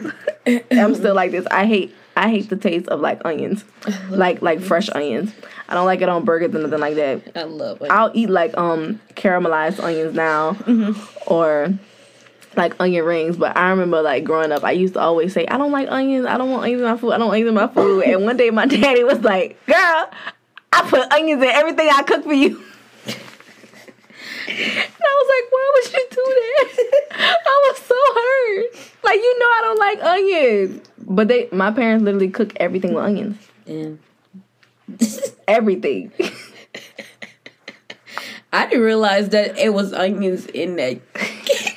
I'm 0.72 0.96
still 0.96 1.16
like 1.16 1.32
this. 1.32 1.46
I 1.52 1.66
hate 1.66 1.94
I 2.16 2.30
hate 2.30 2.50
the 2.50 2.56
taste 2.56 2.88
of 2.88 3.00
like 3.00 3.22
onions. 3.26 3.64
Like 4.10 4.42
like 4.42 4.60
fresh 4.62 4.90
onions. 4.90 5.34
I 5.70 5.74
don't 5.74 5.86
like 5.86 6.02
it 6.02 6.10
on 6.10 6.24
burgers 6.26 6.54
or 6.56 6.60
nothing 6.60 6.80
like 6.80 6.96
that. 6.96 7.22
I 7.38 7.44
love 7.44 7.82
it. 7.82 7.92
I'll 7.92 8.12
eat 8.14 8.30
like 8.30 8.58
um 8.58 9.00
caramelized 9.16 9.80
onions 9.84 10.16
now 10.16 10.54
Mm-hmm. 10.54 11.32
or 11.34 11.74
like 12.56 12.74
onion 12.80 13.06
rings. 13.06 13.38
But 13.38 13.56
I 13.56 13.70
remember 13.70 14.02
like 14.02 14.24
growing 14.24 14.52
up, 14.52 14.64
I 14.64 14.72
used 14.72 14.96
to 14.96 15.00
always 15.00 15.34
say, 15.34 15.46
I 15.46 15.58
don't 15.58 15.72
like 15.72 15.90
onions. 15.92 16.26
I 16.26 16.38
don't 16.38 16.50
want 16.50 16.64
onions 16.64 16.82
in 16.82 16.88
my 16.88 16.98
food. 16.98 17.12
I 17.12 17.18
don't 17.18 17.28
want 17.28 17.36
onions 17.36 17.50
in 17.50 17.56
my 17.56 17.68
food. 17.68 18.04
And 18.04 18.24
one 18.26 18.38
day 18.38 18.50
my 18.50 18.66
daddy 18.68 19.04
was 19.04 19.20
like, 19.20 19.64
Girl, 19.68 19.76
I 20.74 20.90
put 20.90 21.12
onions 21.12 21.42
in 21.44 21.50
everything 21.50 21.90
I 21.92 22.02
cook 22.04 22.24
for 22.24 22.34
you. 22.34 22.64
And 24.48 24.58
I 24.60 25.14
was 25.20 25.30
like, 25.36 25.52
why 25.52 25.72
would 25.76 25.94
you 25.94 26.06
do 26.10 26.26
that? 26.26 26.68
I 27.46 27.70
was 27.70 27.78
so 27.80 27.96
hurt. 28.16 28.66
Like 29.04 29.18
you 29.18 29.40
know 29.40 29.46
I 29.46 29.62
don't 29.62 29.80
like 29.80 30.00
onions. 30.04 30.90
But 31.00 31.28
they 31.28 31.50
my 31.52 31.72
parents 31.72 32.04
literally 32.04 32.30
cook 32.30 32.54
everything 32.58 32.94
with 32.94 33.04
onions. 33.04 33.38
Damn. 33.66 34.00
Everything. 35.48 36.12
I 38.54 38.66
didn't 38.68 38.84
realize 38.84 39.30
that 39.30 39.58
it 39.58 39.74
was 39.74 39.94
onions 39.94 40.46
in 40.48 40.78
that 40.78 41.00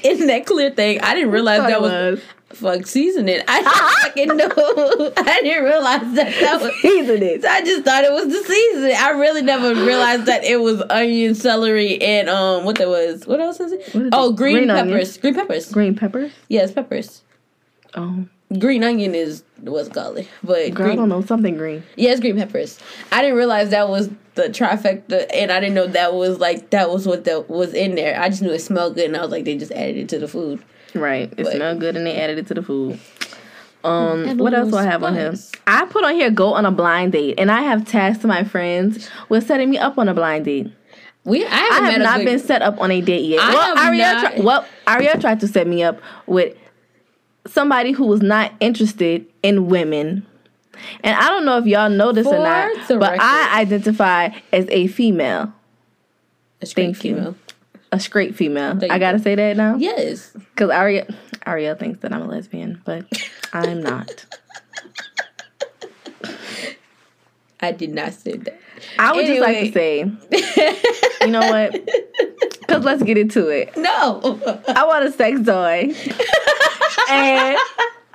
in 0.05 0.27
that 0.29 0.47
clear 0.47 0.71
thing. 0.71 1.01
I 1.01 1.15
didn't 1.15 1.33
realize 1.33 1.61
that 1.63 1.81
was, 1.81 2.21
fuck 2.61 2.87
seasoning. 2.87 3.41
I 3.49 4.13
didn't 4.15 4.37
fucking 4.37 4.37
know. 4.37 5.13
I 5.17 5.41
didn't 5.43 5.65
realize 5.65 6.15
that 6.15 6.35
that 6.41 6.61
was. 6.61 6.75
seasoning. 6.81 7.45
I 7.45 7.63
just 7.63 7.85
thought 7.85 8.05
it 8.05 8.13
was 8.13 8.27
the 8.27 8.43
seasoning. 8.45 8.97
I 8.97 9.11
really 9.11 9.43
never 9.43 9.75
realized 9.85 10.27
that 10.27 10.45
it 10.45 10.61
was 10.61 10.83
onion, 10.91 11.35
celery, 11.35 12.01
and 12.01 12.29
um, 12.29 12.65
what 12.65 12.77
that 12.79 12.89
was. 12.89 13.27
What 13.27 13.41
else 13.41 13.61
is 13.61 13.73
it? 13.73 14.11
Oh, 14.13 14.33
green, 14.33 14.57
Green 14.57 14.69
peppers. 14.69 14.91
onions? 14.93 15.17
Green 15.19 15.35
peppers. 15.35 15.73
Green 15.73 15.95
peppers. 15.97 16.33
Yes, 16.49 16.73
peppers. 16.73 17.23
Oh, 17.95 18.27
Green 18.59 18.83
onion 18.83 19.15
is 19.15 19.45
what's 19.61 19.89
called 19.89 20.19
it, 20.19 20.29
but 20.43 20.75
girl, 20.75 20.87
I 20.87 20.89
green. 20.89 20.97
don't 20.97 21.09
know 21.09 21.23
something 21.23 21.57
green. 21.57 21.85
Yes, 21.95 22.19
green 22.19 22.37
peppers. 22.37 22.81
I 23.13 23.23
didn't 23.23 23.37
realize 23.37 23.71
that 23.71 23.89
was 23.89 24.09
the 24.35 24.49
trifecta, 24.49 25.27
and 25.33 25.53
I 25.53 25.61
didn't 25.61 25.75
know 25.77 25.87
that 25.87 26.15
was 26.15 26.41
like 26.41 26.71
that 26.71 26.91
was 26.91 27.07
what 27.07 27.25
that 27.27 27.49
was 27.49 27.75
in 27.75 27.95
there. 27.95 28.21
I 28.21 28.29
just 28.29 28.43
knew 28.43 28.51
it 28.51 28.59
smelled 28.59 28.97
good, 28.97 29.05
and 29.07 29.17
I 29.17 29.23
was 29.23 29.31
like, 29.31 29.45
they 29.45 29.57
just 29.57 29.71
added 29.71 29.97
it 29.99 30.09
to 30.09 30.19
the 30.19 30.27
food. 30.27 30.65
Right. 30.95 31.33
It 31.37 31.45
But- 31.45 31.53
smelled 31.55 31.81
good 31.81 31.97
and 31.97 32.07
they 32.07 32.17
added 32.17 32.39
it 32.39 32.47
to 32.49 32.55
the 32.55 32.63
food. 32.63 32.99
Um, 33.83 34.37
what 34.37 34.53
else 34.53 34.71
do 34.71 34.77
I 34.77 34.83
have 34.85 35.03
on 35.03 35.15
here? 35.15 35.33
I 35.67 35.87
put 35.87 36.05
on 36.05 36.15
here 36.15 36.31
go 36.31 36.53
on 36.53 36.67
a 36.67 36.71
blind 36.71 37.13
date, 37.13 37.37
and 37.39 37.51
I 37.51 37.63
have 37.63 37.87
tasked 37.87 38.25
my 38.25 38.45
friends 38.45 39.09
with 39.31 39.47
setting 39.47 39.71
me 39.71 39.79
up 39.79 39.97
on 39.97 40.07
a 40.07 40.13
blind 40.13 40.45
date. 40.45 40.71
We 41.25 41.47
I 41.47 41.49
I 41.49 41.55
haven't 41.55 41.91
have 41.93 42.01
not 42.03 42.25
been 42.25 42.39
set 42.39 42.61
up 42.61 42.79
on 42.79 42.91
a 42.91 43.01
date 43.01 43.25
yet. 43.25 43.41
I 43.41 43.55
well, 43.55 43.77
Iriel, 43.77 43.99
not- 44.23 44.35
tri- 44.35 44.43
well, 44.43 44.67
Iriel 44.87 45.21
tried 45.21 45.41
to 45.41 45.49
set 45.49 45.67
me 45.67 45.83
up 45.83 45.99
with 46.27 46.55
somebody 47.47 47.93
who 47.93 48.07
was 48.07 48.21
not 48.21 48.53
interested 48.61 49.25
in 49.43 49.69
women. 49.69 50.27
And 51.03 51.17
I 51.17 51.29
don't 51.29 51.45
know 51.45 51.59
if 51.59 51.67
y'all 51.67 51.91
know 51.91 52.13
this 52.13 52.27
or 52.27 52.39
not, 52.39 52.73
but 52.89 53.01
record. 53.01 53.19
I 53.21 53.61
identify 53.61 54.31
as 54.53 54.67
a 54.71 54.87
female, 54.89 55.53
a 56.63 56.67
Thank 56.67 57.05
you. 57.05 57.35
A 57.93 57.99
straight 57.99 58.37
female. 58.37 58.79
I 58.91 58.99
gotta 58.99 59.19
say 59.19 59.35
that 59.35 59.57
now. 59.57 59.77
Yes. 59.77 60.31
Because 60.31 60.71
Iriel, 60.71 61.13
Iriel 61.47 61.79
thinks 61.79 62.01
that 62.01 62.13
I'm 62.13 62.23
a 62.23 62.27
lesbian, 62.27 62.81
but 62.85 63.05
I'm 63.53 63.83
not. 63.83 64.27
I 67.61 67.73
did 67.73 67.91
not 67.91 68.13
say 68.15 68.37
that. 68.37 68.61
I 68.99 69.13
would 69.13 69.27
just 69.27 69.41
like 69.41 69.59
to 69.59 69.73
say, 69.73 69.99
you 71.21 71.27
know 71.31 71.41
what? 71.41 71.77
Because 72.61 72.85
let's 72.85 73.03
get 73.03 73.19
into 73.19 73.49
it. 73.49 73.77
No. 73.77 74.21
I 74.69 74.85
want 74.87 75.05
a 75.05 75.11
sex 75.11 75.45
toy. 75.45 75.93
and 77.11 77.59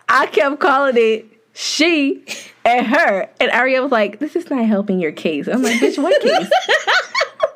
I 0.08 0.28
kept 0.32 0.62
calling 0.62 0.96
it 0.96 1.26
she 1.52 2.24
and 2.64 2.88
her. 2.88 3.30
And 3.42 3.52
Iriel 3.52 3.84
was 3.84 3.92
like, 3.92 4.20
this 4.20 4.34
is 4.38 4.50
not 4.50 4.64
helping 4.66 5.02
your 5.02 5.12
case. 5.12 5.50
I'm 5.50 5.62
like, 5.62 5.82
bitch, 5.82 6.02
what 6.02 6.22
case? 6.22 6.50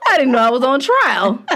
I 0.09 0.17
didn't 0.17 0.31
know 0.31 0.39
I 0.39 0.49
was 0.49 0.63
on 0.63 0.79
trial. 0.79 1.33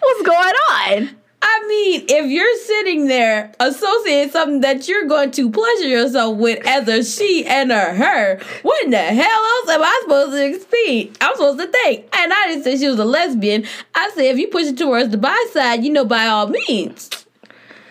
What's 0.00 0.22
going 0.22 0.54
on? 0.70 1.10
I 1.40 1.64
mean, 1.68 2.04
if 2.08 2.30
you're 2.30 2.56
sitting 2.58 3.06
there 3.06 3.52
associating 3.60 4.32
something 4.32 4.60
that 4.62 4.88
you're 4.88 5.06
going 5.06 5.30
to 5.32 5.50
pleasure 5.50 5.88
yourself 5.88 6.36
with 6.36 6.66
as 6.66 6.88
a 6.88 7.04
she 7.04 7.44
and 7.46 7.70
a 7.70 7.94
her, 7.94 8.40
what 8.62 8.84
in 8.84 8.90
the 8.90 8.96
hell 8.98 9.44
else 9.44 9.68
am 9.68 9.82
I 9.82 10.00
supposed 10.02 10.32
to 10.32 10.46
expect? 10.46 11.18
I'm 11.22 11.34
supposed 11.36 11.58
to 11.60 11.66
think. 11.66 12.08
And 12.16 12.32
I 12.32 12.46
didn't 12.48 12.64
say 12.64 12.76
she 12.76 12.88
was 12.88 12.98
a 12.98 13.04
lesbian. 13.04 13.64
I 13.94 14.10
said 14.14 14.24
if 14.24 14.38
you 14.38 14.48
push 14.48 14.66
it 14.66 14.78
towards 14.78 15.10
the 15.10 15.18
bi 15.18 15.46
side, 15.52 15.84
you 15.84 15.90
know, 15.90 16.04
by 16.04 16.26
all 16.26 16.48
means. 16.48 17.10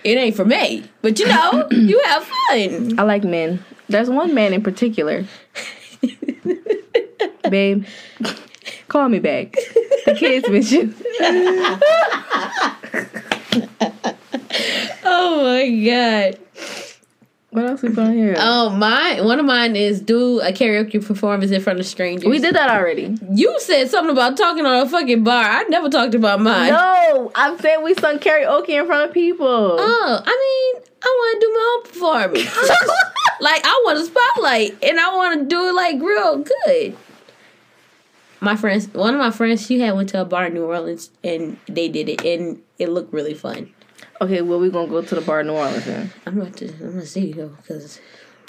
It 0.03 0.17
ain't 0.17 0.35
for 0.35 0.45
me. 0.45 0.85
But 1.01 1.19
you 1.19 1.27
know, 1.27 1.67
you 1.71 2.01
have 2.05 2.23
fun. 2.23 2.99
I 2.99 3.03
like 3.03 3.23
men. 3.23 3.63
There's 3.87 4.09
one 4.09 4.33
man 4.33 4.53
in 4.53 4.61
particular. 4.61 5.25
Babe, 7.49 7.85
call 8.87 9.09
me 9.09 9.19
back. 9.19 9.53
The 10.05 10.15
kids 10.17 10.49
miss 10.49 10.71
you. 10.71 10.93
Oh 15.09 15.41
my 15.43 15.69
god. 15.85 16.37
What 17.51 17.65
else 17.65 17.81
we 17.81 17.89
put 17.89 17.99
on 17.99 18.13
here? 18.13 18.35
Oh 18.37 18.69
my 18.69 19.21
one 19.21 19.39
of 19.39 19.45
mine 19.45 19.75
is 19.75 19.99
do 20.01 20.39
a 20.41 20.51
karaoke 20.51 21.03
performance 21.05 21.51
in 21.51 21.61
front 21.61 21.79
of 21.79 21.85
strangers. 21.85 22.29
we 22.29 22.39
did 22.39 22.55
that 22.55 22.69
already. 22.69 23.17
You 23.31 23.57
said 23.59 23.89
something 23.89 24.11
about 24.11 24.37
talking 24.37 24.65
on 24.65 24.85
a 24.85 24.89
fucking 24.89 25.23
bar. 25.23 25.43
I 25.43 25.63
never 25.63 25.89
talked 25.89 26.13
about 26.13 26.39
mine. 26.41 26.71
No, 26.71 27.31
I'm 27.35 27.57
saying 27.59 27.83
we 27.83 27.93
sung 27.95 28.19
karaoke 28.19 28.69
in 28.69 28.85
front 28.85 29.09
of 29.09 29.13
people. 29.13 29.47
Oh, 29.47 30.21
I 30.25 30.73
mean, 30.75 30.83
I 31.01 31.07
want 31.07 31.41
to 31.41 31.47
do 31.47 31.53
my 31.53 31.73
own 31.73 31.83
performance. 31.93 32.69
like 33.39 33.61
I 33.65 33.81
want 33.85 33.97
a 33.99 34.05
spotlight, 34.05 34.83
and 34.83 34.99
I 34.99 35.15
want 35.15 35.39
to 35.39 35.45
do 35.47 35.69
it 35.69 35.73
like 35.73 36.01
real 36.01 36.43
good. 36.65 36.95
My 38.39 38.55
friends, 38.55 38.87
one 38.93 39.13
of 39.13 39.19
my 39.19 39.31
friends, 39.31 39.65
she 39.65 39.79
had 39.79 39.95
went 39.95 40.09
to 40.09 40.21
a 40.21 40.25
bar 40.25 40.45
in 40.47 40.53
New 40.53 40.65
Orleans, 40.65 41.09
and 41.23 41.57
they 41.67 41.89
did 41.89 42.07
it, 42.09 42.23
and 42.25 42.61
it 42.77 42.89
looked 42.89 43.11
really 43.13 43.33
fun. 43.33 43.73
Okay, 44.21 44.41
well 44.41 44.59
we 44.59 44.69
gonna 44.69 44.87
go 44.87 45.01
to 45.01 45.15
the 45.15 45.21
bar 45.21 45.41
in 45.41 45.47
New 45.47 45.53
Orleans 45.53 45.85
then. 45.85 46.11
I'm 46.25 46.39
about 46.39 46.55
to, 46.57 46.67
I'm 46.69 46.91
gonna 46.91 47.05
see 47.05 47.33
though, 47.33 47.55
cause 47.67 47.99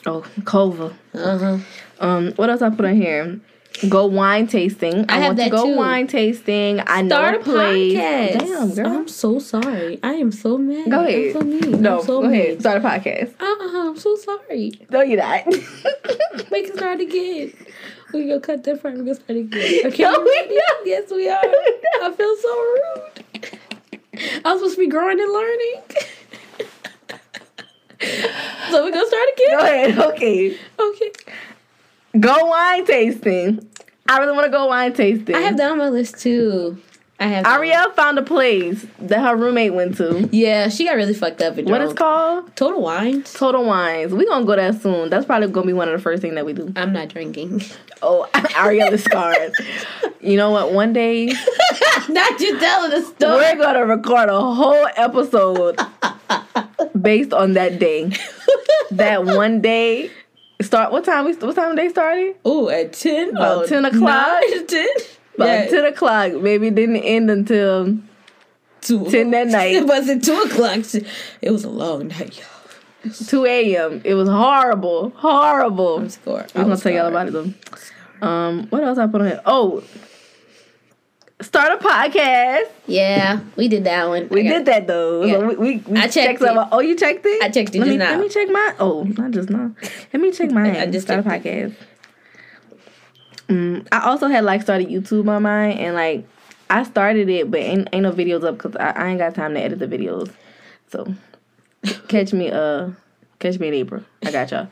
Oh, 0.07 0.22
Cova. 0.40 0.94
uh 1.14 1.38
huh. 1.38 1.59
Um, 2.01 2.33
what 2.35 2.48
else 2.51 2.62
I 2.62 2.70
put 2.70 2.85
on 2.87 2.96
here? 2.96 3.40
Go 3.88 4.07
wine 4.07 4.46
tasting. 4.46 5.05
I, 5.09 5.16
I 5.16 5.18
have 5.18 5.37
want 5.37 5.40
to 5.40 5.51
go 5.51 5.64
too. 5.64 5.77
wine 5.77 6.07
tasting. 6.07 6.81
I 6.87 7.03
know 7.03 7.16
Start 7.16 7.35
a 7.35 7.40
a 7.40 7.42
place. 7.44 7.94
podcast. 7.94 8.38
Damn, 8.38 8.74
girl. 8.74 8.87
I'm 8.88 9.09
so 9.09 9.38
sorry. 9.38 10.01
I 10.03 10.14
am 10.14 10.33
so 10.33 10.57
mad. 10.59 10.90
go 10.90 11.05
ahead. 11.05 11.27
I'm 11.27 11.33
so 11.33 11.40
mean. 11.42 11.83
No, 11.83 11.98
I'm 12.01 12.05
so 12.05 12.22
go 12.22 12.29
ahead. 12.29 12.61
Start 12.61 12.79
a 12.79 12.81
podcast. 12.81 13.35
Uh-uh, 13.40 13.88
I'm 13.90 13.96
so 13.96 14.16
sorry. 14.16 14.72
No, 14.90 15.03
you're 15.03 15.18
not. 15.22 15.44
We 16.51 16.62
can 16.66 16.77
start 16.77 17.01
again. 17.01 17.53
We 18.12 18.27
gonna 18.27 18.40
cut 18.40 18.64
that 18.64 18.83
part. 18.83 18.94
We 18.94 19.01
gonna 19.01 19.14
start 19.14 19.38
again. 19.38 19.87
Okay, 19.87 20.03
No, 20.03 20.21
we 20.21 20.57
not. 20.57 20.77
Yes, 20.87 21.11
we 21.11 21.29
are. 21.29 21.37
I 22.03 22.12
feel 22.16 22.37
so 22.37 22.51
rude. 22.62 24.42
I'm 24.44 24.59
supposed 24.59 24.75
to 24.77 24.81
be 24.81 24.88
growing 24.88 25.21
and 25.21 25.33
learning. 25.33 25.83
so 28.71 28.85
we 28.85 28.90
gonna 28.90 29.07
start 29.07 29.29
again. 29.35 29.51
go 29.51 29.59
ahead. 29.59 29.99
Okay. 30.14 30.59
Okay. 30.79 31.12
Go 32.18 32.47
wine 32.47 32.87
tasting. 32.87 33.68
I 34.09 34.18
really 34.18 34.33
want 34.33 34.47
to 34.47 34.51
go 34.51 34.66
wine 34.66 34.92
tasting. 34.94 35.35
I 35.35 35.40
have 35.40 35.57
that 35.59 35.71
on 35.71 35.79
my 35.79 35.88
list 35.90 36.18
too. 36.18 36.79
I 37.20 37.26
have. 37.26 37.44
that. 37.44 37.61
Iriel 37.61 37.94
found 37.96 38.16
a 38.18 38.22
place 38.22 38.87
that 39.00 39.20
her 39.20 39.35
roommate 39.37 39.74
went 39.74 39.96
to. 39.96 40.28
Yeah, 40.31 40.68
she 40.68 40.85
got 40.85 40.94
really 40.94 41.14
fucked 41.14 41.42
up 41.42 41.57
What 41.57 41.66
drunk. 41.66 41.96
called? 41.96 42.54
Total 42.57 42.81
Wines. 42.81 43.33
Total 43.35 43.64
Wines. 43.64 44.12
We 44.14 44.24
gonna 44.26 44.44
go 44.46 44.54
there 44.54 44.72
soon. 44.72 45.11
That's 45.11 45.26
probably 45.26 45.48
gonna 45.48 45.66
be 45.66 45.72
one 45.72 45.88
of 45.88 45.96
the 45.96 46.02
first 46.02 46.22
things 46.22 46.35
that 46.37 46.46
we 46.46 46.52
do. 46.52 46.72
I'm 46.76 46.92
not 46.92 47.09
drinking. 47.09 47.62
Oh, 48.00 48.28
Iriel 48.33 48.92
is 48.92 49.02
scarred. 49.02 49.52
you 50.20 50.37
know 50.37 50.52
what? 50.52 50.72
One 50.72 50.92
day 50.92 51.26
not 52.09 52.38
you 52.40 52.57
telling 52.61 52.92
the 52.92 53.02
story. 53.02 53.38
we're 53.38 53.57
gonna 53.57 53.85
record 53.87 54.28
a 54.28 54.38
whole 54.40 54.87
episode 54.94 55.81
based 57.00 57.33
on 57.33 57.54
that 57.54 57.81
day. 57.81 58.12
that 58.92 59.24
one 59.24 59.61
day. 59.61 60.11
Start 60.61 60.92
what 60.92 61.04
time 61.04 61.24
we 61.24 61.33
what 61.35 61.57
time 61.57 61.74
they 61.74 61.88
started? 61.88 62.37
Oh, 62.45 62.68
at 62.68 62.93
ten. 62.93 63.30
About 63.30 63.64
Oh, 63.64 63.66
10 63.66 63.84
o'clock? 63.86 64.03
nine, 64.49 64.66
Ten. 64.68 64.86
About 65.39 65.47
Yeah. 65.47 65.66
ten 65.70 65.84
o'clock. 65.84 66.32
Maybe 66.34 66.66
it 66.68 66.74
didn't 66.74 66.97
end 66.97 67.30
until 67.30 67.97
two. 68.80 69.09
10 69.11 69.30
that 69.30 69.47
night. 69.59 69.74
It 69.76 69.86
wasn't 69.86 70.24
two 70.24 70.34
o'clock. 70.34 70.80
It 71.41 71.51
was 71.51 71.64
a 71.64 71.70
long 71.70 72.09
night, 72.09 72.39
y'all. 72.39 73.12
two 73.26 73.45
a.m. 73.47 74.01
It 74.05 74.14
was 74.14 74.28
horrible, 74.28 75.11
horrible. 75.16 75.99
I'm 75.99 76.09
scored. 76.09 76.51
I'm 76.57 76.64
gonna 76.64 76.76
tell 76.76 76.93
y'all 76.93 77.07
about 77.07 77.28
it 77.28 77.32
though. 77.32 78.26
Um, 78.26 78.66
what 78.70 78.82
else 78.82 78.99
I 78.99 79.07
put 79.07 79.20
on 79.20 79.28
here? 79.28 79.41
Oh, 79.47 79.84
start 81.41 81.80
a 81.80 81.84
podcast. 81.84 82.64
Yeah, 82.89 83.41
we 83.55 83.68
did 83.68 83.84
that 83.84 84.09
one. 84.09 84.28
We 84.28 84.43
did 84.43 84.64
that 84.66 84.89
though. 84.89 85.24
Yeah. 85.24 85.34
So 85.34 85.47
we, 85.47 85.55
we, 85.57 85.76
we 85.86 85.99
I 85.99 86.09
checked 86.09 86.41
some- 86.41 86.59
it. 86.59 86.68
Oh, 86.72 86.80
you 86.80 86.97
checked 86.97 87.24
it? 87.24 87.41
I 87.43 87.49
checked 87.51 87.74
it 87.76 87.78
let 87.78 87.86
just 87.86 87.91
me, 87.93 87.97
now. 87.99 88.11
Let 88.11 88.20
me 88.20 88.28
check 88.28 88.49
my. 88.51 88.74
Oh, 88.80 89.05
not 89.05 89.30
just 89.30 89.51
now. 89.51 89.70
Let 90.12 90.20
me 90.20 90.32
check 90.32 90.51
mine. 90.51 90.76
I 90.76 90.86
just 90.86 91.07
start 91.07 91.20
a 91.20 91.22
checked 91.22 91.45
podcast. 91.45 91.74
Mm, 93.49 93.86
I 93.92 94.01
also 94.09 94.26
had 94.28 94.44
like 94.44 94.62
started 94.62 94.88
YouTube 94.88 95.28
on 95.28 95.42
mine 95.42 95.72
and 95.78 95.94
like 95.94 96.26
I 96.70 96.82
started 96.82 97.28
it, 97.30 97.51
but 97.51 97.61
ain't, 97.61 97.88
ain't 97.92 98.03
no 98.03 98.12
videos 98.12 98.44
up 98.44 98.59
because 98.59 98.76
I, 98.76 98.90
I 98.90 99.09
ain't 99.09 99.18
got 99.18 99.34
time 99.34 99.55
to 99.55 99.61
edit 99.61 99.78
the 99.78 99.86
videos. 99.88 100.30
So 100.90 101.14
catch 102.09 102.32
me, 102.34 102.51
uh, 102.51 102.90
catch 103.38 103.59
me 103.59 103.68
in 103.68 103.74
April. 103.74 104.05
I 104.24 104.30
got 104.30 104.51
y'all. 104.51 104.68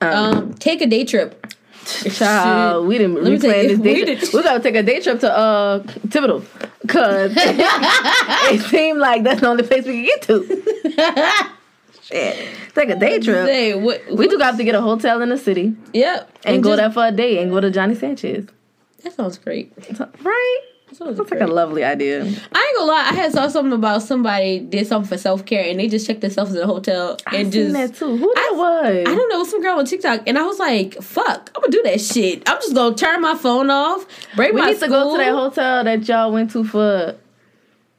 Um, 0.00 0.54
take 0.54 0.80
a 0.80 0.86
day 0.86 1.04
trip. 1.04 1.46
Child, 1.84 2.86
we 2.88 2.98
didn't 2.98 3.14
Let 3.14 3.24
me 3.24 3.30
we 3.32 3.38
tell 3.38 3.50
planned 3.50 3.70
you, 3.70 3.76
this 3.76 3.84
day 3.84 3.94
we 3.94 4.04
trip. 4.04 4.20
did- 4.20 4.34
We 4.34 4.42
gotta 4.42 4.60
take 4.60 4.74
a 4.74 4.82
day 4.82 5.00
trip 5.00 5.20
to 5.20 5.32
uh 5.36 5.78
Thibodaux. 6.08 6.44
Cause 6.88 7.32
it 7.36 8.60
seemed 8.70 8.98
like 8.98 9.22
that's 9.22 9.40
the 9.40 9.46
only 9.48 9.62
place 9.62 9.84
we 9.86 9.92
can 9.92 10.04
get 10.04 10.22
to. 10.22 11.50
Shit. 12.10 12.36
Take 12.74 12.90
a 12.90 12.96
day 12.96 13.18
trip. 13.18 13.46
Say 13.46 13.74
what? 13.74 14.02
We 14.10 14.28
do 14.28 14.38
have 14.38 14.56
to 14.56 14.64
get 14.64 14.74
a 14.74 14.80
hotel 14.80 15.22
in 15.22 15.28
the 15.28 15.38
city 15.38 15.74
Yep. 15.92 16.38
and, 16.44 16.62
go 16.62 16.70
just- 16.70 16.78
there 16.78 16.90
for 16.92 17.06
a 17.06 17.12
day 17.12 17.42
and 17.42 17.50
go 17.50 17.60
to 17.60 17.70
Johnny 17.70 17.94
Sanchez. 17.94 18.46
That 19.02 19.12
sounds 19.14 19.38
great. 19.38 19.72
Right? 20.22 20.58
That 20.88 20.96
sounds 20.96 21.16
That's 21.18 21.30
great. 21.30 21.40
like 21.40 21.48
a 21.48 21.52
lovely 21.52 21.84
idea. 21.84 22.22
I 22.22 22.24
ain't 22.26 22.76
gonna 22.76 22.84
lie. 22.92 23.06
I 23.10 23.14
had 23.14 23.32
saw 23.32 23.46
something 23.48 23.72
about 23.72 24.02
somebody 24.02 24.58
did 24.58 24.86
something 24.88 25.08
for 25.08 25.16
self 25.16 25.46
care 25.46 25.64
and 25.70 25.78
they 25.78 25.86
just 25.88 26.06
checked 26.06 26.20
themselves 26.20 26.50
in 26.52 26.58
the 26.58 26.66
hotel 26.66 27.16
I 27.28 27.36
and 27.36 27.52
seen 27.52 27.72
just. 27.72 27.74
that 27.74 27.94
too. 27.94 28.16
Who 28.16 28.32
that 28.34 28.52
was? 28.56 29.04
I 29.08 29.14
don't 29.14 29.28
know, 29.30 29.44
some 29.44 29.62
girl 29.62 29.78
on 29.78 29.84
TikTok, 29.86 30.22
and 30.26 30.36
I 30.36 30.42
was 30.42 30.58
like, 30.58 31.00
"Fuck, 31.00 31.50
I'm 31.54 31.62
gonna 31.62 31.70
do 31.70 31.82
that 31.84 32.00
shit. 32.00 32.42
I'm 32.48 32.58
just 32.60 32.74
gonna 32.74 32.96
turn 32.96 33.20
my 33.22 33.36
phone 33.36 33.70
off, 33.70 34.04
break 34.34 34.52
we 34.52 34.60
my 34.60 34.72
need 34.72 34.80
to 34.80 34.88
go 34.88 35.12
to 35.12 35.18
that 35.18 35.30
hotel 35.32 35.84
that 35.84 36.06
y'all 36.08 36.32
went 36.32 36.50
to 36.50 36.64
for 36.64 37.14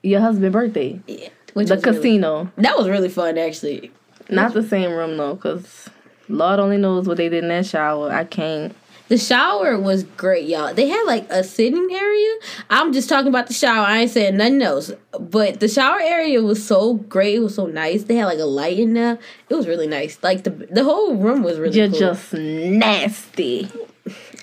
your 0.03 0.19
husband's 0.19 0.51
birthday. 0.53 0.99
Yeah, 1.07 1.29
which 1.53 1.69
the 1.69 1.75
was 1.75 1.85
really- 1.85 1.97
casino. 1.97 2.51
that 2.57 2.77
was 2.77 2.89
really 2.89 3.09
fun, 3.09 3.37
actually. 3.37 3.91
Not 4.29 4.53
the 4.53 4.63
same 4.63 4.91
room 4.91 5.17
though, 5.17 5.35
cause 5.35 5.89
Lord 6.29 6.59
only 6.59 6.77
knows 6.77 7.07
what 7.07 7.17
they 7.17 7.29
did 7.29 7.43
in 7.43 7.49
that 7.49 7.65
shower. 7.65 8.11
I 8.11 8.23
can't. 8.23 8.75
The 9.11 9.17
shower 9.17 9.77
was 9.77 10.03
great, 10.03 10.47
y'all. 10.47 10.73
They 10.73 10.87
had 10.87 11.03
like 11.03 11.29
a 11.29 11.43
sitting 11.43 11.89
area. 11.91 12.33
I'm 12.69 12.93
just 12.93 13.09
talking 13.09 13.27
about 13.27 13.47
the 13.47 13.53
shower. 13.53 13.85
I 13.85 13.99
ain't 13.99 14.11
saying 14.11 14.37
nothing 14.37 14.61
else. 14.61 14.93
But 15.19 15.59
the 15.59 15.67
shower 15.67 15.99
area 15.99 16.41
was 16.41 16.65
so 16.65 16.93
great. 16.93 17.35
It 17.35 17.39
was 17.39 17.55
so 17.55 17.65
nice. 17.65 18.03
They 18.03 18.15
had 18.15 18.27
like 18.27 18.39
a 18.39 18.45
light 18.45 18.79
in 18.79 18.93
there. 18.93 19.19
It 19.49 19.55
was 19.55 19.67
really 19.67 19.87
nice. 19.87 20.17
Like 20.23 20.43
the 20.43 20.51
the 20.51 20.85
whole 20.85 21.15
room 21.17 21.43
was 21.43 21.59
really 21.59 21.77
nice. 21.77 21.99
You're 21.99 22.13
cool. 22.13 22.15
just 22.15 22.33
nasty. 22.33 23.69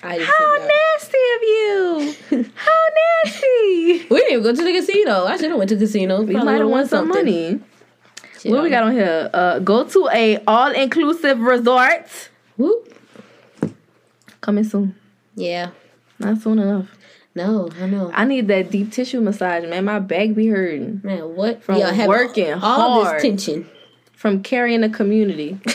How 0.01 0.07
nasty 0.11 1.17
of 1.35 1.41
you! 1.41 2.15
How 2.55 2.81
nasty! 3.25 4.07
We 4.09 4.17
didn't 4.17 4.31
even 4.31 4.43
go 4.43 4.55
to 4.55 4.63
the 4.63 4.71
casino. 4.71 5.25
I 5.25 5.37
should 5.37 5.49
have 5.49 5.57
went 5.57 5.69
to 5.69 5.75
the 5.75 5.85
casino. 5.85 6.21
We 6.21 6.35
might 6.35 6.59
have 6.59 6.69
won 6.69 6.87
some 6.87 7.07
money. 7.09 7.59
Shit, 8.41 8.51
What 8.51 8.63
we 8.63 8.69
got 8.69 8.83
on 8.83 8.93
here? 8.93 9.29
Uh, 9.33 9.59
go 9.59 9.83
to 9.83 10.09
a 10.13 10.37
all 10.47 10.71
inclusive 10.71 11.39
resort. 11.39 12.29
Whoop. 12.57 12.95
Coming 14.41 14.63
soon. 14.63 14.95
Yeah. 15.35 15.71
Not 16.19 16.41
soon 16.41 16.59
enough. 16.59 16.87
No, 17.35 17.69
I 17.79 17.85
know. 17.85 18.11
I 18.13 18.25
need 18.25 18.47
that 18.47 18.71
deep 18.71 18.91
tissue 18.91 19.21
massage, 19.21 19.63
man. 19.69 19.85
My 19.85 19.99
back 19.99 20.33
be 20.33 20.47
hurting 20.47 21.01
Man, 21.03 21.35
what? 21.35 21.63
From 21.63 21.79
have 21.79 22.07
working 22.07 22.53
all 22.53 23.03
hard. 23.03 23.15
this 23.15 23.21
tension. 23.21 23.69
from 24.13 24.41
carrying 24.43 24.81
the 24.81 24.89
community. 24.89 25.59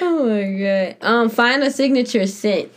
Oh 0.00 0.26
my 0.26 0.52
god. 0.52 0.96
Um, 1.00 1.28
find 1.30 1.62
a 1.62 1.70
signature 1.70 2.26
scent. 2.26 2.70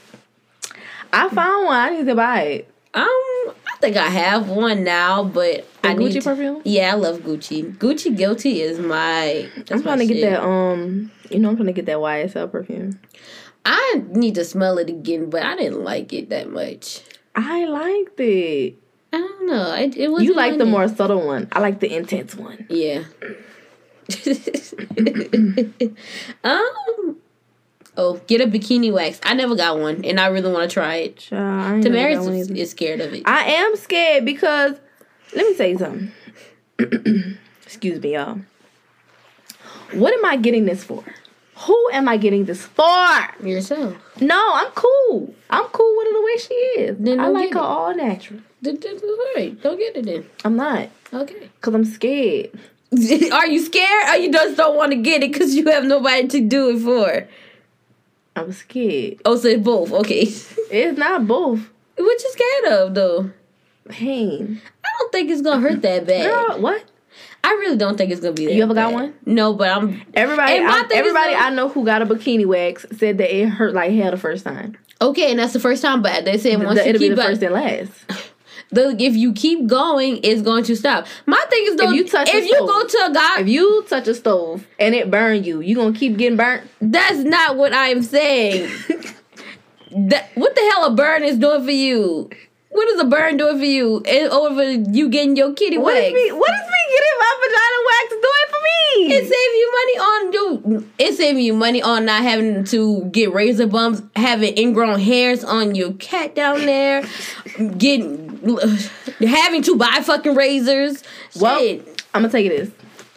I 1.11 1.27
found 1.29 1.65
one. 1.65 1.75
I 1.75 1.89
need 1.89 2.05
to 2.05 2.15
buy 2.15 2.41
it. 2.43 2.69
Um, 2.93 3.03
I 3.03 3.77
think 3.81 3.97
I 3.97 4.07
have 4.07 4.47
one 4.47 4.83
now, 4.83 5.23
but 5.23 5.67
I 5.89 5.95
Gucci 5.95 6.13
to- 6.13 6.21
perfume. 6.21 6.61
Yeah, 6.65 6.91
I 6.91 6.95
love 6.95 7.19
Gucci. 7.19 7.75
Gucci 7.77 8.15
Guilty 8.15 8.61
is 8.61 8.79
my. 8.79 9.49
That's 9.57 9.71
I'm 9.71 9.83
trying 9.83 9.99
to 9.99 10.05
get 10.05 10.21
that. 10.21 10.43
Um, 10.43 11.11
you 11.29 11.39
know, 11.39 11.49
I'm 11.49 11.55
trying 11.55 11.67
to 11.67 11.73
get 11.73 11.85
that 11.87 11.97
YSL 11.97 12.51
perfume. 12.51 12.99
I 13.65 14.03
need 14.09 14.35
to 14.35 14.45
smell 14.45 14.77
it 14.77 14.89
again, 14.89 15.29
but 15.29 15.43
I 15.43 15.55
didn't 15.55 15.83
like 15.83 16.13
it 16.13 16.29
that 16.29 16.49
much. 16.51 17.01
I 17.35 17.65
liked 17.65 18.19
it. 18.19 18.75
I 19.11 19.17
don't 19.17 19.47
know. 19.47 19.73
It, 19.75 19.95
it 19.97 20.11
was 20.11 20.23
You 20.23 20.35
like 20.35 20.57
the 20.57 20.65
more 20.65 20.87
subtle 20.87 21.25
one. 21.25 21.47
I 21.51 21.59
like 21.59 21.79
the 21.79 21.93
intense 21.95 22.35
one. 22.35 22.65
Yeah. 22.69 23.03
um. 26.43 27.17
Oh, 27.97 28.19
get 28.27 28.41
a 28.41 28.45
bikini 28.45 28.91
wax. 28.91 29.21
I 29.23 29.33
never 29.35 29.55
got 29.55 29.79
one, 29.79 30.03
and 30.03 30.19
I 30.19 30.27
really 30.27 30.51
want 30.51 30.69
to 30.69 30.73
try 30.73 30.95
it. 30.95 31.15
Child, 31.15 31.43
I 31.43 31.75
ain't 31.75 31.83
never 31.85 32.13
got 32.15 32.25
one 32.25 32.33
Tamaris 32.33 32.49
either. 32.49 32.55
is 32.55 32.71
scared 32.71 32.99
of 32.99 33.13
it. 33.13 33.23
I 33.25 33.43
am 33.53 33.73
scared 33.77 34.25
because 34.25 34.75
let 35.35 35.45
me 35.47 35.55
tell 35.55 35.67
you 35.67 35.77
something. 35.77 36.11
Excuse 37.65 38.01
me, 38.01 38.13
y'all. 38.13 38.39
What 39.93 40.13
am 40.13 40.25
I 40.25 40.37
getting 40.37 40.65
this 40.65 40.83
for? 40.83 41.03
Who 41.59 41.89
am 41.93 42.07
I 42.09 42.17
getting 42.17 42.45
this 42.45 42.65
for? 42.65 43.17
Yourself. 43.43 43.95
No, 44.21 44.51
I'm 44.55 44.71
cool. 44.75 45.33
I'm 45.49 45.65
cool 45.65 45.93
with 45.97 46.07
her 46.07 46.13
the 46.13 46.21
way 46.25 46.37
she 46.37 46.53
is. 46.81 46.97
Then 46.99 47.19
I 47.19 47.27
like 47.27 47.53
her 47.53 47.59
it. 47.59 47.63
all 47.63 47.95
natural. 47.95 48.41
Th- 48.63 48.79
th- 48.79 48.99
th- 48.99 49.03
Alright, 49.03 49.61
don't 49.61 49.77
get 49.77 49.95
it 49.95 50.05
then. 50.05 50.25
I'm 50.43 50.55
not. 50.57 50.89
Okay. 51.13 51.49
Because 51.55 51.73
I'm 51.73 51.85
scared. 51.85 52.49
Are 53.31 53.47
you 53.47 53.59
scared? 53.61 54.09
Or 54.09 54.17
you 54.17 54.31
just 54.31 54.57
don't 54.57 54.75
want 54.75 54.91
to 54.91 54.97
get 54.97 55.23
it 55.23 55.31
because 55.31 55.55
you 55.55 55.65
have 55.71 55.85
nobody 55.85 56.27
to 56.27 56.41
do 56.41 56.75
it 56.75 56.79
for? 56.81 57.27
I'm 58.35 58.51
scared. 58.51 59.21
Oh, 59.23 59.37
so 59.37 59.47
it's 59.47 59.63
both. 59.63 59.91
Okay. 59.93 60.23
It's 60.71 60.97
not 60.97 61.25
both. 61.27 61.59
what 61.95 62.23
you 62.23 62.31
scared 62.31 62.73
of 62.73 62.95
though? 62.95 63.31
Pain. 63.87 64.61
I 64.95 64.97
don't 64.99 65.11
think 65.11 65.29
it's 65.29 65.41
gonna 65.41 65.61
hurt 65.61 65.81
that 65.81 66.05
bad. 66.07 66.23
Girl, 66.25 66.61
what? 66.61 66.83
I 67.43 67.49
really 67.51 67.77
don't 67.77 67.97
think 67.97 68.11
it's 68.11 68.21
gonna 68.21 68.33
be 68.33 68.45
that 68.45 68.53
You 68.55 68.63
ever 68.63 68.73
got 68.73 68.89
bad. 68.91 68.93
one? 68.95 69.13
No, 69.25 69.53
but 69.53 69.69
I'm 69.69 70.01
Everybody, 70.13 70.53
I, 70.59 70.87
everybody 70.93 71.33
I 71.35 71.49
know 71.51 71.69
who 71.69 71.85
got 71.85 72.01
a 72.01 72.05
bikini 72.05 72.45
wax 72.45 72.85
said 72.97 73.17
that 73.19 73.35
it 73.35 73.47
hurt 73.49 73.73
like 73.73 73.91
hell 73.91 74.11
the 74.11 74.17
first 74.17 74.43
time. 74.45 74.77
okay, 75.01 75.29
and 75.31 75.39
that's 75.39 75.53
the 75.53 75.59
first 75.59 75.81
time. 75.81 76.01
But 76.01 76.25
they 76.25 76.37
said 76.37 76.61
once 76.63 76.79
The- 76.79 76.85
you 76.85 76.89
it'll 76.89 76.99
be 76.99 77.07
keep 77.09 77.15
the 77.17 77.23
first 77.23 77.43
and 77.43 77.53
last. 77.53 77.91
the 78.71 78.95
if 78.99 79.15
you 79.15 79.31
keep 79.33 79.67
going, 79.67 80.19
it's 80.23 80.41
going 80.41 80.63
to 80.63 80.75
stop. 80.75 81.05
My 81.27 81.43
thing 81.49 81.63
is 81.67 81.75
though, 81.75 81.89
If 81.89 81.95
you 81.95 82.07
touch 82.07 82.29
if 82.29 82.45
you 82.45 82.55
stove- 82.55 82.67
go 82.67 82.87
to 82.87 82.97
a 83.11 83.13
guy, 83.13 83.41
If 83.41 83.47
you 83.49 83.85
touch 83.87 84.07
a 84.07 84.15
stove 84.15 84.65
and 84.79 84.95
it 84.95 85.11
burn 85.11 85.43
you, 85.43 85.61
you 85.61 85.75
gonna 85.75 85.93
keep 85.97 86.17
getting 86.17 86.37
burnt. 86.37 86.63
that's 86.81 87.17
not 87.19 87.57
what 87.57 87.73
I'm 87.73 88.01
saying. 88.01 88.71
that 89.91 90.29
what 90.35 90.55
the 90.55 90.61
hell 90.73 90.85
a 90.85 90.91
burn 90.95 91.23
is 91.23 91.37
doing 91.37 91.63
for 91.63 91.71
you? 91.71 92.29
What 92.75 92.87
is 92.89 92.99
a 92.99 93.05
burn 93.05 93.37
doing 93.37 93.57
for 93.57 93.65
you? 93.65 93.97
And 94.05 94.29
over 94.31 94.63
you 94.71 95.09
getting 95.09 95.35
your 95.35 95.53
kitty 95.53 95.77
What 95.77 95.93
wax. 95.93 96.07
is 96.07 96.13
me? 96.13 96.31
What 96.31 96.49
is 96.51 96.67
me 96.67 96.81
getting 96.91 97.17
my 97.19 97.31
vagina 97.41 97.77
waxed 97.87 98.21
doing 98.21 98.47
for 98.49 98.61
me? 98.63 99.15
It 99.15 99.23
save 99.23 99.53
you 99.61 99.71
money 99.79 99.97
on 99.99 100.33
you. 100.33 100.89
It 100.99 101.13
save 101.15 101.37
you 101.39 101.53
money 101.53 101.81
on 101.81 102.05
not 102.05 102.21
having 102.23 102.63
to 102.65 103.05
get 103.05 103.33
razor 103.33 103.67
bumps, 103.67 104.01
having 104.15 104.57
ingrown 104.57 104.99
hairs 104.99 105.43
on 105.43 105.75
your 105.75 105.93
cat 105.93 106.35
down 106.35 106.65
there, 106.65 107.03
getting 107.77 108.39
having 109.27 109.61
to 109.63 109.75
buy 109.75 109.99
fucking 110.03 110.35
razors. 110.35 111.03
well, 111.39 111.59
Shit. 111.59 112.03
I'm 112.13 112.21
gonna 112.21 112.31
tell 112.31 112.41
you 112.41 112.49
this. 112.49 112.71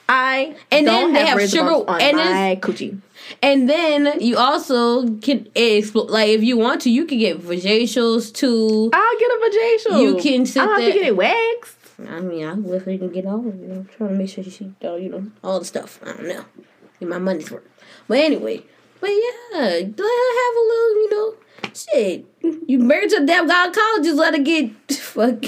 I 0.09 0.57
And 0.71 0.87
don't 0.87 1.13
then 1.13 1.25
they 1.25 1.27
have, 1.31 1.51
sugar- 1.51 1.85
and 2.01 2.17
my 2.17 2.59
coochie. 2.63 2.99
And 3.43 3.69
then 3.69 4.21
you 4.21 4.37
also 4.37 5.07
can 5.19 5.49
explore, 5.55 6.07
like 6.07 6.29
if 6.31 6.43
you 6.43 6.57
want 6.57 6.81
to, 6.83 6.91
you 6.91 7.05
can 7.05 7.19
get 7.19 7.41
vajacials 7.41 8.33
too. 8.33 8.91
I'll 8.93 9.19
get 9.19 9.31
a 9.31 9.51
vajacial. 9.51 10.03
You 10.03 10.17
can 10.17 10.47
sit 10.47 10.63
I 10.63 10.67
don't 10.67 10.75
have 10.75 10.83
there- 10.83 10.93
to 10.93 10.99
get 10.99 11.09
it 11.09 11.17
waxed. 11.17 11.75
I 12.09 12.21
mean, 12.21 12.45
I 12.47 12.53
wish 12.55 12.87
we 12.87 12.97
can 12.97 13.11
get 13.11 13.27
all, 13.27 13.43
you 13.45 13.53
know, 13.67 13.85
trying 13.97 14.11
to 14.11 14.15
make 14.17 14.29
sure 14.31 14.45
she, 14.45 14.73
uh, 14.85 14.95
you 14.95 15.09
know, 15.09 15.27
all 15.43 15.59
the 15.59 15.65
stuff. 15.65 15.99
I 16.05 16.13
don't 16.13 16.29
know, 16.29 16.45
get 17.01 17.09
my 17.09 17.19
money's 17.19 17.51
worth. 17.51 17.65
But 18.07 18.19
anyway, 18.19 18.63
but 19.01 19.11
yeah, 19.11 19.59
let 19.59 19.99
her 19.99 20.29
have 20.41 20.57
a 20.57 20.65
little, 20.71 20.95
you 21.03 21.11
know, 21.11 21.35
shit. 21.75 22.25
You 22.69 22.79
married 22.79 23.11
to 23.11 23.17
a 23.17 23.27
damn 23.27 23.49
gynecologist, 23.49 24.15
let 24.15 24.35
her 24.37 24.43
get 24.43 24.71
fuck. 24.93 25.45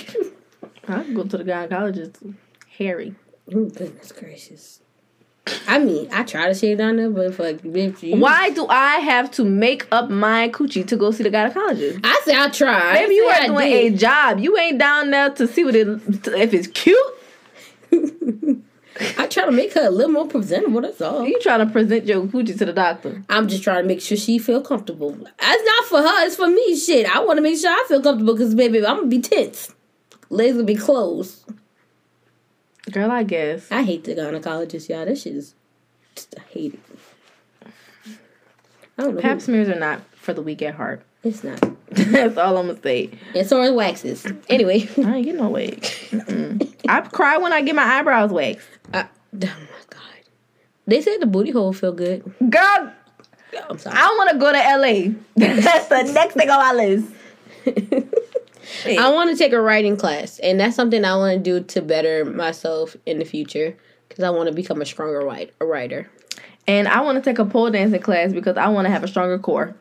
I 0.89 1.05
can 1.05 1.15
go 1.15 1.23
to 1.23 1.39
the 1.39 1.45
gynecologist. 1.45 2.35
Harry. 2.79 3.15
Oh 3.55 3.67
goodness 3.67 4.11
gracious. 4.11 4.80
I 5.67 5.79
mean, 5.79 6.09
I 6.13 6.23
try 6.25 6.47
to 6.49 6.55
shave 6.55 6.79
down 6.79 6.97
there, 6.97 7.11
but 7.11 7.35
fuck, 7.35 7.57
bitch, 7.57 8.03
you. 8.03 8.17
Why 8.17 8.51
do 8.51 8.67
I 8.69 8.97
have 8.97 9.31
to 9.33 9.45
make 9.45 9.87
up 9.93 10.11
my 10.11 10.49
coochie 10.51 10.87
to 10.89 10.97
go 10.97 11.11
see 11.11 11.23
the 11.23 11.31
gynecologist? 11.31 12.01
I 12.05 12.21
say 12.25 12.35
I 12.37 12.49
try. 12.49 12.93
Maybe 12.95 13.15
you 13.15 13.29
I 13.29 13.33
are 13.33 13.41
say 13.41 13.47
doing 13.47 13.71
did. 13.71 13.95
a 13.95 13.97
job. 13.97 14.39
You 14.41 14.57
ain't 14.59 14.79
down 14.79 15.11
there 15.11 15.31
to 15.31 15.47
see 15.47 15.65
what 15.65 15.75
it 15.75 15.87
if 15.89 16.55
it's 16.55 16.67
cute. 16.69 16.99
I 19.17 19.27
try 19.29 19.47
to 19.47 19.53
make 19.53 19.73
her 19.75 19.87
a 19.87 19.91
little 19.91 20.13
more 20.13 20.27
presentable. 20.27 20.83
That's 20.83 21.01
all. 21.01 21.27
You 21.27 21.39
trying 21.41 21.67
to 21.67 21.73
present 21.73 22.05
your 22.07 22.23
coochie 22.25 22.57
to 22.59 22.65
the 22.67 22.73
doctor? 22.73 23.23
I'm 23.31 23.49
just 23.49 23.63
trying 23.63 23.83
to 23.83 23.89
make 23.89 24.01
sure 24.01 24.17
she 24.17 24.39
feel 24.39 24.61
comfortable. 24.61 25.13
That's 25.13 25.65
not 25.65 25.85
for 25.87 25.99
her. 26.03 26.27
It's 26.27 26.37
for 26.37 26.49
me. 26.49 26.77
Shit, 26.77 27.07
I 27.07 27.21
want 27.21 27.39
to 27.39 27.43
make 27.43 27.59
sure 27.59 27.71
I 27.71 27.85
feel 27.89 28.03
comfortable 28.03 28.35
because 28.35 28.55
baby, 28.55 28.79
I'm 28.79 28.97
gonna 28.97 29.07
be 29.07 29.21
tense. 29.21 29.73
Legs 30.29 30.55
gonna 30.55 30.65
be 30.65 30.75
closed. 30.75 31.45
Girl, 32.91 33.11
I 33.11 33.23
guess. 33.23 33.71
I 33.71 33.83
hate 33.83 34.05
the 34.05 34.15
gynecologist, 34.15 34.89
y'all. 34.89 35.05
That 35.05 35.19
shit 35.19 35.35
is. 35.37 35.55
Just, 36.15 36.35
I 36.39 36.43
hate 36.51 36.75
it. 36.75 36.81
I 38.99 39.03
don't 39.03 39.15
know. 39.15 39.21
Pap 39.21 39.35
who- 39.37 39.41
smears 39.41 39.69
are 39.69 39.79
not 39.79 40.01
for 40.15 40.33
the 40.33 40.43
weak 40.43 40.63
at 40.63 40.75
heart. 40.75 41.03
It's 41.23 41.45
not. 41.45 41.61
That's 41.91 42.39
all 42.39 42.57
I'm 42.57 42.69
gonna 42.69 42.81
say. 42.83 43.11
And 43.35 43.47
so 43.47 43.61
are 43.61 43.73
waxes. 43.73 44.27
Anyway. 44.49 44.89
I 45.05 45.17
ain't 45.17 45.27
get 45.27 45.35
no 45.35 45.51
wig. 45.51 45.87
I 46.89 47.01
cry 47.03 47.37
when 47.37 47.53
I 47.53 47.61
get 47.63 47.75
my 47.75 47.83
eyebrows 47.85 48.31
waxed. 48.31 48.67
I, 48.95 49.03
oh 49.03 49.07
my 49.33 49.47
god. 49.91 50.01
They 50.87 51.03
said 51.03 51.19
the 51.21 51.27
booty 51.27 51.51
hole 51.51 51.73
feel 51.75 51.93
good. 51.93 52.23
Girl, 52.49 52.93
I'm 53.69 53.79
sorry. 53.79 53.97
I 53.99 54.07
want 54.19 54.31
to 54.31 54.39
go 54.39 54.51
to 54.51 54.59
LA. 54.59 55.15
That's 55.61 55.89
the 55.89 56.11
next 56.13 56.35
thing 56.35 56.49
on 56.49 56.59
my 56.59 56.73
list. 56.73 57.07
I 58.87 59.11
want 59.11 59.31
to 59.31 59.37
take 59.37 59.53
a 59.53 59.61
writing 59.61 59.97
class, 59.97 60.39
and 60.39 60.61
that's 60.61 60.77
something 60.77 61.05
I 61.05 61.17
want 61.17 61.37
to 61.37 61.43
do 61.43 61.65
to 61.65 61.83
better 61.83 62.25
myself 62.25 62.97
in 63.07 63.19
the 63.19 63.25
future 63.25 63.77
because 64.09 64.25
I 64.25 64.31
want 64.31 64.49
to 64.49 64.55
become 64.55 64.81
a 64.81 64.87
stronger 64.87 65.21
write, 65.21 65.53
a 65.61 65.67
writer. 65.67 66.11
And 66.67 66.89
I 66.89 67.01
want 67.01 67.23
to 67.23 67.31
take 67.31 67.39
a 67.39 67.45
pole 67.45 67.71
dancing 67.71 68.01
class 68.01 68.33
because 68.33 68.57
I 68.57 68.69
want 68.69 68.87
to 68.87 68.91
have 68.91 69.05
a 69.05 69.09
stronger 69.09 69.39
core. 69.39 69.75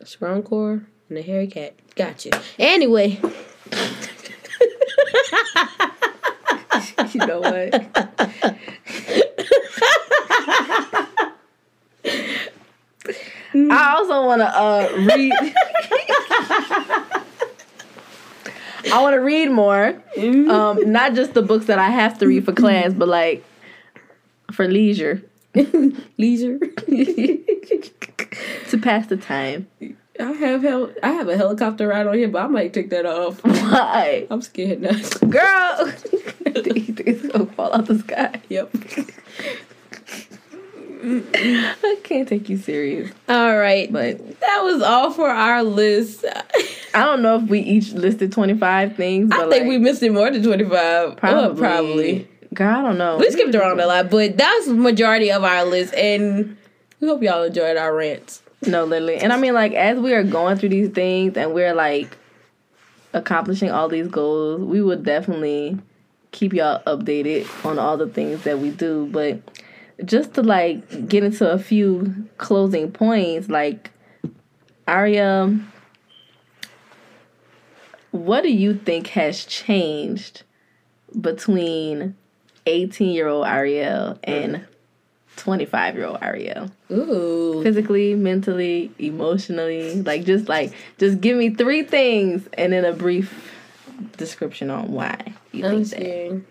A 0.00 0.06
strong 0.06 0.42
core 0.42 0.82
and 1.08 1.18
a 1.18 1.22
hairy 1.22 1.46
cat. 1.46 1.74
Gotcha. 1.94 2.30
Anyway. 2.58 3.20
you 7.12 7.26
know 7.26 7.40
what? 7.40 7.74
I 13.54 13.94
also 13.96 14.26
want 14.26 14.40
to 14.40 14.46
uh, 14.46 14.88
read. 15.06 15.32
I 18.90 19.00
want 19.00 19.14
to 19.14 19.20
read 19.20 19.50
more. 19.50 20.00
Um, 20.16 20.90
not 20.90 21.14
just 21.14 21.34
the 21.34 21.42
books 21.42 21.66
that 21.66 21.78
I 21.78 21.88
have 21.88 22.18
to 22.18 22.26
read 22.26 22.44
for 22.44 22.52
class, 22.52 22.92
but 22.92 23.08
like 23.08 23.44
for 24.50 24.66
leisure. 24.68 25.22
Leisure. 26.18 26.58
to 28.70 28.78
pass 28.80 29.06
the 29.06 29.18
time. 29.18 29.66
I 30.18 30.32
have 30.32 30.62
hel- 30.62 30.92
I 31.02 31.12
have 31.12 31.28
a 31.28 31.36
helicopter 31.36 31.88
ride 31.88 32.06
on 32.06 32.14
here, 32.14 32.28
but 32.28 32.42
I 32.42 32.46
might 32.46 32.72
take 32.72 32.90
that 32.90 33.04
off. 33.06 33.42
Why? 33.44 34.26
I'm 34.30 34.40
scared 34.42 34.80
now. 34.80 34.92
Girl! 35.28 35.92
it's 36.46 37.26
gonna 37.26 37.46
fall 37.46 37.74
out 37.74 37.86
the 37.86 37.98
sky. 37.98 38.40
Yep. 38.48 38.74
I 41.04 41.98
can't 42.04 42.28
take 42.28 42.48
you 42.48 42.56
serious. 42.56 43.10
All 43.28 43.56
right, 43.56 43.92
But 43.92 44.40
that 44.40 44.60
was 44.62 44.82
all 44.82 45.10
for 45.10 45.28
our 45.28 45.64
list. 45.64 46.24
I 46.94 47.04
don't 47.04 47.22
know 47.22 47.36
if 47.36 47.48
we 47.48 47.60
each 47.60 47.92
listed 47.92 48.32
25 48.32 48.96
things, 48.96 49.30
but 49.30 49.38
I 49.38 49.50
think 49.50 49.62
like, 49.62 49.68
we 49.68 49.78
missed 49.78 50.02
it 50.02 50.12
more 50.12 50.30
than 50.30 50.42
25. 50.42 51.16
probably. 51.16 51.16
Probably. 51.16 51.58
probably. 51.58 52.28
Girl, 52.54 52.78
I 52.78 52.82
don't 52.82 52.98
know. 52.98 53.16
We 53.16 53.30
skipped 53.30 53.54
around 53.54 53.80
a 53.80 53.86
lot, 53.86 54.10
but 54.10 54.36
that's 54.36 54.66
the 54.66 54.74
majority 54.74 55.32
of 55.32 55.42
our 55.42 55.64
list, 55.64 55.94
and 55.94 56.56
we 57.00 57.08
hope 57.08 57.22
y'all 57.22 57.42
enjoyed 57.42 57.76
our 57.76 57.94
rants. 57.94 58.42
No, 58.66 58.84
literally. 58.84 59.16
And 59.16 59.32
I 59.32 59.38
mean, 59.38 59.54
like, 59.54 59.72
as 59.72 59.98
we 59.98 60.12
are 60.14 60.22
going 60.22 60.56
through 60.56 60.68
these 60.68 60.90
things 60.90 61.36
and 61.36 61.52
we're 61.52 61.74
like 61.74 62.16
accomplishing 63.12 63.70
all 63.70 63.88
these 63.88 64.06
goals, 64.06 64.60
we 64.60 64.82
would 64.82 65.02
definitely 65.02 65.78
keep 66.30 66.52
y'all 66.52 66.82
updated 66.86 67.48
on 67.64 67.78
all 67.78 67.96
the 67.96 68.06
things 68.06 68.44
that 68.44 68.58
we 68.60 68.70
do. 68.70 69.08
But 69.10 69.40
just 70.04 70.34
to 70.34 70.42
like 70.42 71.08
get 71.08 71.24
into 71.24 71.50
a 71.50 71.58
few 71.58 72.28
closing 72.38 72.90
points, 72.90 73.48
like, 73.48 73.90
Aria, 74.86 75.58
what 78.10 78.42
do 78.42 78.50
you 78.50 78.74
think 78.74 79.08
has 79.08 79.44
changed 79.44 80.42
between 81.20 82.16
18 82.66 83.10
year 83.10 83.28
old 83.28 83.46
Iriel 83.46 84.18
and 84.24 84.66
25 85.36 85.96
year 85.96 86.06
old 86.06 86.20
Iriel? 86.20 86.70
Ooh. 86.90 87.62
physically, 87.62 88.14
mentally, 88.14 88.90
emotionally, 88.98 90.02
like 90.02 90.24
just 90.24 90.48
like 90.48 90.72
just 90.98 91.20
give 91.20 91.36
me 91.36 91.50
three 91.50 91.82
things 91.82 92.48
and 92.54 92.72
then 92.72 92.84
a 92.84 92.92
brief 92.92 93.52
description 94.16 94.70
on 94.70 94.92
why 94.92 95.34
you 95.52 95.64
I'm 95.64 95.84
think 95.84 96.44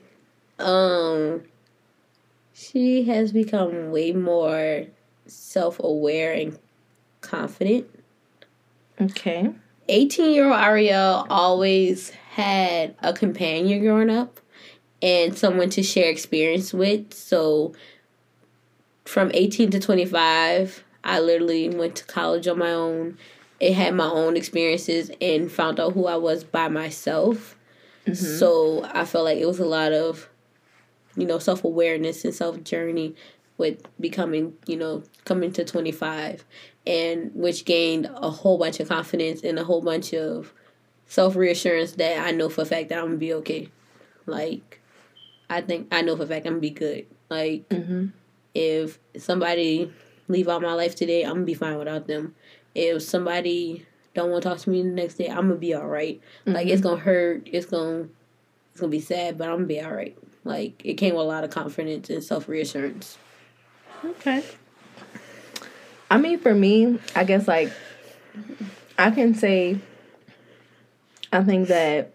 that. 0.58 0.66
Um, 0.66 1.44
she 2.62 3.04
has 3.04 3.32
become 3.32 3.92
way 3.92 4.12
more 4.12 4.86
self-aware 5.26 6.34
and 6.34 6.60
confident. 7.22 7.88
Okay. 9.00 9.50
18 9.88 10.34
year 10.34 10.46
old 10.46 10.56
Iriel 10.56 11.26
always 11.30 12.12
had 12.34 12.96
a 13.00 13.14
companion 13.14 13.82
growing 13.82 14.10
up 14.10 14.40
and 15.02 15.38
someone 15.38 15.70
to 15.72 15.84
share 15.84 16.10
experience 16.10 16.74
with. 16.74 17.14
So 17.14 17.74
from 19.06 19.32
18 19.34 19.72
to 19.72 19.80
25, 19.80 20.84
I 21.04 21.20
literally 21.20 21.70
went 21.70 21.96
to 21.98 22.06
college 22.06 22.48
on 22.48 22.60
my 22.60 22.72
own. 22.72 23.18
It 23.60 23.74
had 23.74 23.96
my 23.96 24.10
own 24.10 24.38
experiences 24.38 25.12
and 25.20 25.52
found 25.52 25.80
out 25.80 25.94
who 25.94 26.06
I 26.06 26.16
was 26.16 26.44
by 26.44 26.68
myself. 26.68 27.58
Mm-hmm. 28.06 28.14
So 28.14 28.84
I 28.94 29.06
felt 29.06 29.26
like 29.26 29.38
it 29.38 29.48
was 29.48 29.60
a 29.60 29.66
lot 29.66 29.94
of, 29.94 30.30
you 31.16 31.26
know, 31.26 31.40
self 31.40 31.64
awareness 31.64 32.24
and 32.26 32.34
self 32.34 32.64
journey 32.64 33.16
with 33.58 33.84
becoming, 34.00 34.54
you 34.66 34.76
know, 34.78 35.04
coming 35.26 35.52
to 35.54 35.64
25 35.64 36.44
and 36.88 37.30
which 37.36 37.66
gained 37.66 38.10
a 38.16 38.30
whole 38.32 38.58
bunch 38.58 38.80
of 38.80 38.90
confidence 38.90 39.44
and 39.44 39.60
a 39.60 39.64
whole 39.64 39.82
bunch 39.82 40.14
of 40.14 40.54
self 41.06 41.36
reassurance 41.36 41.92
that 41.94 42.20
I 42.26 42.32
know 42.32 42.50
for 42.50 42.62
a 42.62 42.66
fact 42.66 42.90
that 42.90 42.98
I'm 43.00 43.06
gonna 43.06 43.18
be 43.18 43.34
okay. 43.36 43.70
Like, 44.26 44.80
I 45.50 45.62
think 45.62 45.88
I 45.92 46.02
know 46.02 46.16
for 46.16 46.24
a 46.24 46.28
fact 46.28 46.46
I'm 46.46 46.54
gonna 46.54 46.62
be 46.62 46.70
good. 46.72 47.06
Like, 47.30 47.68
Mm-hmm. 47.70 48.08
if 48.56 49.00
somebody 49.18 49.92
leave 50.28 50.48
out 50.48 50.62
my 50.62 50.74
life 50.74 50.96
today, 50.96 51.24
I'm 51.24 51.34
gonna 51.34 51.46
be 51.46 51.54
fine 51.54 51.78
without 51.78 52.08
them. 52.08 52.36
If 52.74 53.04
somebody 53.04 53.86
don't 54.16 54.30
want 54.32 54.44
to 54.44 54.50
talk 54.50 54.60
to 54.60 54.70
me 54.70 54.82
the 54.82 54.90
next 54.90 55.16
day, 55.16 55.28
I'm 55.28 55.48
gonna 55.48 55.56
be 55.56 55.74
all 55.74 55.88
right. 55.88 56.20
Like, 56.46 56.68
it's 56.68 56.82
gonna 56.82 57.00
hurt. 57.02 57.44
It's 57.52 57.66
gonna 57.66 58.08
it's 58.72 58.80
gonna 58.80 58.90
be 58.90 59.00
sad, 59.02 59.38
but 59.38 59.50
I'm 59.50 59.56
gonna 59.58 59.66
be 59.68 59.82
all 59.82 59.92
right. 59.94 60.18
Like, 60.44 60.82
it 60.84 60.96
came 60.96 61.16
with 61.16 61.24
a 61.24 61.28
lot 61.28 61.44
of 61.44 61.50
confidence 61.50 62.10
and 62.10 62.24
self 62.24 62.48
reassurance. 62.48 63.18
Okay. 64.04 64.44
I 66.10 66.18
mean, 66.18 66.40
for 66.40 66.54
me, 66.54 67.00
I 67.16 67.24
guess 67.24 67.48
like 67.48 67.72
I 68.98 69.12
can 69.12 69.34
say 69.34 69.80
I 71.32 71.44
think 71.44 71.70
that 71.70 72.14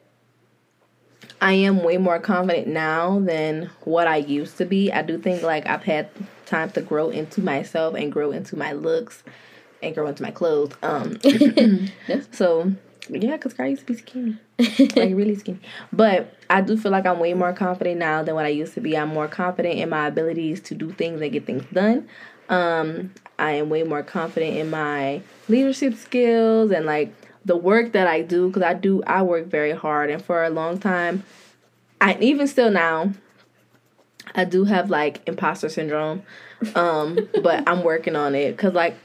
I 1.40 1.52
am 1.52 1.82
way 1.82 1.96
more 1.96 2.18
confident 2.18 2.68
now 2.68 3.18
than 3.20 3.70
what 3.84 4.06
I 4.06 4.16
used 4.16 4.58
to 4.58 4.66
be. 4.66 4.92
I 4.92 5.02
do 5.02 5.18
think 5.18 5.42
like 5.42 5.66
I've 5.66 5.84
had 5.84 6.10
time 6.44 6.70
to 6.72 6.82
grow 6.82 7.10
into 7.10 7.40
myself 7.40 7.94
and 7.94 8.12
grow 8.12 8.32
into 8.32 8.56
my 8.56 8.72
looks 8.72 9.22
and 9.82 9.94
grow 9.94 10.08
into 10.08 10.22
my 10.22 10.30
clothes. 10.30 10.74
Um 10.82 11.18
so 12.32 12.72
yeah, 13.10 13.36
cause 13.36 13.54
I 13.58 13.66
used 13.66 13.86
to 13.86 13.92
be 13.92 13.98
skinny, 13.98 14.38
like 14.96 15.14
really 15.14 15.36
skinny. 15.36 15.60
But 15.92 16.34
I 16.50 16.60
do 16.60 16.76
feel 16.76 16.92
like 16.92 17.06
I'm 17.06 17.18
way 17.18 17.34
more 17.34 17.52
confident 17.52 17.98
now 17.98 18.22
than 18.22 18.34
what 18.34 18.44
I 18.44 18.48
used 18.48 18.74
to 18.74 18.80
be. 18.80 18.96
I'm 18.96 19.08
more 19.08 19.28
confident 19.28 19.78
in 19.78 19.88
my 19.88 20.06
abilities 20.06 20.60
to 20.62 20.74
do 20.74 20.92
things 20.92 21.20
and 21.20 21.32
get 21.32 21.46
things 21.46 21.64
done. 21.72 22.08
Um, 22.48 23.12
I 23.38 23.52
am 23.52 23.68
way 23.68 23.82
more 23.82 24.02
confident 24.02 24.56
in 24.56 24.70
my 24.70 25.20
leadership 25.48 25.94
skills 25.94 26.70
and 26.70 26.86
like 26.86 27.12
the 27.44 27.56
work 27.56 27.92
that 27.92 28.06
I 28.06 28.22
do 28.22 28.48
because 28.48 28.62
I 28.62 28.74
do 28.74 29.02
I 29.06 29.22
work 29.22 29.46
very 29.46 29.72
hard 29.72 30.10
and 30.10 30.24
for 30.24 30.44
a 30.44 30.50
long 30.50 30.78
time, 30.78 31.22
I 32.00 32.16
even 32.20 32.46
still 32.46 32.70
now, 32.70 33.12
I 34.34 34.44
do 34.44 34.64
have 34.64 34.90
like 34.90 35.26
imposter 35.26 35.68
syndrome, 35.68 36.22
um, 36.74 37.28
but 37.42 37.68
I'm 37.68 37.82
working 37.82 38.16
on 38.16 38.34
it 38.34 38.52
because 38.56 38.74
like 38.74 38.96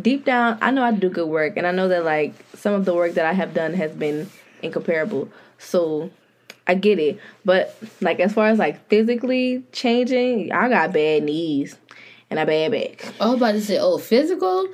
deep 0.00 0.24
down 0.24 0.58
I 0.60 0.70
know 0.70 0.82
I 0.82 0.92
do 0.92 1.08
good 1.08 1.28
work 1.28 1.56
and 1.56 1.66
I 1.66 1.70
know 1.70 1.88
that 1.88 2.04
like 2.04 2.34
some 2.54 2.74
of 2.74 2.84
the 2.84 2.94
work 2.94 3.14
that 3.14 3.24
I 3.26 3.32
have 3.32 3.54
done 3.54 3.74
has 3.74 3.92
been 3.92 4.28
incomparable. 4.62 5.28
So 5.58 6.10
I 6.66 6.74
get 6.74 6.98
it, 6.98 7.20
but 7.44 7.76
like 8.00 8.20
as 8.20 8.32
far 8.32 8.48
as 8.48 8.58
like 8.58 8.88
physically 8.88 9.64
changing, 9.72 10.52
I 10.52 10.68
got 10.68 10.92
bad 10.92 11.22
knees 11.22 11.76
and 12.28 12.38
a 12.38 12.46
bad 12.46 12.72
back. 12.72 13.12
Oh, 13.20 13.28
I 13.28 13.30
was 13.30 13.36
about 13.36 13.52
to 13.52 13.60
say, 13.60 13.78
oh, 13.78 13.98
physical. 13.98 14.68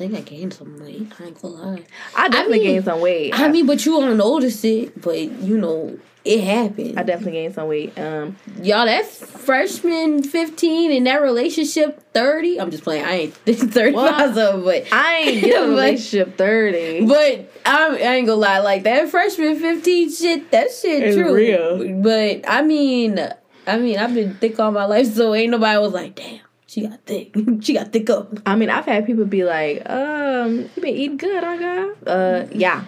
I 0.00 0.04
think 0.08 0.16
I 0.16 0.22
gained 0.22 0.54
some 0.54 0.80
weight. 0.80 1.12
I 1.20 1.24
ain't 1.24 1.42
gonna 1.42 1.54
lie. 1.54 1.82
I 2.16 2.28
definitely 2.28 2.60
mean- 2.60 2.68
gained 2.68 2.84
some 2.86 3.00
weight. 3.02 3.38
I 3.38 3.48
mean, 3.48 3.66
but 3.66 3.84
you 3.84 4.00
don't 4.00 4.16
notice 4.16 4.64
it. 4.64 4.98
But 4.98 5.18
you 5.18 5.58
know, 5.58 5.98
it 6.24 6.40
happened. 6.42 6.98
I 6.98 7.02
definitely 7.02 7.32
gained 7.32 7.54
some 7.54 7.68
weight. 7.68 7.98
Um, 7.98 8.34
Y'all, 8.62 8.86
that 8.86 9.04
freshman 9.06 10.22
15 10.22 10.90
in 10.90 11.04
that 11.04 11.20
relationship 11.20 12.02
30. 12.14 12.58
I'm 12.60 12.70
just 12.70 12.82
playing. 12.82 13.04
I 13.04 13.12
ain't 13.12 13.34
30 13.44 13.92
What? 13.94 14.12
myself, 14.28 14.64
but 14.64 14.84
I 14.90 15.16
ain't 15.18 15.44
get 15.44 15.62
a 15.64 15.68
relationship 15.68 16.38
thirty. 16.38 17.04
But 17.06 17.52
I'm, 17.66 17.92
I 17.96 17.98
ain't 18.16 18.26
gonna 18.26 18.40
lie, 18.40 18.60
like 18.60 18.84
that 18.84 19.10
freshman 19.10 19.58
15 19.58 20.12
shit, 20.14 20.50
that 20.50 20.68
shit 20.72 21.02
It's 21.02 21.16
true. 21.16 21.34
real. 21.34 22.00
But 22.02 22.48
I 22.48 22.62
mean, 22.62 23.20
I 23.66 23.76
mean, 23.76 23.98
I've 23.98 24.14
been 24.14 24.32
thick 24.36 24.58
all 24.58 24.70
my 24.72 24.86
life, 24.86 25.08
so 25.12 25.34
ain't 25.34 25.50
nobody 25.50 25.78
was 25.78 25.92
like, 25.92 26.14
damn, 26.14 26.40
she 26.70 26.86
got 26.86 27.00
thick. 27.04 27.34
she 27.62 27.74
got 27.74 27.92
thick 27.92 28.08
up. 28.10 28.32
I 28.46 28.54
mean, 28.54 28.70
I've 28.70 28.84
had 28.84 29.04
people 29.04 29.24
be 29.24 29.42
like, 29.42 29.82
um, 29.90 30.70
you 30.76 30.82
been 30.82 30.94
eating 30.94 31.16
good, 31.16 31.42
I 31.42 31.56
got. 31.58 31.96
Uh, 32.06 32.46
yeah. 32.52 32.84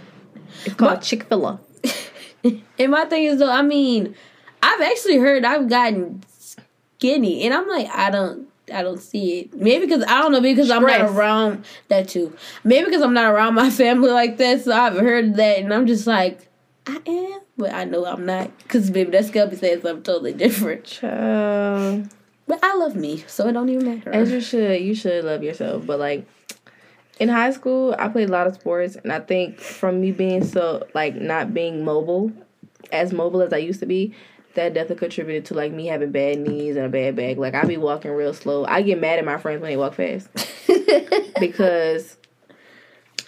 It's 0.64 0.74
called 0.76 0.93
But- 0.93 1.03
Chick 1.03 1.24
Fil 1.24 1.45
A. 1.47 1.61
And 2.78 2.91
my 2.93 3.05
thing 3.07 3.24
is 3.24 3.39
though, 3.41 3.51
I 3.51 3.62
mean, 3.62 4.14
I've 4.62 4.80
actually 4.80 5.16
heard 5.18 5.45
I've 5.45 5.68
gotten 5.68 6.22
skinny, 6.28 7.45
and 7.45 7.53
I'm 7.55 7.68
like, 7.68 7.89
I 7.89 8.11
don't, 8.11 8.49
I 8.72 8.83
don't 8.83 9.01
see 9.01 9.41
it. 9.41 9.55
Maybe 9.55 9.87
because 9.87 10.05
I 10.07 10.20
don't 10.20 10.30
know. 10.33 10.41
Because 10.41 10.70
I'm 10.70 10.83
not 10.83 11.01
around 11.03 11.64
that 11.89 12.09
too. 12.09 12.37
Maybe 12.64 12.85
because 12.87 13.03
I'm 13.03 13.14
not 13.14 13.33
around 13.33 13.55
my 13.55 13.70
family 13.83 14.11
like 14.11 14.39
that. 14.39 14.62
So 14.62 14.72
I've 14.72 14.97
heard 14.97 15.35
that, 15.37 15.59
and 15.59 15.72
I'm 15.74 15.87
just 15.87 16.07
like, 16.07 16.49
I 16.87 16.99
am, 17.07 17.41
but 17.57 17.72
I 17.72 17.85
know 17.85 18.05
I'm 18.07 18.26
not. 18.26 18.57
Because 18.59 18.91
maybe 18.91 19.11
that 19.12 19.24
Skelby 19.24 19.59
says 19.59 19.83
something 19.83 20.03
totally 20.05 20.33
different. 20.33 20.85
Child. 20.85 22.09
But 22.47 22.59
I 22.62 22.74
love 22.76 22.97
me, 22.97 23.24
so 23.26 23.47
it 23.49 23.53
don't 23.53 23.68
even 23.68 23.84
matter. 23.84 24.11
As 24.11 24.30
you 24.30 24.40
should. 24.40 24.80
You 24.80 24.95
should 24.95 25.24
love 25.24 25.43
yourself. 25.43 25.86
But 25.86 25.99
like 25.99 26.26
in 27.18 27.28
high 27.28 27.51
school, 27.53 27.95
I 27.99 28.09
played 28.09 28.28
a 28.28 28.32
lot 28.32 28.47
of 28.47 28.55
sports, 28.55 28.97
and 28.97 29.12
I 29.12 29.20
think 29.20 29.61
from 29.61 30.01
me 30.01 30.12
being 30.12 30.45
so 30.45 30.86
like 30.95 31.14
not 31.14 31.55
being 31.55 31.84
mobile, 31.84 32.32
as 32.90 33.12
mobile 33.12 33.43
as 33.43 33.53
I 33.53 33.59
used 33.59 33.80
to 33.80 33.86
be, 33.86 34.14
that 34.55 34.74
definitely 34.74 34.97
contributed 34.97 35.45
to 35.47 35.55
like 35.55 35.72
me 35.72 35.86
having 35.86 36.11
bad 36.11 36.38
knees 36.38 36.76
and 36.76 36.84
a 36.86 36.88
bad 36.88 37.16
back. 37.16 37.36
Like 37.36 37.55
I 37.55 37.64
be 37.64 37.76
walking 37.76 38.11
real 38.11 38.34
slow. 38.34 38.64
I 38.64 38.82
get 38.82 39.01
mad 39.01 39.18
at 39.18 39.24
my 39.24 39.38
friends 39.38 39.62
when 39.62 39.70
they 39.70 39.76
walk 39.76 39.95
fast 39.95 40.28
because 41.40 42.16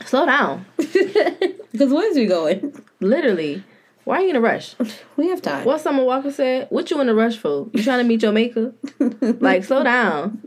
slow 0.04 0.26
down. 0.26 0.66
Because 1.74 1.92
where's 1.92 2.14
we 2.14 2.26
going? 2.26 2.72
Literally. 3.00 3.64
Why 4.04 4.18
are 4.18 4.22
you 4.22 4.30
in 4.30 4.36
a 4.36 4.40
rush? 4.40 4.74
We 5.16 5.28
have 5.28 5.40
time. 5.40 5.64
What 5.64 5.80
Summer 5.80 6.04
Walker 6.04 6.32
said? 6.32 6.66
What 6.70 6.90
you 6.90 7.00
in 7.00 7.08
a 7.08 7.14
rush 7.14 7.36
for? 7.36 7.68
You 7.72 7.82
trying 7.82 7.98
to 7.98 8.04
meet 8.04 8.22
your 8.22 8.32
maker? 8.32 8.72
like, 9.20 9.64
slow 9.64 9.84
down. 9.84 10.42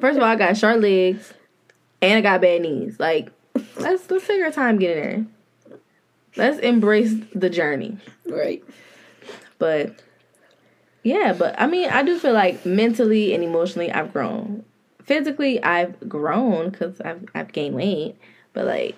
First 0.00 0.16
of 0.16 0.22
all, 0.22 0.28
I 0.28 0.36
got 0.36 0.56
short 0.56 0.80
legs, 0.80 1.32
and 2.02 2.18
I 2.18 2.20
got 2.20 2.40
bad 2.40 2.62
knees. 2.62 2.98
Like, 2.98 3.30
let's 3.76 4.10
let's 4.10 4.26
take 4.26 4.42
our 4.42 4.50
time 4.50 4.78
getting 4.78 5.02
there. 5.02 5.26
Let's 6.36 6.58
embrace 6.58 7.14
the 7.34 7.48
journey. 7.48 7.98
Right. 8.26 8.64
But 9.58 10.02
yeah, 11.02 11.32
but 11.32 11.54
I 11.58 11.66
mean, 11.66 11.88
I 11.88 12.02
do 12.02 12.18
feel 12.18 12.32
like 12.32 12.66
mentally 12.66 13.34
and 13.34 13.42
emotionally, 13.42 13.90
I've 13.90 14.12
grown. 14.12 14.64
Physically, 15.04 15.62
I've 15.62 16.08
grown 16.08 16.70
because 16.70 17.00
I've 17.00 17.24
I've 17.34 17.52
gained 17.52 17.74
weight, 17.74 18.16
but 18.52 18.66
like 18.66 18.96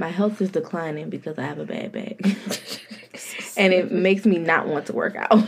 my 0.00 0.08
health 0.08 0.40
is 0.40 0.50
declining 0.50 1.10
because 1.10 1.38
I 1.38 1.42
have 1.42 1.58
a 1.58 1.66
bad 1.66 1.92
back. 1.92 2.18
and 3.56 3.74
it 3.74 3.92
makes 3.92 4.24
me 4.24 4.38
not 4.38 4.66
want 4.66 4.86
to 4.86 4.94
work 4.94 5.14
out 5.14 5.44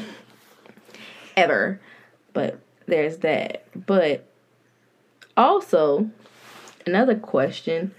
ever. 1.37 1.81
But 2.35 2.61
there's 2.87 3.17
that. 3.19 3.65
But 3.87 4.29
also, 5.37 6.11
another 6.87 7.17
question 7.17 7.95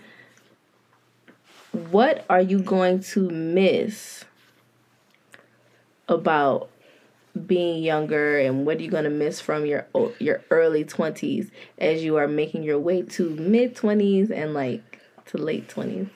what 1.89 2.23
are 2.29 2.41
you 2.41 2.59
going 2.59 2.99
to 2.99 3.31
miss 3.31 4.25
about 6.07 6.69
being 7.47 7.81
younger 7.81 8.37
and 8.37 8.63
what 8.63 8.77
are 8.77 8.83
you 8.83 8.91
going 8.91 9.05
to 9.05 9.09
miss 9.09 9.41
from 9.41 9.65
your 9.65 9.87
your 10.19 10.43
early 10.51 10.85
20s 10.85 11.49
as 11.79 12.03
you 12.03 12.15
are 12.15 12.27
making 12.27 12.61
your 12.61 12.77
way 12.77 13.01
to 13.01 13.31
mid 13.31 13.75
20s 13.75 14.29
and 14.29 14.53
like 14.53 14.99
to 15.25 15.39
late 15.39 15.67
20s 15.67 16.11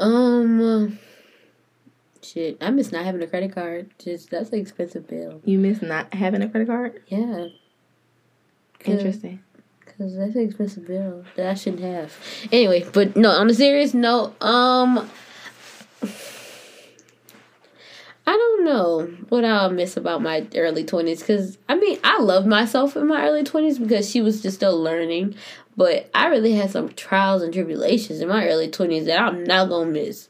um, 0.00 0.98
shit, 2.22 2.58
I 2.60 2.70
miss 2.70 2.92
not 2.92 3.04
having 3.04 3.22
a 3.22 3.26
credit 3.26 3.54
card. 3.54 3.90
Just 3.98 4.30
that's 4.30 4.50
an 4.50 4.58
expensive 4.58 5.06
bill. 5.06 5.40
You 5.44 5.58
miss 5.58 5.82
not 5.82 6.12
having 6.14 6.42
a 6.42 6.48
credit 6.48 6.68
card? 6.68 7.02
Yeah. 7.08 7.48
Interesting. 8.84 9.42
Cause 9.84 10.16
that's 10.16 10.34
an 10.34 10.42
expensive 10.42 10.86
bill 10.86 11.24
that 11.36 11.50
I 11.50 11.54
shouldn't 11.54 11.82
have. 11.82 12.16
Anyway, 12.50 12.86
but 12.92 13.16
no, 13.16 13.30
on 13.30 13.50
a 13.50 13.54
serious 13.54 13.92
note, 13.92 14.34
um, 14.42 15.10
I 18.26 18.32
don't 18.32 18.64
know 18.64 19.06
what 19.28 19.44
I'll 19.44 19.70
miss 19.70 19.98
about 19.98 20.22
my 20.22 20.46
early 20.54 20.84
twenties. 20.84 21.22
Cause 21.22 21.58
I 21.68 21.74
mean, 21.74 21.98
I 22.02 22.18
love 22.20 22.46
myself 22.46 22.96
in 22.96 23.08
my 23.08 23.26
early 23.26 23.44
twenties 23.44 23.78
because 23.78 24.08
she 24.08 24.22
was 24.22 24.40
just 24.40 24.56
still 24.56 24.80
learning. 24.80 25.34
But 25.80 26.10
I 26.14 26.26
really 26.26 26.52
had 26.52 26.70
some 26.70 26.90
trials 26.90 27.40
and 27.40 27.54
tribulations 27.54 28.20
in 28.20 28.28
my 28.28 28.46
early 28.46 28.68
20s 28.68 29.06
that 29.06 29.18
I'm 29.18 29.44
not 29.44 29.70
going 29.70 29.94
to 29.94 29.98
miss. 29.98 30.28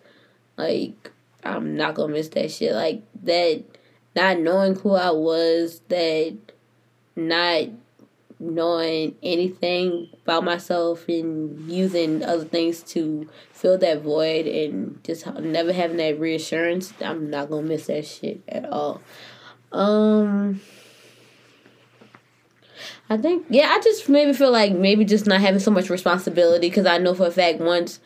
Like, 0.57 1.11
I'm 1.43 1.75
not 1.75 1.97
going 1.97 2.11
to 2.11 2.15
miss 2.15 2.29
that 2.29 2.53
shit. 2.53 2.73
Like, 2.73 3.03
that 3.25 3.65
not 4.15 4.39
knowing 4.39 4.77
who 4.77 4.95
I 4.95 5.11
was, 5.11 5.81
that 5.89 6.39
not 7.17 7.65
knowing 8.39 9.17
anything 9.25 10.11
about 10.23 10.45
myself 10.45 11.09
and 11.09 11.69
using 11.69 12.23
other 12.23 12.45
things 12.45 12.85
to 12.85 13.29
fill 13.51 13.77
that 13.79 14.03
void 14.03 14.47
and 14.47 15.03
just 15.03 15.27
never 15.27 15.73
having 15.73 15.97
that 15.97 16.21
reassurance, 16.21 16.95
I'm 17.05 17.29
not 17.29 17.51
to 17.51 17.61
miss 17.61 17.89
that 17.89 18.07
shit 18.07 18.41
at 18.47 18.67
all. 18.67 19.03
Um 19.73 20.61
I 23.11 23.17
think 23.17 23.47
yeah, 23.51 23.75
I 23.77 23.81
just 23.81 24.09
maybe 24.09 24.33
feel 24.33 24.53
like 24.53 24.73
maybe 24.73 25.05
just 25.05 25.27
not 25.27 25.41
having 25.41 25.59
so 25.59 25.73
much 25.73 25.91
responsibility 25.91 26.69
because 26.69 26.87
I 26.87 26.99
know 26.99 27.13
for 27.13 27.27
a 27.27 27.31
fact 27.31 27.59
once 27.59 27.99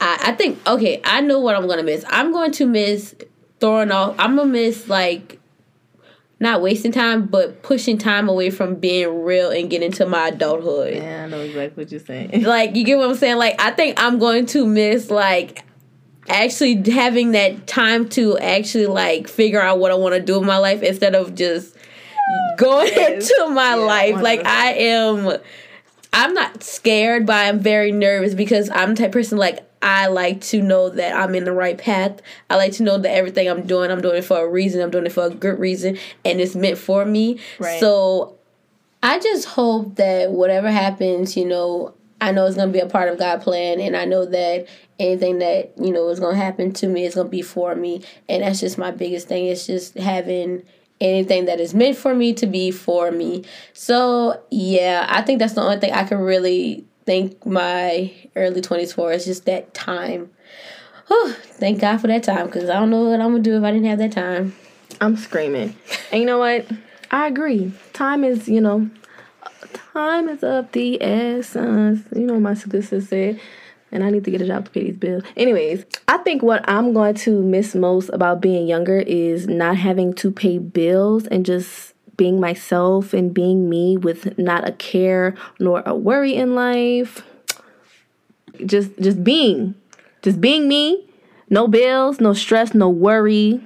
I 0.00 0.18
I 0.26 0.32
think 0.32 0.64
okay, 0.66 1.00
I 1.04 1.20
know 1.20 1.40
what 1.40 1.56
I'm 1.56 1.66
gonna 1.66 1.82
miss. 1.82 2.04
I'm 2.08 2.32
going 2.32 2.52
to 2.52 2.66
miss 2.66 3.16
throwing 3.58 3.90
off. 3.90 4.14
I'm 4.20 4.36
gonna 4.36 4.48
miss 4.48 4.88
like 4.88 5.40
not 6.38 6.62
wasting 6.62 6.92
time, 6.92 7.26
but 7.26 7.62
pushing 7.62 7.98
time 7.98 8.28
away 8.28 8.50
from 8.50 8.76
being 8.76 9.24
real 9.24 9.50
and 9.50 9.68
getting 9.68 9.90
to 9.92 10.06
my 10.06 10.28
adulthood. 10.28 10.94
Yeah, 10.94 11.24
I 11.24 11.28
know 11.28 11.40
exactly 11.40 11.84
what 11.84 11.90
you're 11.90 12.00
saying. 12.00 12.44
Like 12.46 12.76
you 12.76 12.84
get 12.84 12.98
what 12.98 13.10
I'm 13.10 13.16
saying? 13.16 13.38
Like 13.38 13.60
I 13.60 13.72
think 13.72 14.00
I'm 14.00 14.20
going 14.20 14.46
to 14.46 14.64
miss 14.64 15.10
like 15.10 15.64
actually 16.28 16.88
having 16.90 17.32
that 17.32 17.66
time 17.66 18.08
to 18.10 18.38
actually 18.38 18.86
like 18.86 19.26
figure 19.26 19.60
out 19.60 19.80
what 19.80 19.90
I 19.90 19.94
want 19.94 20.14
to 20.14 20.20
do 20.20 20.38
in 20.38 20.46
my 20.46 20.58
life 20.58 20.82
instead 20.82 21.16
of 21.16 21.34
just 21.34 21.75
going 22.56 22.88
yes. 22.88 23.30
into 23.30 23.50
my 23.50 23.70
yeah, 23.70 23.74
life. 23.74 24.22
Like 24.22 24.44
I 24.44 24.72
am 24.72 25.38
I'm 26.12 26.34
not 26.34 26.62
scared, 26.62 27.26
but 27.26 27.34
I'm 27.34 27.60
very 27.60 27.92
nervous 27.92 28.34
because 28.34 28.70
I'm 28.70 28.94
the 28.94 29.02
type 29.02 29.12
person 29.12 29.38
like 29.38 29.60
I 29.82 30.06
like 30.06 30.40
to 30.42 30.62
know 30.62 30.88
that 30.88 31.14
I'm 31.14 31.34
in 31.34 31.44
the 31.44 31.52
right 31.52 31.76
path. 31.76 32.20
I 32.48 32.56
like 32.56 32.72
to 32.72 32.82
know 32.82 32.98
that 32.98 33.10
everything 33.10 33.48
I'm 33.48 33.66
doing, 33.66 33.90
I'm 33.90 34.00
doing 34.00 34.16
it 34.16 34.24
for 34.24 34.44
a 34.44 34.48
reason. 34.48 34.80
I'm 34.80 34.90
doing 34.90 35.06
it 35.06 35.12
for 35.12 35.26
a 35.26 35.30
good 35.30 35.58
reason, 35.58 35.98
and 36.24 36.40
it's 36.40 36.56
meant 36.56 36.78
for 36.78 37.04
me. 37.04 37.38
Right. 37.58 37.78
So 37.78 38.36
I 39.02 39.18
just 39.18 39.46
hope 39.46 39.96
that 39.96 40.32
whatever 40.32 40.70
happens, 40.70 41.36
you 41.36 41.44
know, 41.44 41.94
I 42.20 42.32
know 42.32 42.46
it's 42.46 42.56
gonna 42.56 42.72
be 42.72 42.80
a 42.80 42.86
part 42.86 43.10
of 43.10 43.18
God's 43.18 43.44
plan, 43.44 43.78
and 43.78 43.96
I 43.96 44.06
know 44.06 44.24
that 44.24 44.66
anything 44.98 45.38
that 45.40 45.72
you 45.78 45.92
know 45.92 46.08
is 46.08 46.18
gonna 46.18 46.36
happen 46.36 46.72
to 46.72 46.88
me 46.88 47.04
is 47.04 47.14
gonna 47.14 47.28
be 47.28 47.42
for 47.42 47.74
me, 47.74 48.02
and 48.28 48.42
that's 48.42 48.60
just 48.60 48.78
my 48.78 48.90
biggest 48.90 49.28
thing. 49.28 49.46
It's 49.46 49.66
just 49.66 49.96
having 49.96 50.62
anything 51.00 51.44
that 51.46 51.60
is 51.60 51.74
meant 51.74 51.96
for 51.96 52.14
me 52.14 52.32
to 52.34 52.46
be 52.46 52.70
for 52.70 53.10
me. 53.10 53.44
So, 53.72 54.42
yeah, 54.50 55.06
I 55.08 55.22
think 55.22 55.38
that's 55.38 55.54
the 55.54 55.62
only 55.62 55.78
thing 55.78 55.92
I 55.92 56.04
can 56.04 56.18
really 56.18 56.84
thank 57.04 57.44
my 57.46 58.12
early 58.34 58.60
20s 58.60 58.94
for. 58.94 59.12
It's 59.12 59.24
just 59.24 59.44
that 59.46 59.74
time. 59.74 60.30
Whew, 61.08 61.32
thank 61.32 61.80
God 61.80 61.98
for 61.98 62.08
that 62.08 62.24
time 62.24 62.46
because 62.46 62.68
I 62.68 62.74
don't 62.74 62.90
know 62.90 63.10
what 63.10 63.20
I'm 63.20 63.30
going 63.30 63.42
to 63.42 63.50
do 63.50 63.56
if 63.56 63.62
I 63.62 63.70
didn't 63.70 63.86
have 63.86 63.98
that 63.98 64.12
time. 64.12 64.56
I'm 65.00 65.16
screaming. 65.16 65.76
and 66.10 66.20
you 66.20 66.26
know 66.26 66.38
what? 66.38 66.66
I 67.10 67.28
agree. 67.28 67.72
Time 67.92 68.24
is, 68.24 68.48
you 68.48 68.60
know, 68.60 68.90
time 69.72 70.28
is 70.28 70.42
of 70.42 70.72
the 70.72 71.00
essence. 71.00 72.06
You 72.14 72.26
know, 72.26 72.40
my 72.40 72.54
sister 72.54 73.00
said 73.00 73.40
and 73.92 74.02
I 74.04 74.10
need 74.10 74.24
to 74.24 74.30
get 74.30 74.42
a 74.42 74.46
job 74.46 74.66
to 74.66 74.70
pay 74.70 74.84
these 74.84 74.96
bills. 74.96 75.22
Anyways, 75.36 75.84
I 76.08 76.18
think 76.18 76.42
what 76.42 76.68
I'm 76.68 76.92
going 76.92 77.14
to 77.16 77.42
miss 77.42 77.74
most 77.74 78.10
about 78.10 78.40
being 78.40 78.66
younger 78.66 78.98
is 78.98 79.46
not 79.46 79.76
having 79.76 80.12
to 80.14 80.30
pay 80.30 80.58
bills 80.58 81.26
and 81.26 81.46
just 81.46 81.94
being 82.16 82.40
myself 82.40 83.12
and 83.12 83.32
being 83.32 83.68
me 83.68 83.96
with 83.96 84.38
not 84.38 84.68
a 84.68 84.72
care 84.72 85.34
nor 85.58 85.82
a 85.86 85.94
worry 85.94 86.34
in 86.34 86.54
life. 86.54 87.22
Just 88.64 88.98
just 88.98 89.22
being. 89.22 89.74
Just 90.22 90.40
being 90.40 90.66
me. 90.66 91.08
No 91.48 91.68
bills, 91.68 92.20
no 92.20 92.32
stress, 92.32 92.74
no 92.74 92.88
worry. 92.88 93.60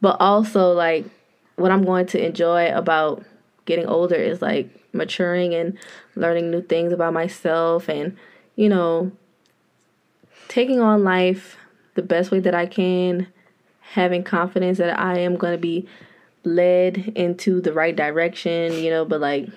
But 0.00 0.16
also 0.20 0.72
like 0.72 1.06
what 1.56 1.70
I'm 1.70 1.84
going 1.84 2.06
to 2.06 2.24
enjoy 2.24 2.72
about 2.72 3.24
getting 3.64 3.86
older 3.86 4.16
is 4.16 4.42
like 4.42 4.68
maturing 4.92 5.54
and 5.54 5.78
learning 6.14 6.50
new 6.50 6.62
things 6.62 6.92
about 6.92 7.12
myself 7.12 7.88
and 7.88 8.16
you 8.54 8.68
know 8.68 9.10
taking 10.54 10.80
on 10.80 11.02
life 11.02 11.56
the 11.96 12.02
best 12.02 12.30
way 12.30 12.38
that 12.38 12.54
I 12.54 12.66
can, 12.66 13.26
having 13.80 14.22
confidence 14.22 14.78
that 14.78 14.96
I 14.96 15.18
am 15.18 15.34
going 15.34 15.52
to 15.52 15.58
be 15.58 15.88
led 16.44 17.12
into 17.16 17.60
the 17.60 17.72
right 17.72 17.94
direction, 17.96 18.72
you 18.74 18.88
know, 18.88 19.04
but 19.04 19.20
like 19.20 19.48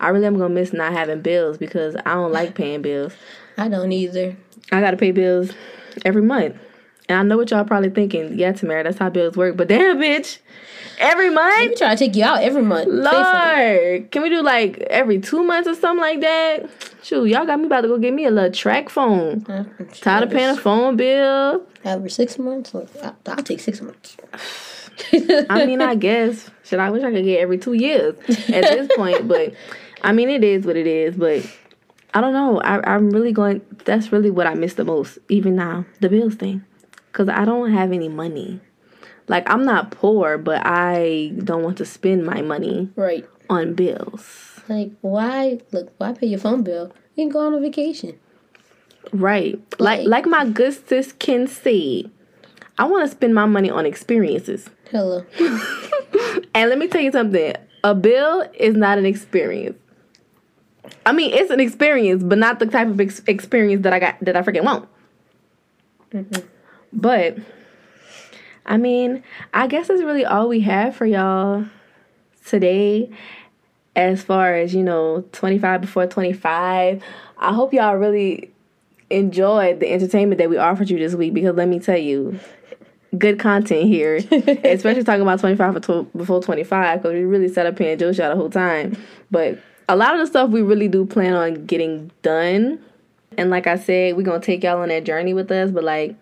I 0.00 0.10
really 0.10 0.26
am 0.26 0.36
going 0.36 0.50
to 0.50 0.54
miss 0.54 0.74
not 0.74 0.92
having 0.92 1.22
bills 1.22 1.56
because 1.56 1.96
I 1.96 2.12
don't 2.12 2.30
like 2.30 2.54
paying 2.54 2.82
bills. 2.82 3.14
I 3.56 3.68
don't 3.68 3.90
either. 3.90 4.36
I 4.70 4.82
got 4.82 4.90
to 4.90 4.98
pay 4.98 5.12
bills 5.12 5.50
every 6.04 6.20
month. 6.20 6.56
And 7.08 7.18
I 7.18 7.22
know 7.22 7.36
what 7.36 7.50
y'all 7.50 7.64
probably 7.64 7.90
thinking. 7.90 8.38
Yeah, 8.38 8.52
Tamera, 8.52 8.84
that's 8.84 8.98
how 8.98 9.10
bills 9.10 9.36
work. 9.36 9.56
But 9.56 9.68
damn, 9.68 9.98
bitch, 9.98 10.38
every 10.98 11.30
month. 11.30 11.70
We 11.70 11.74
try 11.76 11.94
to 11.94 11.96
take 11.96 12.16
you 12.16 12.24
out 12.24 12.42
every 12.42 12.62
month. 12.62 12.88
Lord, 12.88 14.10
can 14.10 14.22
we 14.22 14.30
do 14.30 14.42
like 14.42 14.78
every 14.88 15.20
two 15.20 15.44
months 15.44 15.68
or 15.68 15.74
something 15.74 16.00
like 16.00 16.20
that? 16.22 16.70
Shoot, 17.02 17.26
y'all 17.26 17.44
got 17.44 17.60
me 17.60 17.66
about 17.66 17.82
to 17.82 17.88
go 17.88 17.98
get 17.98 18.14
me 18.14 18.24
a 18.24 18.30
little 18.30 18.50
TracFone. 18.50 19.48
Uh, 19.48 19.84
Tired 20.00 20.24
of 20.24 20.30
paying 20.30 20.50
a 20.50 20.56
phone 20.56 20.96
bill. 20.96 21.66
Every 21.84 22.08
six 22.08 22.38
months? 22.38 22.74
I'll, 22.74 22.88
I'll 23.26 23.42
take 23.42 23.60
six 23.60 23.82
months. 23.82 24.16
I 25.50 25.66
mean, 25.66 25.82
I 25.82 25.94
guess. 25.96 26.50
Should 26.64 26.78
I 26.78 26.90
wish 26.90 27.02
I 27.02 27.10
could 27.10 27.24
get 27.24 27.40
every 27.40 27.58
two 27.58 27.74
years 27.74 28.14
at 28.48 28.62
this 28.62 28.88
point, 28.96 29.28
but 29.28 29.52
I 30.02 30.12
mean, 30.12 30.30
it 30.30 30.42
is 30.42 30.64
what 30.64 30.76
it 30.76 30.86
is. 30.86 31.16
But 31.16 31.44
I 32.14 32.20
don't 32.20 32.32
know. 32.32 32.60
I, 32.60 32.94
I'm 32.94 33.10
really 33.10 33.32
going. 33.32 33.60
That's 33.84 34.12
really 34.12 34.30
what 34.30 34.46
I 34.46 34.54
miss 34.54 34.74
the 34.74 34.84
most, 34.84 35.18
even 35.28 35.56
now, 35.56 35.84
the 36.00 36.08
bills 36.08 36.36
thing, 36.36 36.64
because 37.14 37.28
I 37.28 37.44
don't 37.44 37.72
have 37.72 37.92
any 37.92 38.08
money. 38.08 38.60
Like 39.28 39.48
I'm 39.48 39.64
not 39.64 39.92
poor, 39.92 40.36
but 40.36 40.66
I 40.66 41.32
don't 41.44 41.62
want 41.62 41.78
to 41.78 41.84
spend 41.84 42.26
my 42.26 42.42
money 42.42 42.90
right 42.96 43.24
on 43.48 43.74
bills. 43.74 44.60
Like 44.68 44.90
why? 45.00 45.60
Look, 45.70 45.92
why 45.96 46.12
pay 46.12 46.26
your 46.26 46.40
phone 46.40 46.64
bill? 46.64 46.92
You 47.14 47.24
can 47.24 47.28
go 47.32 47.46
on 47.46 47.54
a 47.54 47.60
vacation. 47.60 48.18
Right. 49.12 49.62
Like 49.78 50.00
like, 50.00 50.08
like 50.08 50.26
my 50.26 50.44
good 50.44 50.74
sis 50.88 51.12
Ken 51.12 51.46
said, 51.46 52.10
I 52.78 52.84
want 52.84 53.08
to 53.08 53.16
spend 53.16 53.34
my 53.34 53.46
money 53.46 53.70
on 53.70 53.86
experiences. 53.86 54.68
Hello. 54.90 55.24
and 56.54 56.68
let 56.68 56.78
me 56.78 56.88
tell 56.88 57.00
you 57.00 57.12
something. 57.12 57.54
A 57.84 57.94
bill 57.94 58.44
is 58.54 58.74
not 58.74 58.98
an 58.98 59.06
experience. 59.06 59.78
I 61.06 61.12
mean, 61.12 61.32
it's 61.32 61.50
an 61.50 61.60
experience, 61.60 62.22
but 62.24 62.38
not 62.38 62.58
the 62.58 62.66
type 62.66 62.88
of 62.88 63.00
ex- 63.00 63.22
experience 63.26 63.84
that 63.84 63.92
I 63.92 64.00
got 64.00 64.16
that 64.20 64.36
I 64.36 64.42
freaking 64.42 64.64
want. 64.64 64.88
Mm-hmm. 66.12 66.48
But 66.94 67.36
I 68.66 68.76
mean, 68.76 69.22
I 69.52 69.66
guess 69.66 69.88
that's 69.88 70.02
really 70.02 70.24
all 70.24 70.48
we 70.48 70.60
have 70.60 70.96
for 70.96 71.06
y'all 71.06 71.66
today 72.46 73.10
as 73.96 74.22
far 74.22 74.54
as, 74.54 74.74
you 74.74 74.82
know, 74.82 75.24
25 75.32 75.80
before 75.82 76.06
25. 76.06 77.02
I 77.38 77.52
hope 77.52 77.72
y'all 77.72 77.94
really 77.96 78.50
enjoyed 79.10 79.80
the 79.80 79.92
entertainment 79.92 80.38
that 80.38 80.48
we 80.48 80.56
offered 80.56 80.90
you 80.90 80.98
this 80.98 81.14
week 81.14 81.34
because 81.34 81.54
let 81.54 81.68
me 81.68 81.78
tell 81.78 81.98
you, 81.98 82.38
good 83.18 83.38
content 83.38 83.88
here, 83.88 84.16
especially 84.64 85.04
talking 85.04 85.22
about 85.22 85.40
25 85.40 86.10
before 86.16 86.42
25 86.42 87.02
because 87.02 87.12
we 87.12 87.24
really 87.24 87.48
set 87.48 87.66
up 87.66 87.78
here 87.78 87.92
and 87.92 88.00
Joe 88.00 88.12
shot 88.12 88.30
the 88.30 88.36
whole 88.36 88.50
time. 88.50 88.96
But 89.30 89.58
a 89.88 89.96
lot 89.96 90.14
of 90.14 90.20
the 90.20 90.26
stuff 90.26 90.50
we 90.50 90.62
really 90.62 90.88
do 90.88 91.06
plan 91.06 91.34
on 91.34 91.66
getting 91.66 92.10
done. 92.22 92.80
And 93.36 93.50
like 93.50 93.66
I 93.66 93.76
said, 93.76 94.16
we're 94.16 94.22
going 94.22 94.40
to 94.40 94.46
take 94.46 94.62
y'all 94.64 94.80
on 94.80 94.88
that 94.88 95.04
journey 95.04 95.34
with 95.34 95.50
us. 95.50 95.70
But 95.70 95.84
like 95.84 96.16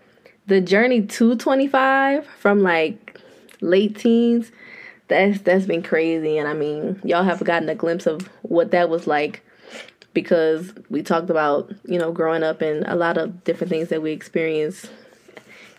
the 0.46 0.60
journey 0.60 1.02
to 1.02 1.36
25 1.36 2.26
from 2.26 2.62
like 2.62 3.20
late 3.60 3.96
teens, 3.96 4.50
that's 5.08 5.40
that's 5.40 5.66
been 5.66 5.82
crazy. 5.82 6.38
And 6.38 6.48
I 6.48 6.54
mean, 6.54 7.00
y'all 7.04 7.24
have 7.24 7.42
gotten 7.44 7.68
a 7.68 7.74
glimpse 7.74 8.06
of 8.06 8.28
what 8.42 8.70
that 8.72 8.88
was 8.88 9.06
like 9.06 9.44
because 10.14 10.72
we 10.90 11.02
talked 11.02 11.30
about, 11.30 11.72
you 11.84 11.98
know, 11.98 12.12
growing 12.12 12.42
up 12.42 12.60
and 12.60 12.84
a 12.86 12.96
lot 12.96 13.16
of 13.16 13.44
different 13.44 13.70
things 13.70 13.88
that 13.88 14.02
we 14.02 14.12
experienced, 14.12 14.90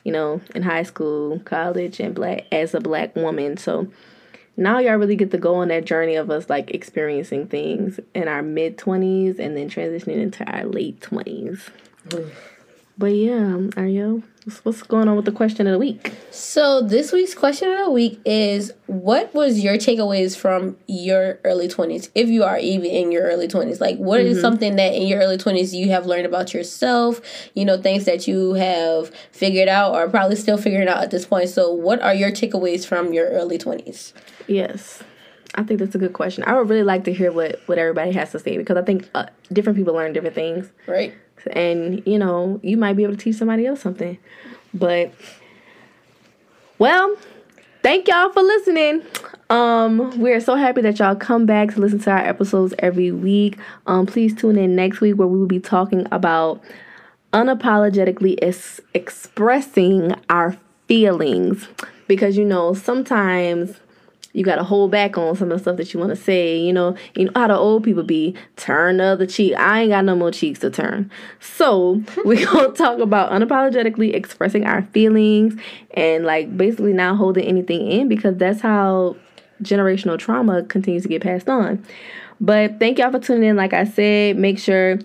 you 0.04 0.12
know, 0.12 0.42
in 0.56 0.64
high 0.64 0.84
school, 0.84 1.40
college, 1.40 2.00
and 2.00 2.16
black 2.16 2.46
as 2.52 2.74
a 2.74 2.80
black 2.80 3.16
woman. 3.16 3.58
So 3.58 3.88
now 4.56 4.80
y'all 4.80 4.96
really 4.96 5.16
get 5.16 5.32
to 5.32 5.38
go 5.38 5.56
on 5.56 5.68
that 5.70 5.86
journey 5.86 6.16
of 6.16 6.30
us 6.30 6.50
like 6.50 6.72
experiencing 6.72 7.48
things 7.48 8.00
in 8.14 8.28
our 8.28 8.42
mid 8.42 8.78
20s 8.78 9.40
and 9.40 9.58
then 9.58 9.70
transitioning 9.70 10.18
into 10.18 10.44
our 10.46 10.66
late 10.66 11.00
20s. 11.00 11.70
Mm. 12.10 12.32
But 12.96 13.08
yeah, 13.08 13.58
Iriel, 13.76 14.22
what's 14.62 14.84
going 14.84 15.08
on 15.08 15.16
with 15.16 15.26
the 15.26 15.32
question 15.32 15.66
of 15.66 15.74
the 15.74 15.80
week? 15.80 16.14
So 16.30 16.80
this 16.80 17.12
week's 17.12 17.34
question 17.34 17.72
of 17.72 17.86
the 17.86 17.92
week 17.92 18.20
is: 18.24 18.72
What 18.86 19.34
was 19.34 19.60
your 19.62 19.76
takeaways 19.76 20.38
from 20.38 20.78
your 20.86 21.40
early 21.44 21.68
twenties, 21.68 22.12
if 22.14 22.30
you 22.30 22.44
are 22.44 22.60
even 22.60 22.86
in 22.86 23.12
your 23.12 23.24
early 23.24 23.48
twenties? 23.48 23.82
Like, 23.82 23.98
what 23.98 24.20
mm-hmm. 24.20 24.34
is 24.34 24.42
something 24.42 24.76
that 24.76 24.94
in 24.94 25.08
your 25.08 25.22
early 25.22 25.38
twenties 25.38 25.74
you 25.74 25.90
have 25.90 26.06
learned 26.06 26.28
about 26.28 26.54
yourself? 26.54 27.20
You 27.56 27.66
know, 27.66 27.82
things 27.82 28.06
that 28.06 28.28
you 28.28 28.54
have 28.54 29.10
figured 29.32 29.70
out, 29.70 29.96
or 29.96 30.08
probably 30.08 30.36
still 30.36 30.58
figuring 30.58 30.88
out 30.88 31.02
at 31.02 31.10
this 31.10 31.26
point. 31.26 31.50
So, 31.50 31.74
what 31.74 32.00
are 32.02 32.14
your 32.14 32.32
takeaways 32.32 32.86
from 32.86 33.12
your 33.12 33.28
early 33.30 33.58
twenties? 33.58 34.14
Yes. 34.48 35.02
I 35.56 35.62
think 35.62 35.80
that's 35.80 35.94
a 35.94 36.00
good 36.00 36.14
question. 36.14 36.44
I 36.46 36.58
would 36.58 36.68
really 36.68 36.84
like 36.84 37.04
to 37.04 37.14
hear 37.14 37.32
what, 37.32 37.60
what 37.68 37.78
everybody 37.78 38.12
has 38.14 38.32
to 38.32 38.40
say 38.40 38.58
because 38.58 38.76
I 38.76 38.82
think 38.82 39.08
uh, 39.14 39.28
different 39.52 39.78
people 39.78 39.94
learn 39.94 40.12
different 40.12 40.34
things. 40.34 40.72
Right 40.88 41.14
and 41.52 42.02
you 42.06 42.18
know 42.18 42.60
you 42.64 42.78
might 42.78 42.94
be 42.94 43.04
able 43.04 43.16
to 43.16 43.20
teach 43.20 43.36
somebody 43.36 43.66
else 43.66 43.82
something. 43.82 44.18
But 44.74 45.14
well 46.80 47.16
thank 47.82 48.08
y'all 48.08 48.32
for 48.32 48.42
listening. 48.42 49.04
Um 49.50 50.20
we're 50.20 50.40
so 50.40 50.56
happy 50.56 50.82
that 50.82 51.00
y'all 51.00 51.16
come 51.16 51.46
back 51.46 51.74
to 51.74 51.80
listen 51.80 52.00
to 52.00 52.12
our 52.12 52.18
episodes 52.18 52.74
every 52.80 53.12
week. 53.12 53.58
Um 53.88 54.06
please 54.06 54.36
tune 54.36 54.58
in 54.58 54.76
next 54.76 55.02
week 55.02 55.16
where 55.16 55.28
we 55.28 55.38
will 55.40 55.46
be 55.46 55.60
talking 55.60 56.08
about 56.12 56.62
unapologetically 57.34 58.38
es- 58.42 58.80
expressing 58.94 60.16
our 60.30 60.58
feelings. 60.88 61.68
Because 62.08 62.38
you 62.38 62.46
know 62.46 62.74
sometimes 62.74 63.80
you 64.34 64.44
got 64.44 64.56
to 64.56 64.64
hold 64.64 64.92
back 64.92 65.18
on 65.18 65.36
some 65.36 65.52
of 65.52 65.58
the 65.58 65.62
stuff 65.62 65.78
that 65.78 65.94
you 65.94 66.00
want 66.00 66.10
to 66.10 66.16
say. 66.16 66.60
You 66.60 66.74
know, 66.74 66.96
you 67.16 67.26
know 67.26 67.32
how 67.36 67.48
the 67.48 67.58
old 67.58 67.84
people 67.84 68.04
be 68.04 68.36
turn 68.56 68.98
the 68.98 69.06
other 69.06 69.28
cheek. 69.28 69.54
I 69.58 69.82
ain't 69.82 69.92
got 69.92 70.06
no 70.06 70.16
more 70.16 70.32
cheeks 70.32 70.60
to 70.60 70.70
turn. 70.70 71.10
So 71.40 72.02
we're 72.26 72.46
gonna 72.46 72.74
talk 72.74 73.00
about 73.00 73.32
unapologetically 73.32 74.14
expressing 74.14 74.66
our 74.66 74.82
feelings 74.88 75.60
and 75.92 76.26
like 76.26 76.56
basically 76.58 76.94
not 76.94 77.18
holding 77.18 77.46
anything 77.46 77.90
in 77.90 78.08
because 78.08 78.36
that's 78.38 78.62
how 78.62 79.16
generational 79.62 80.18
trauma 80.18 80.64
continues 80.64 81.04
to 81.04 81.10
get 81.10 81.22
passed 81.22 81.48
on. 81.48 81.84
But 82.42 82.80
thank 82.80 82.98
y'all 82.98 83.12
for 83.12 83.20
tuning 83.20 83.50
in. 83.50 83.56
Like 83.56 83.74
I 83.74 83.86
said, 83.86 84.38
make 84.38 84.58
sure 84.58 85.00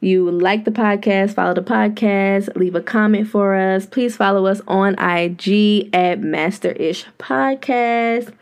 you 0.00 0.30
like 0.30 0.64
the 0.64 0.70
podcast, 0.70 1.34
follow 1.34 1.52
the 1.52 1.60
podcast, 1.60 2.56
leave 2.56 2.74
a 2.74 2.80
comment 2.80 3.28
for 3.28 3.54
us. 3.54 3.84
Please 3.84 4.16
follow 4.16 4.46
us 4.46 4.62
on 4.66 4.94
IG 4.98 5.94
at 5.94 6.20
Master-ish 6.20 7.04
Podcast 7.18 8.32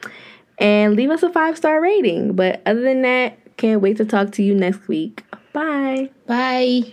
and 0.59 0.97
leave 0.97 1.11
us 1.11 1.23
a 1.23 1.33
five 1.33 1.57
star 1.57 1.81
rating. 1.81 2.35
But 2.35 2.63
other 2.67 2.83
than 2.83 3.03
that, 3.03 3.39
can't 3.57 3.81
wait 3.81 3.97
to 3.99 4.05
talk 4.05 4.33
to 4.33 4.43
you 4.43 4.55
next 4.55 4.89
week. 4.89 5.25
Bye. 5.53 6.11
Bye. 6.27 6.93